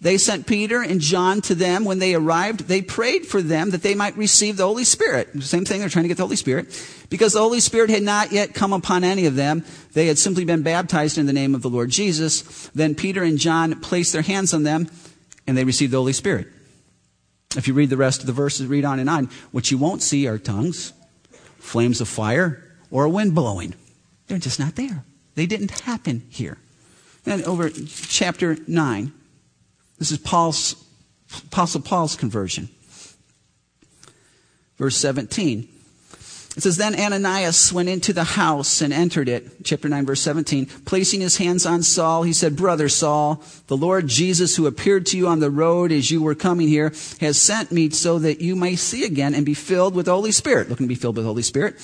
they 0.01 0.19
sent 0.19 0.47
Peter 0.47 0.83
and 0.83 1.01
John 1.01 1.41
to 1.43 1.55
them. 1.55 1.85
When 1.85 1.99
they 1.99 2.15
arrived, 2.15 2.61
they 2.61 2.83
prayed 2.83 3.27
for 3.27 3.43
them 3.43 3.71
that 3.71 3.83
they 3.83 3.95
might 3.95 4.17
receive 4.17 4.57
the 4.57 4.67
Holy 4.67 4.85
Spirit. 4.85 5.43
Same 5.43 5.65
thing, 5.65 5.81
they're 5.81 5.89
trying 5.89 6.05
to 6.05 6.09
get 6.09 6.17
the 6.17 6.25
Holy 6.25 6.37
Spirit. 6.37 6.67
Because 7.11 7.33
the 7.33 7.41
Holy 7.41 7.61
Spirit 7.61 7.91
had 7.91 8.03
not 8.03 8.33
yet 8.33 8.55
come 8.55 8.73
upon 8.73 9.03
any 9.05 9.27
of 9.27 9.35
them. 9.35 9.65
They 9.93 10.07
had 10.07 10.19
simply 10.19 10.45
been 10.45 10.63
baptized 10.63 11.19
in 11.19 11.27
the 11.27 11.33
name 11.33 11.55
of 11.55 11.63
the 11.63 11.71
Lord 11.71 11.91
Jesus. 11.91 12.69
Then 12.75 12.95
Peter 12.95 13.23
and 13.23 13.39
John 13.39 13.81
placed 13.81 14.13
their 14.13 14.23
hands 14.23 14.55
on 14.55 14.63
them, 14.63 14.89
and 15.47 15.57
they 15.57 15.65
received 15.65 15.93
the 15.93 15.99
Holy 15.99 16.13
Spirit. 16.13 16.49
If 17.57 17.69
you 17.69 17.75
read 17.75 17.91
the 17.91 17.97
rest 17.97 18.21
of 18.21 18.27
the 18.27 18.33
verses, 18.33 18.67
read 18.67 18.85
on 18.85 18.99
and 18.99 19.09
on, 19.09 19.31
what 19.53 19.71
you 19.71 19.79
won't 19.79 20.03
see 20.03 20.27
are 20.27 20.39
tongues, 20.39 20.93
flames 21.59 22.01
of 22.01 22.09
fire, 22.09 22.63
or 22.91 23.05
a 23.05 23.11
wind 23.11 23.35
blowing. 23.35 23.75
They're 24.27 24.39
just 24.39 24.59
not 24.59 24.77
there. 24.77 25.05
They 25.35 25.47
didn't 25.47 25.81
happen 25.81 26.27
here. 26.31 26.59
And 27.27 27.43
over 27.45 27.71
chapter 27.71 28.57
9, 28.67 29.13
this 29.99 30.11
is 30.13 30.19
Paul's, 30.19 30.85
Apostle 31.47 31.81
Paul's 31.81 32.17
conversion. 32.17 32.69
Verse 34.77 34.97
17. 34.97 35.69
It 36.57 36.63
says, 36.63 36.77
Then 36.77 36.95
Ananias 36.95 37.73
went 37.73 37.89
into 37.89 38.13
the 38.13 38.23
house 38.23 38.81
and 38.81 38.93
entered 38.93 39.29
it. 39.29 39.65
Chapter 39.65 39.89
9, 39.89 40.07
verse 40.07 40.21
17. 40.21 40.67
Placing 40.85 41.21
his 41.21 41.37
hands 41.39 41.67
on 41.67 41.83
Saul, 41.83 42.23
he 42.23 42.33
said, 42.33 42.55
Brother 42.55 42.89
Saul, 42.89 43.43
the 43.67 43.77
Lord 43.77 44.07
Jesus, 44.07 44.55
who 44.55 44.67
appeared 44.67 45.05
to 45.07 45.17
you 45.17 45.27
on 45.27 45.41
the 45.41 45.51
road 45.51 45.91
as 45.91 46.13
you 46.13 46.23
were 46.23 46.37
coming 46.37 46.69
here, 46.69 46.93
has 47.21 47.43
sent 47.43 47.73
me 47.73 47.91
so 47.91 48.21
that 48.21 48.41
you 48.41 48.55
may 48.55 48.77
see 48.77 49.05
again 49.05 49.35
and 49.35 49.45
be 49.45 49.55
filled 49.55 49.97
with 49.97 50.07
the 50.07 50.15
Holy 50.15 50.31
Spirit. 50.31 50.69
Looking 50.69 50.87
to 50.87 50.89
be 50.89 50.95
filled 50.95 51.17
with 51.17 51.25
the 51.25 51.29
Holy 51.29 51.43
Spirit. 51.43 51.75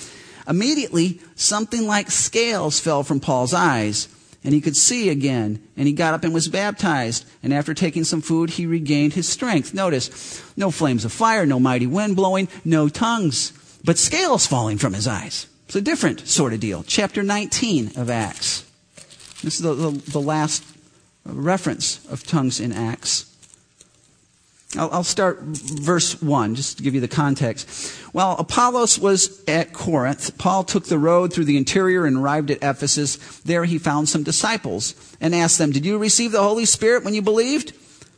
Immediately, 0.46 1.20
something 1.35 1.87
like 1.87 2.11
scales 2.11 2.78
fell 2.78 3.02
from 3.02 3.18
Paul's 3.18 3.52
eyes, 3.52 4.09
and 4.44 4.54
he 4.54 4.61
could 4.61 4.76
see 4.76 5.09
again, 5.09 5.61
and 5.76 5.88
he 5.88 5.92
got 5.92 6.14
up 6.14 6.22
and 6.22 6.33
was 6.33 6.48
baptized. 6.48 7.26
And 7.42 7.52
after 7.52 7.74
taking 7.74 8.04
some 8.04 8.20
food, 8.20 8.50
he 8.50 8.66
regained 8.66 9.14
his 9.14 9.28
strength. 9.28 9.74
Notice, 9.74 10.42
no 10.56 10.70
flames 10.70 11.04
of 11.04 11.12
fire, 11.12 11.44
no 11.44 11.59
mighty 11.59 11.88
wind 11.88 12.14
blowing, 12.14 12.46
no 12.64 12.88
tongues 12.88 13.52
but 13.84 13.98
scales 13.98 14.46
falling 14.46 14.78
from 14.78 14.94
his 14.94 15.06
eyes. 15.06 15.46
It's 15.66 15.76
a 15.76 15.80
different 15.80 16.26
sort 16.26 16.52
of 16.52 16.60
deal. 16.60 16.82
Chapter 16.82 17.22
19 17.22 17.92
of 17.96 18.10
Acts. 18.10 18.68
This 19.42 19.54
is 19.54 19.60
the, 19.60 19.74
the, 19.74 19.90
the 19.90 20.20
last 20.20 20.64
reference 21.24 22.04
of 22.06 22.26
tongues 22.26 22.60
in 22.60 22.72
Acts. 22.72 23.26
I'll, 24.76 24.90
I'll, 24.92 25.04
start 25.04 25.40
verse 25.40 26.20
1, 26.22 26.54
just 26.54 26.76
to 26.76 26.84
give 26.84 26.94
you 26.94 27.00
the 27.00 27.08
context. 27.08 27.90
While 28.12 28.36
Apollos 28.38 28.98
was 28.98 29.42
at 29.48 29.72
Corinth, 29.72 30.38
Paul 30.38 30.62
took 30.62 30.84
the 30.84 30.98
road 30.98 31.32
through 31.32 31.46
the 31.46 31.56
interior 31.56 32.04
and 32.04 32.18
arrived 32.18 32.52
at 32.52 32.58
Ephesus. 32.62 33.40
There 33.40 33.64
he 33.64 33.78
found 33.78 34.08
some 34.08 34.22
disciples 34.22 34.94
and 35.20 35.34
asked 35.34 35.58
them, 35.58 35.72
Did 35.72 35.84
you 35.84 35.98
receive 35.98 36.30
the 36.30 36.42
Holy 36.42 36.66
Spirit 36.66 37.04
when 37.04 37.14
you 37.14 37.22
believed? 37.22 37.72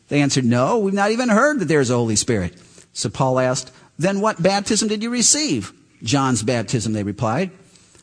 They 0.09 0.20
answered, 0.20 0.44
No, 0.44 0.79
we've 0.79 0.92
not 0.92 1.11
even 1.11 1.31
heard 1.31 1.59
that 1.61 1.68
there's 1.68 1.88
a 1.88 1.94
Holy 1.94 2.16
Spirit. 2.16 2.55
So 2.92 3.09
Paul 3.09 3.38
asked, 3.38 3.72
then 3.98 4.20
what 4.20 4.42
baptism 4.42 4.88
did 4.88 5.02
you 5.02 5.11
receive? 5.11 5.72
John's 6.02 6.42
baptism, 6.42 6.92
they 6.92 7.02
replied. 7.02 7.50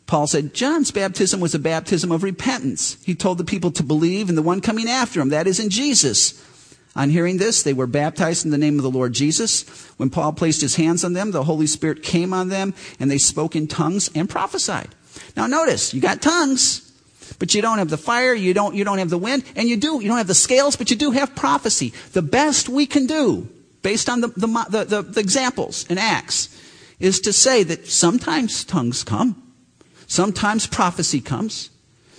Paul 0.08 0.25
said, 0.25 0.54
John's 0.54 0.89
baptism 0.91 1.39
was 1.39 1.54
a 1.54 1.60
baptism 1.60 2.12
of 2.12 2.23
repentance. 2.23 2.97
He 3.04 3.13
told 3.13 3.38
the 3.38 3.43
people 3.43 3.69
to 3.71 3.84
believe 3.84 4.30
in 4.30 4.36
the 4.36 4.41
one 4.41 4.62
coming 4.62 4.89
after 4.89 5.21
him, 5.21 5.30
that 5.30 5.45
is 5.45 5.60
in 5.60 5.69
Jesus. 5.69 6.43
On 6.95 7.12
hearing 7.12 7.38
this, 7.38 7.62
they 7.62 7.73
were 7.73 7.86
baptized 7.86 8.43
in 8.43 8.52
the 8.52 8.58
name 8.58 8.78
of 8.78 8.84
the 8.84 8.89
Lord 8.89 9.13
Jesus. 9.13 9.69
When 9.97 10.10
Paul 10.10 10.34
placed 10.34 10.62
his 10.62 10.75
hands 10.78 11.04
on 11.04 11.13
them, 11.13 11.32
the 11.32 11.43
Holy 11.43 11.67
Spirit 11.67 12.02
came 12.02 12.34
on 12.34 12.49
them, 12.49 12.73
and 12.99 13.12
they 13.12 13.19
spoke 13.19 13.56
in 13.56 13.67
tongues 13.67 14.10
and 14.15 14.28
prophesied. 14.28 14.89
Now 15.38 15.45
notice, 15.45 15.93
you 15.93 16.02
got 16.02 16.21
tongues, 16.21 16.91
but 17.38 17.54
you 17.54 17.62
don't 17.62 17.78
have 17.78 17.89
the 17.91 17.97
fire, 17.97 18.34
you 18.34 18.56
don't, 18.56 18.73
you 18.73 18.84
don't 18.84 18.97
have 18.97 19.12
the 19.12 19.17
wind, 19.17 19.43
and 19.56 19.69
you 19.69 19.78
do, 19.78 20.02
you 20.02 20.08
don't 20.08 20.17
have 20.17 20.28
the 20.28 20.34
scales, 20.34 20.75
but 20.75 20.89
you 20.89 20.97
do 20.97 21.12
have 21.12 21.36
prophecy. 21.36 21.93
The 22.13 22.23
best 22.23 22.67
we 22.67 22.88
can 22.88 23.06
do 23.06 23.47
based 23.82 24.10
on 24.10 24.22
the, 24.22 24.28
the, 24.30 24.86
the, 24.86 25.02
the, 25.02 25.20
examples 25.20 25.86
in 25.89 25.98
Acts, 25.98 26.56
is 27.00 27.20
to 27.22 27.34
say 27.34 27.63
that 27.63 27.88
sometimes 27.88 28.63
tongues 28.63 29.04
come, 29.04 29.54
sometimes 30.08 30.68
prophecy 30.68 31.22
comes, 31.22 31.70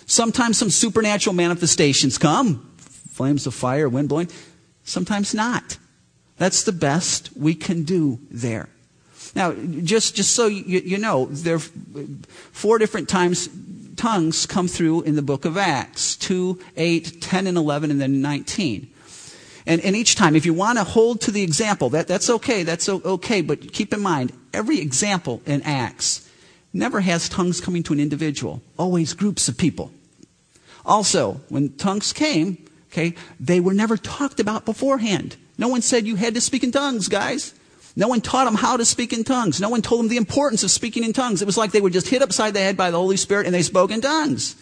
sometimes 0.07 0.59
some 0.59 0.71
supernatural 0.71 1.35
manifestations 1.35 2.19
come, 2.19 2.71
flames 2.79 3.47
of 3.47 3.55
fire, 3.55 3.89
wind 3.89 4.09
blowing, 4.09 4.29
sometimes 4.85 5.35
not. 5.35 5.77
That's 6.39 6.63
the 6.63 6.73
best 6.73 7.31
we 7.37 7.55
can 7.55 7.83
do 7.83 8.19
there. 8.31 8.69
Now, 9.35 9.53
just, 9.53 10.17
just 10.17 10.35
so 10.35 10.47
you, 10.47 10.81
you 10.81 10.99
know, 10.99 11.27
there 11.27 11.57
are 11.57 11.61
four 12.53 12.79
different 12.79 13.09
times 13.09 13.49
tongues 13.97 14.47
come 14.47 14.67
through 14.67 15.03
in 15.03 15.15
the 15.15 15.23
book 15.23 15.45
of 15.45 15.59
Acts 15.59 16.17
2, 16.17 16.59
8, 16.77 17.21
10, 17.21 17.47
and 17.47 17.59
11, 17.59 17.91
and 17.91 18.01
then 18.01 18.23
19. 18.23 18.91
And, 19.67 19.81
and 19.83 19.95
each 19.95 20.15
time, 20.15 20.37
if 20.37 20.47
you 20.47 20.55
want 20.55 20.79
to 20.79 20.85
hold 20.85 21.21
to 21.23 21.31
the 21.31 21.43
example, 21.43 21.91
that, 21.91 22.09
that's 22.09 22.31
okay, 22.31 22.63
that's 22.63 22.89
okay, 22.89 23.41
but 23.43 23.73
keep 23.73 23.93
in 23.93 24.01
mind, 24.01 24.33
every 24.53 24.81
example 24.81 25.43
in 25.47 25.63
Acts 25.63 26.29
never 26.73 27.01
has 27.01 27.29
tongues 27.29 27.61
coming 27.61 27.83
to 27.85 27.93
an 27.93 28.01
individual, 28.01 28.63
always 28.79 29.13
groups 29.13 29.49
of 29.49 29.59
people. 29.59 29.93
Also, 30.85 31.41
when 31.49 31.71
tongues 31.77 32.13
came, 32.13 32.65
okay, 32.91 33.15
they 33.39 33.61
were 33.61 33.75
never 33.75 33.97
talked 33.97 34.41
about 34.41 34.65
beforehand. 34.65 35.37
No 35.59 35.69
one 35.69 35.83
said 35.83 36.07
you 36.07 36.17
had 36.17 36.35
to 36.35 36.41
speak 36.41 36.65
in 36.65 36.73
tongues, 36.73 37.09
guys. 37.09 37.55
No 37.97 38.09
one 38.09 38.21
taught 38.21 38.45
them 38.45 38.55
how 38.55 38.77
to 38.77 38.85
speak 38.85 39.13
in 39.13 39.25
tongues. 39.25 39.61
No 39.61 39.69
one 39.69 39.83
told 39.83 40.01
them 40.01 40.09
the 40.09 40.17
importance 40.17 40.63
of 40.63 40.71
speaking 40.71 41.05
in 41.05 41.13
tongues. 41.13 41.43
It 41.43 41.47
was 41.47 41.59
like 41.59 41.73
they 41.73 41.81
were 41.81 41.91
just 41.91 42.09
hit 42.09 42.23
upside 42.23 42.55
the 42.55 42.61
head 42.61 42.77
by 42.77 42.91
the 42.91 42.97
Holy 42.97 43.17
Spirit 43.17 43.47
and 43.47 43.55
they 43.55 43.63
spoke 43.63 43.91
in 43.91 44.01
tongues. 44.01 44.57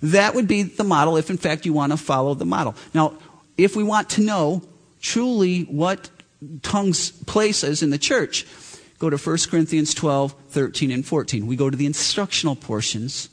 That 0.00 0.34
would 0.34 0.48
be 0.48 0.62
the 0.62 0.84
model 0.84 1.16
if, 1.16 1.28
in 1.28 1.38
fact, 1.38 1.66
you 1.66 1.72
want 1.72 1.92
to 1.92 1.96
follow 1.96 2.34
the 2.34 2.44
model. 2.44 2.74
Now, 2.94 3.14
if 3.56 3.76
we 3.76 3.82
want 3.82 4.10
to 4.10 4.22
know 4.22 4.62
truly 5.00 5.62
what 5.62 6.10
tongues 6.62 7.10
places 7.10 7.82
in 7.82 7.90
the 7.90 7.98
church, 7.98 8.46
go 8.98 9.10
to 9.10 9.16
1 9.16 9.38
Corinthians 9.50 9.94
12, 9.94 10.34
13, 10.48 10.90
and 10.90 11.04
14. 11.04 11.46
We 11.46 11.56
go 11.56 11.70
to 11.70 11.76
the 11.76 11.86
instructional 11.86 12.56
portions 12.56 13.28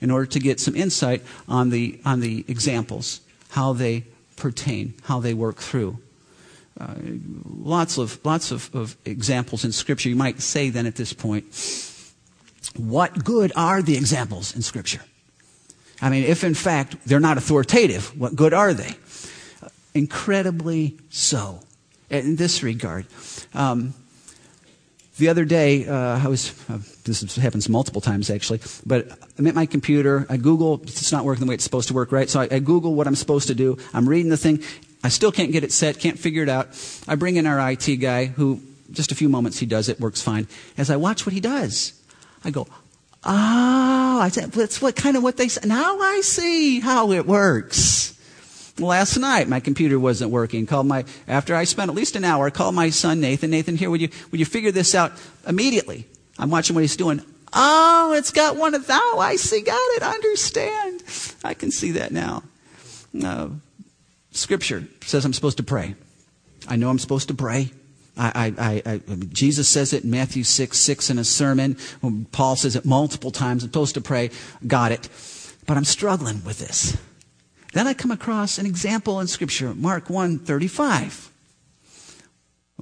in 0.00 0.10
order 0.10 0.26
to 0.26 0.38
get 0.38 0.60
some 0.60 0.76
insight 0.76 1.22
on 1.48 1.70
the, 1.70 2.00
on 2.04 2.20
the 2.20 2.44
examples, 2.46 3.20
how 3.50 3.72
they 3.72 4.04
pertain, 4.36 4.94
how 5.04 5.20
they 5.20 5.34
work 5.34 5.56
through. 5.56 5.98
Uh, 6.78 6.94
lots 7.44 7.98
of, 7.98 8.24
lots 8.24 8.52
of, 8.52 8.72
of 8.74 8.96
examples 9.04 9.64
in 9.64 9.72
Scripture. 9.72 10.08
You 10.08 10.16
might 10.16 10.40
say 10.40 10.70
then 10.70 10.86
at 10.86 10.94
this 10.94 11.12
point, 11.12 11.44
what 12.76 13.24
good 13.24 13.52
are 13.56 13.82
the 13.82 13.96
examples 13.96 14.54
in 14.54 14.62
Scripture? 14.62 15.02
I 16.00 16.10
mean, 16.10 16.22
if 16.22 16.44
in 16.44 16.54
fact 16.54 16.96
they're 17.04 17.18
not 17.18 17.36
authoritative, 17.36 18.16
what 18.18 18.36
good 18.36 18.54
are 18.54 18.72
they? 18.72 18.94
Incredibly 19.98 20.96
so 21.10 21.60
in 22.08 22.36
this 22.36 22.62
regard. 22.62 23.06
Um, 23.52 23.94
the 25.18 25.28
other 25.28 25.44
day, 25.44 25.86
uh, 25.86 26.24
I 26.24 26.28
was, 26.28 26.54
uh, 26.70 26.78
this 27.04 27.34
happens 27.36 27.68
multiple 27.68 28.00
times 28.00 28.30
actually, 28.30 28.60
but 28.86 29.08
I'm 29.36 29.46
at 29.48 29.54
my 29.54 29.66
computer. 29.66 30.24
I 30.30 30.36
Google, 30.36 30.80
it's 30.84 31.10
not 31.10 31.24
working 31.24 31.44
the 31.44 31.48
way 31.48 31.54
it's 31.54 31.64
supposed 31.64 31.88
to 31.88 31.94
work, 31.94 32.12
right? 32.12 32.30
So 32.30 32.40
I, 32.40 32.48
I 32.52 32.58
Google 32.60 32.94
what 32.94 33.08
I'm 33.08 33.16
supposed 33.16 33.48
to 33.48 33.54
do. 33.54 33.76
I'm 33.92 34.08
reading 34.08 34.30
the 34.30 34.36
thing. 34.36 34.62
I 35.02 35.08
still 35.08 35.32
can't 35.32 35.50
get 35.50 35.64
it 35.64 35.72
set, 35.72 35.98
can't 35.98 36.18
figure 36.18 36.44
it 36.44 36.48
out. 36.48 36.68
I 37.08 37.16
bring 37.16 37.36
in 37.36 37.46
our 37.46 37.72
IT 37.72 37.96
guy 37.96 38.26
who, 38.26 38.60
just 38.92 39.10
a 39.10 39.16
few 39.16 39.28
moments 39.28 39.58
he 39.58 39.66
does 39.66 39.88
it, 39.88 39.98
works 39.98 40.22
fine. 40.22 40.46
As 40.76 40.88
I 40.88 40.96
watch 40.96 41.26
what 41.26 41.32
he 41.32 41.40
does, 41.40 42.00
I 42.44 42.50
go, 42.50 42.68
oh, 43.24 44.20
I 44.22 44.28
said, 44.28 44.52
that's 44.52 44.80
what 44.80 44.94
kind 44.94 45.16
of 45.16 45.24
what 45.24 45.36
they 45.36 45.48
say. 45.48 45.66
Now 45.66 45.98
I 45.98 46.20
see 46.20 46.78
how 46.78 47.10
it 47.10 47.26
works 47.26 48.17
last 48.78 49.16
night 49.16 49.48
my 49.48 49.60
computer 49.60 49.98
wasn't 49.98 50.30
working. 50.30 50.66
Called 50.66 50.86
my 50.86 51.04
after 51.26 51.54
I 51.54 51.64
spent 51.64 51.90
at 51.90 51.96
least 51.96 52.16
an 52.16 52.24
hour, 52.24 52.50
called 52.50 52.74
my 52.74 52.90
son 52.90 53.20
Nathan. 53.20 53.50
Nathan, 53.50 53.76
here 53.76 53.90
would 53.90 54.00
you 54.00 54.08
would 54.30 54.40
you 54.40 54.46
figure 54.46 54.72
this 54.72 54.94
out 54.94 55.12
immediately? 55.46 56.06
I'm 56.38 56.50
watching 56.50 56.74
what 56.74 56.82
he's 56.82 56.96
doing. 56.96 57.22
Oh, 57.52 58.14
it's 58.16 58.30
got 58.30 58.56
one 58.56 58.74
of 58.74 58.84
oh, 58.88 59.18
I 59.20 59.36
see, 59.36 59.62
got 59.62 59.78
it, 59.96 60.02
understand. 60.02 61.02
I 61.42 61.54
can 61.54 61.70
see 61.70 61.92
that 61.92 62.12
now. 62.12 62.42
Uh, 63.22 63.48
scripture 64.32 64.86
says 65.02 65.24
I'm 65.24 65.32
supposed 65.32 65.56
to 65.56 65.62
pray. 65.62 65.94
I 66.68 66.76
know 66.76 66.90
I'm 66.90 66.98
supposed 66.98 67.28
to 67.28 67.34
pray. 67.34 67.72
I, 68.18 68.52
I, 68.58 68.82
I, 68.84 69.00
Jesus 69.32 69.68
says 69.68 69.92
it 69.92 70.02
in 70.02 70.10
Matthew 70.10 70.42
6, 70.42 70.76
6 70.76 71.10
in 71.10 71.18
a 71.18 71.24
sermon. 71.24 71.76
Paul 72.32 72.56
says 72.56 72.74
it 72.74 72.84
multiple 72.84 73.30
times. 73.30 73.62
I'm 73.62 73.70
supposed 73.70 73.94
to 73.94 74.00
pray. 74.00 74.30
Got 74.66 74.90
it. 74.90 75.08
But 75.66 75.76
I'm 75.76 75.84
struggling 75.84 76.42
with 76.44 76.58
this. 76.58 76.96
Then 77.78 77.86
I 77.86 77.94
come 77.94 78.10
across 78.10 78.58
an 78.58 78.66
example 78.66 79.20
in 79.20 79.28
Scripture, 79.28 79.72
Mark 79.72 80.10
1 80.10 80.40
35. 80.40 81.30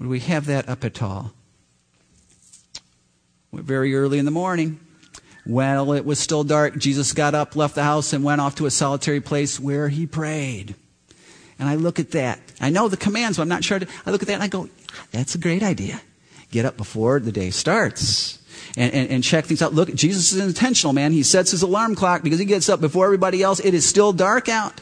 Do 0.01 0.09
we 0.09 0.21
have 0.21 0.47
that 0.47 0.71
up 0.71 0.87
at 0.87 1.03
all? 1.03 1.35
Very 3.53 3.95
early 3.95 4.19
in 4.19 4.25
the 4.25 4.31
morning, 4.31 4.81
while 5.45 5.93
it 5.93 6.07
was 6.07 6.19
still 6.19 6.45
dark, 6.45 6.79
Jesus 6.79 7.13
got 7.13 7.35
up, 7.35 7.55
left 7.55 7.75
the 7.75 7.83
house, 7.83 8.15
and 8.15 8.25
went 8.25 8.41
off 8.41 8.55
to 8.55 8.65
a 8.65 8.71
solitary 8.71 9.21
place 9.21 9.61
where 9.61 9.91
he 9.91 10.07
prayed. 10.07 10.75
And 11.59 11.69
I 11.69 11.75
look 11.75 12.01
at 12.01 12.13
that. 12.13 12.41
I 12.59 12.71
know 12.71 12.89
the 12.89 12.97
commands, 12.97 13.37
but 13.37 13.43
I'm 13.43 13.51
not 13.51 13.65
sure. 13.65 13.79
I 14.07 14.11
look 14.11 14.23
at 14.23 14.29
that 14.29 14.41
and 14.41 14.43
I 14.43 14.49
go, 14.49 14.71
that's 15.11 15.35
a 15.35 15.39
great 15.39 15.63
idea. 15.63 16.01
Get 16.51 16.65
up 16.65 16.79
before 16.79 17.21
the 17.21 17.33
day 17.33 17.51
starts 17.51 18.39
and, 18.79 18.95
and, 18.95 19.11
and 19.11 19.23
check 19.23 19.45
things 19.45 19.61
out. 19.61 19.75
Look, 19.75 19.95
Jesus 19.95 20.33
is 20.33 20.41
intentional, 20.43 20.95
man. 20.95 21.13
He 21.13 21.23
sets 21.23 21.51
his 21.51 21.61
alarm 21.61 21.97
clock 21.97 22.23
because 22.23 22.39
he 22.39 22.47
gets 22.47 22.71
up 22.71 22.81
before 22.81 23.05
everybody 23.05 23.43
else. 23.43 23.61
It 23.61 23.75
is 23.75 23.87
still 23.87 24.15
dark 24.15 24.49
out. 24.49 24.81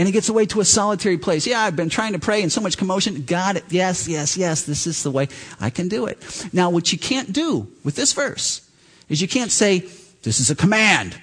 And 0.00 0.08
he 0.08 0.12
gets 0.12 0.30
away 0.30 0.46
to 0.46 0.62
a 0.62 0.64
solitary 0.64 1.18
place. 1.18 1.46
Yeah, 1.46 1.60
I've 1.60 1.76
been 1.76 1.90
trying 1.90 2.14
to 2.14 2.18
pray 2.18 2.42
in 2.42 2.48
so 2.48 2.62
much 2.62 2.78
commotion. 2.78 3.22
God. 3.26 3.62
Yes, 3.68 4.08
yes, 4.08 4.34
yes. 4.34 4.62
This 4.62 4.86
is 4.86 5.02
the 5.02 5.10
way 5.10 5.28
I 5.60 5.68
can 5.68 5.88
do 5.88 6.06
it. 6.06 6.48
Now, 6.54 6.70
what 6.70 6.90
you 6.90 6.96
can't 6.96 7.34
do 7.34 7.70
with 7.84 7.96
this 7.96 8.14
verse 8.14 8.66
is 9.10 9.20
you 9.20 9.28
can't 9.28 9.52
say, 9.52 9.80
this 10.22 10.40
is 10.40 10.48
a 10.48 10.56
command. 10.56 11.20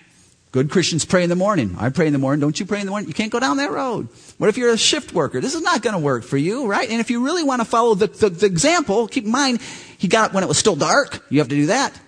Good 0.51 0.69
Christians 0.69 1.05
pray 1.05 1.23
in 1.23 1.29
the 1.31 1.35
morning. 1.35 1.75
I 1.79 1.89
pray 1.89 2.05
in 2.05 2.13
the 2.13 2.19
morning. 2.19 2.39
Don't 2.39 2.59
you 2.59 2.67
pray 2.67 2.79
in 2.79 2.85
the 2.85 2.91
morning? 2.91 3.07
You 3.07 3.15
can't 3.15 3.31
go 3.31 3.39
down 3.39 3.57
that 3.57 3.71
road. 3.71 4.09
What 4.37 4.47
if 4.47 4.59
you're 4.59 4.69
a 4.69 4.77
shift 4.77 5.11
worker? 5.11 5.41
This 5.41 5.55
is 5.55 5.63
not 5.63 5.81
going 5.81 5.95
to 5.95 5.99
work 5.99 6.23
for 6.23 6.37
you, 6.37 6.67
right? 6.67 6.87
And 6.87 6.99
if 6.99 7.09
you 7.09 7.25
really 7.25 7.43
want 7.43 7.61
to 7.61 7.65
follow 7.65 7.95
the, 7.95 8.05
the, 8.05 8.29
the 8.29 8.45
example, 8.45 9.07
keep 9.07 9.25
in 9.25 9.31
mind, 9.31 9.59
he 9.97 10.07
got 10.07 10.29
it 10.29 10.33
when 10.35 10.43
it 10.43 10.47
was 10.47 10.59
still 10.59 10.75
dark. 10.75 11.25
You 11.31 11.39
have 11.39 11.49
to 11.49 11.55
do 11.55 11.65
that. 11.65 11.99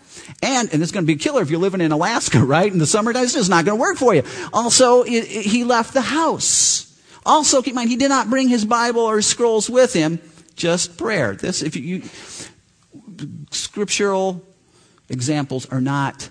And, 0.41 0.71
and 0.71 0.81
it's 0.81 0.91
going 0.91 1.03
to 1.03 1.07
be 1.07 1.17
killer 1.17 1.41
if 1.41 1.49
you're 1.49 1.59
living 1.59 1.81
in 1.81 1.91
Alaska, 1.91 2.39
right? 2.43 2.71
In 2.71 2.79
the 2.79 2.87
summer 2.87 3.13
days, 3.13 3.35
it's 3.35 3.49
not 3.49 3.65
going 3.65 3.77
to 3.77 3.81
work 3.81 3.97
for 3.97 4.13
you. 4.13 4.23
Also, 4.53 5.03
he 5.03 5.63
left 5.63 5.93
the 5.93 6.01
house. 6.01 6.85
Also, 7.25 7.61
keep 7.61 7.71
in 7.71 7.75
mind, 7.75 7.89
he 7.89 7.97
did 7.97 8.09
not 8.09 8.29
bring 8.29 8.47
his 8.47 8.65
Bible 8.65 9.01
or 9.01 9.21
scrolls 9.21 9.69
with 9.69 9.93
him, 9.93 10.19
just 10.55 10.97
prayer. 10.97 11.35
This, 11.35 11.61
if 11.61 11.75
you, 11.75 11.81
you 11.83 12.03
scriptural 13.51 14.41
examples 15.09 15.65
are 15.69 15.81
not 15.81 16.29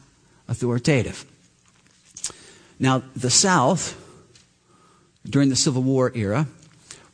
authoritative. 0.48 1.24
Now, 2.78 3.02
the 3.14 3.30
South, 3.30 3.96
during 5.28 5.48
the 5.50 5.56
Civil 5.56 5.82
War 5.82 6.12
era, 6.14 6.46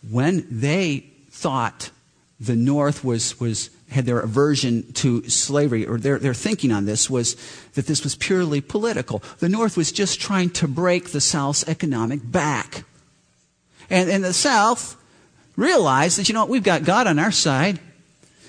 when 0.08 0.46
they 0.50 1.10
thought 1.30 1.90
the 2.38 2.56
North 2.56 3.02
was, 3.02 3.40
was 3.40 3.70
had 3.90 4.06
their 4.06 4.20
aversion 4.20 4.92
to 4.94 5.28
slavery, 5.28 5.86
or 5.86 5.98
their, 5.98 6.18
their 6.18 6.34
thinking 6.34 6.72
on 6.72 6.84
this 6.84 7.08
was 7.08 7.36
that 7.74 7.86
this 7.86 8.02
was 8.02 8.14
purely 8.14 8.60
political. 8.60 9.22
The 9.38 9.48
North 9.48 9.76
was 9.76 9.92
just 9.92 10.20
trying 10.20 10.50
to 10.50 10.68
break 10.68 11.10
the 11.10 11.20
South's 11.20 11.68
economic 11.68 12.20
back. 12.22 12.84
And, 13.90 14.10
and 14.10 14.24
the 14.24 14.32
South 14.32 14.96
realized 15.56 16.18
that, 16.18 16.28
you 16.28 16.34
know 16.34 16.40
what, 16.40 16.48
we've 16.48 16.62
got 16.62 16.84
God 16.84 17.06
on 17.06 17.18
our 17.18 17.30
side 17.30 17.78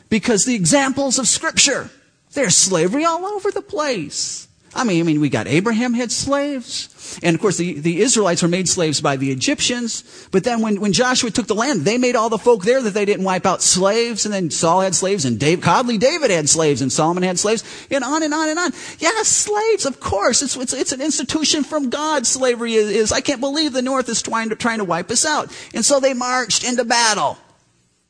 because 0.10 0.46
the 0.46 0.56
examples 0.56 1.20
of 1.20 1.28
Scripture, 1.28 1.90
there's 2.34 2.56
slavery 2.56 3.06
all 3.06 3.26
over 3.26 3.52
the 3.52 3.62
place. 3.62 4.48
I 4.76 4.84
mean, 4.84 5.00
I 5.00 5.04
mean, 5.04 5.22
we 5.22 5.30
got 5.30 5.48
Abraham 5.48 5.94
had 5.94 6.12
slaves. 6.12 7.20
And 7.24 7.34
of 7.34 7.42
course, 7.42 7.56
the, 7.56 7.80
the 7.80 8.02
Israelites 8.02 8.42
were 8.42 8.50
made 8.50 8.68
slaves 8.68 9.00
by 9.00 9.16
the 9.16 9.32
Egyptians. 9.32 10.28
But 10.32 10.44
then 10.44 10.60
when, 10.62 10.82
when 10.82 10.92
Joshua 10.92 11.32
took 11.32 11.48
the 11.48 11.56
land, 11.56 11.82
they 11.82 11.98
made 11.98 12.18
all 12.18 12.28
the 12.28 12.38
folk 12.38 12.64
there 12.64 12.82
that 12.82 12.94
they 12.94 13.06
didn't 13.06 13.24
wipe 13.24 13.46
out 13.46 13.62
slaves. 13.62 14.26
And 14.26 14.34
then 14.34 14.52
Saul 14.52 14.82
had 14.82 14.94
slaves 14.94 15.24
and 15.24 15.40
Dave, 15.40 15.62
Godly 15.62 15.98
David 15.98 16.30
had 16.30 16.50
slaves 16.50 16.82
and 16.82 16.92
Solomon 16.92 17.24
had 17.24 17.40
slaves 17.40 17.64
and 17.90 18.04
on 18.04 18.22
and 18.22 18.34
on 18.34 18.50
and 18.50 18.60
on. 18.60 18.74
Yeah, 19.00 19.24
slaves, 19.24 19.86
of 19.86 20.02
course. 20.02 20.42
It's, 20.42 20.58
it's, 20.58 20.74
it's 20.74 20.92
an 20.92 21.02
institution 21.02 21.64
from 21.64 21.90
God. 21.90 22.28
Slavery 22.28 22.74
is, 22.74 22.90
is, 22.90 23.12
I 23.14 23.22
can't 23.22 23.40
believe 23.40 23.72
the 23.72 23.82
North 23.82 24.10
is 24.10 24.22
trying 24.22 24.50
to, 24.50 24.58
trying 24.58 24.80
to 24.80 24.86
wipe 24.86 25.10
us 25.10 25.26
out. 25.26 25.56
And 25.74 25.86
so 25.86 26.02
they 26.02 26.14
marched 26.14 26.66
into 26.66 26.84
battle. 26.84 27.38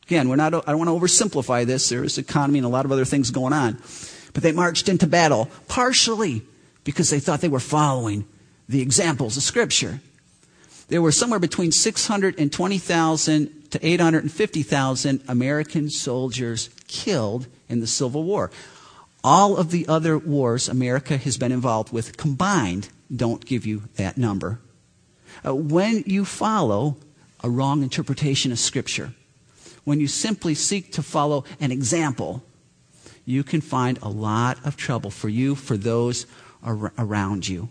Again, 0.08 0.30
we're 0.30 0.36
not, 0.36 0.56
I 0.56 0.72
don't 0.72 0.80
want 0.80 0.90
to 0.90 0.94
oversimplify 0.94 1.68
this. 1.68 1.90
There 1.90 2.04
is 2.04 2.18
economy 2.18 2.58
and 2.58 2.66
a 2.66 2.70
lot 2.70 2.86
of 2.86 2.92
other 2.92 3.06
things 3.06 3.30
going 3.30 3.54
on. 3.54 3.78
But 4.34 4.42
they 4.42 4.52
marched 4.52 4.90
into 4.90 5.06
battle 5.06 5.50
partially 5.68 6.42
because 6.86 7.10
they 7.10 7.20
thought 7.20 7.42
they 7.42 7.50
were 7.50 7.60
following 7.60 8.26
the 8.70 8.82
examples 8.82 9.36
of 9.36 9.44
Scripture. 9.44 10.00
There 10.88 11.02
were 11.02 11.12
somewhere 11.12 11.40
between 11.40 11.74
620,000 11.74 13.72
to 13.72 13.86
850,000 13.86 15.24
American 15.28 15.90
soldiers 15.90 16.70
killed 16.88 17.48
in 17.68 17.82
the 17.82 17.88
Civil 17.88 18.24
War. 18.24 18.52
All 19.24 19.58
of 19.58 19.72
the 19.72 19.88
other 19.88 20.18
wars 20.18 20.70
America 20.70 21.18
has 21.18 21.38
been 21.38 21.52
involved 21.52 21.92
with 21.92 22.16
combined 22.16 22.90
don't 23.14 23.46
give 23.46 23.66
you 23.66 23.84
that 23.96 24.18
number. 24.18 24.60
Uh, 25.46 25.54
when 25.54 26.04
you 26.06 26.26
follow 26.26 26.98
a 27.44 27.50
wrong 27.50 27.84
interpretation 27.84 28.52
of 28.52 28.60
Scripture, 28.60 29.14
when 29.84 30.00
you 30.00 30.08
simply 30.08 30.56
seek 30.56 30.92
to 30.94 31.04
follow 31.04 31.44
an 31.60 31.72
example, 31.72 32.44
you 33.26 33.44
can 33.44 33.62
find 33.62 34.00
a 34.02 34.10
lot 34.10 34.58
of 34.66 34.78
trouble 34.78 35.12
for 35.12 35.30
you, 35.30 35.56
for 35.56 35.78
those 35.78 36.26
ar- 36.66 36.94
around 36.98 37.48
you. 37.48 37.70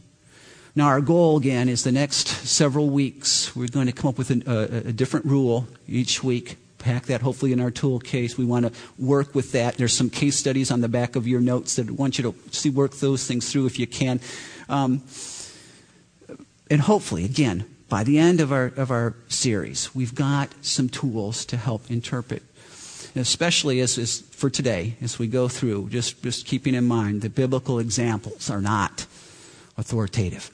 Now, 0.77 0.87
our 0.87 1.01
goal 1.01 1.37
again 1.37 1.69
is 1.69 1.85
the 1.85 1.93
next 1.93 2.29
several 2.29 2.91
weeks, 2.91 3.55
we're 3.55 3.69
going 3.69 3.87
to 3.87 3.93
come 3.93 4.09
up 4.09 4.19
with 4.19 4.31
a, 4.31 4.43
a, 4.47 4.89
a 4.89 4.93
different 4.93 5.27
rule 5.27 5.69
each 5.87 6.25
week. 6.25 6.57
Pack 6.79 7.07
that 7.07 7.23
hopefully 7.23 7.53
in 7.53 7.61
our 7.61 7.71
tool 7.71 7.99
case. 7.99 8.37
We 8.37 8.45
want 8.45 8.67
to 8.67 8.73
work 8.99 9.35
with 9.35 9.53
that. 9.53 9.77
There's 9.77 9.97
some 9.97 10.11
case 10.11 10.37
studies 10.37 10.71
on 10.71 10.81
the 10.81 10.89
back 10.89 11.17
of 11.17 11.27
your 11.27 11.41
notes 11.41 11.77
that 11.77 11.89
I 11.89 11.93
want 11.93 12.19
you 12.19 12.33
to 12.33 12.35
see 12.51 12.71
work 12.71 12.93
those 12.97 13.27
things 13.27 13.51
through 13.51 13.67
if 13.67 13.79
you 13.79 13.87
can. 13.87 14.21
Um, 14.69 15.03
and 16.71 16.83
hopefully, 16.83 17.25
again, 17.25 17.65
by 17.89 18.05
the 18.05 18.19
end 18.19 18.41
of 18.41 18.53
our, 18.53 18.67
of 18.77 18.91
our 18.91 19.15
series, 19.29 19.95
we've 19.95 20.15
got 20.15 20.53
some 20.61 20.89
tools 20.89 21.45
to 21.47 21.57
help 21.57 21.91
interpret 21.91 22.43
especially 23.17 23.81
as, 23.81 23.99
as, 23.99 24.21
for 24.21 24.51
today, 24.51 24.97
as 25.01 25.19
we 25.19 25.27
go 25.27 25.49
through, 25.49 25.89
just, 25.91 26.23
just 26.23 26.47
keeping 26.47 26.75
in 26.75 26.85
mind 26.87 27.23
that 27.23 27.35
biblical 27.35 27.79
examples 27.79 28.51
are 28.51 28.61
not 28.61 29.07
authoritative. 29.77 30.51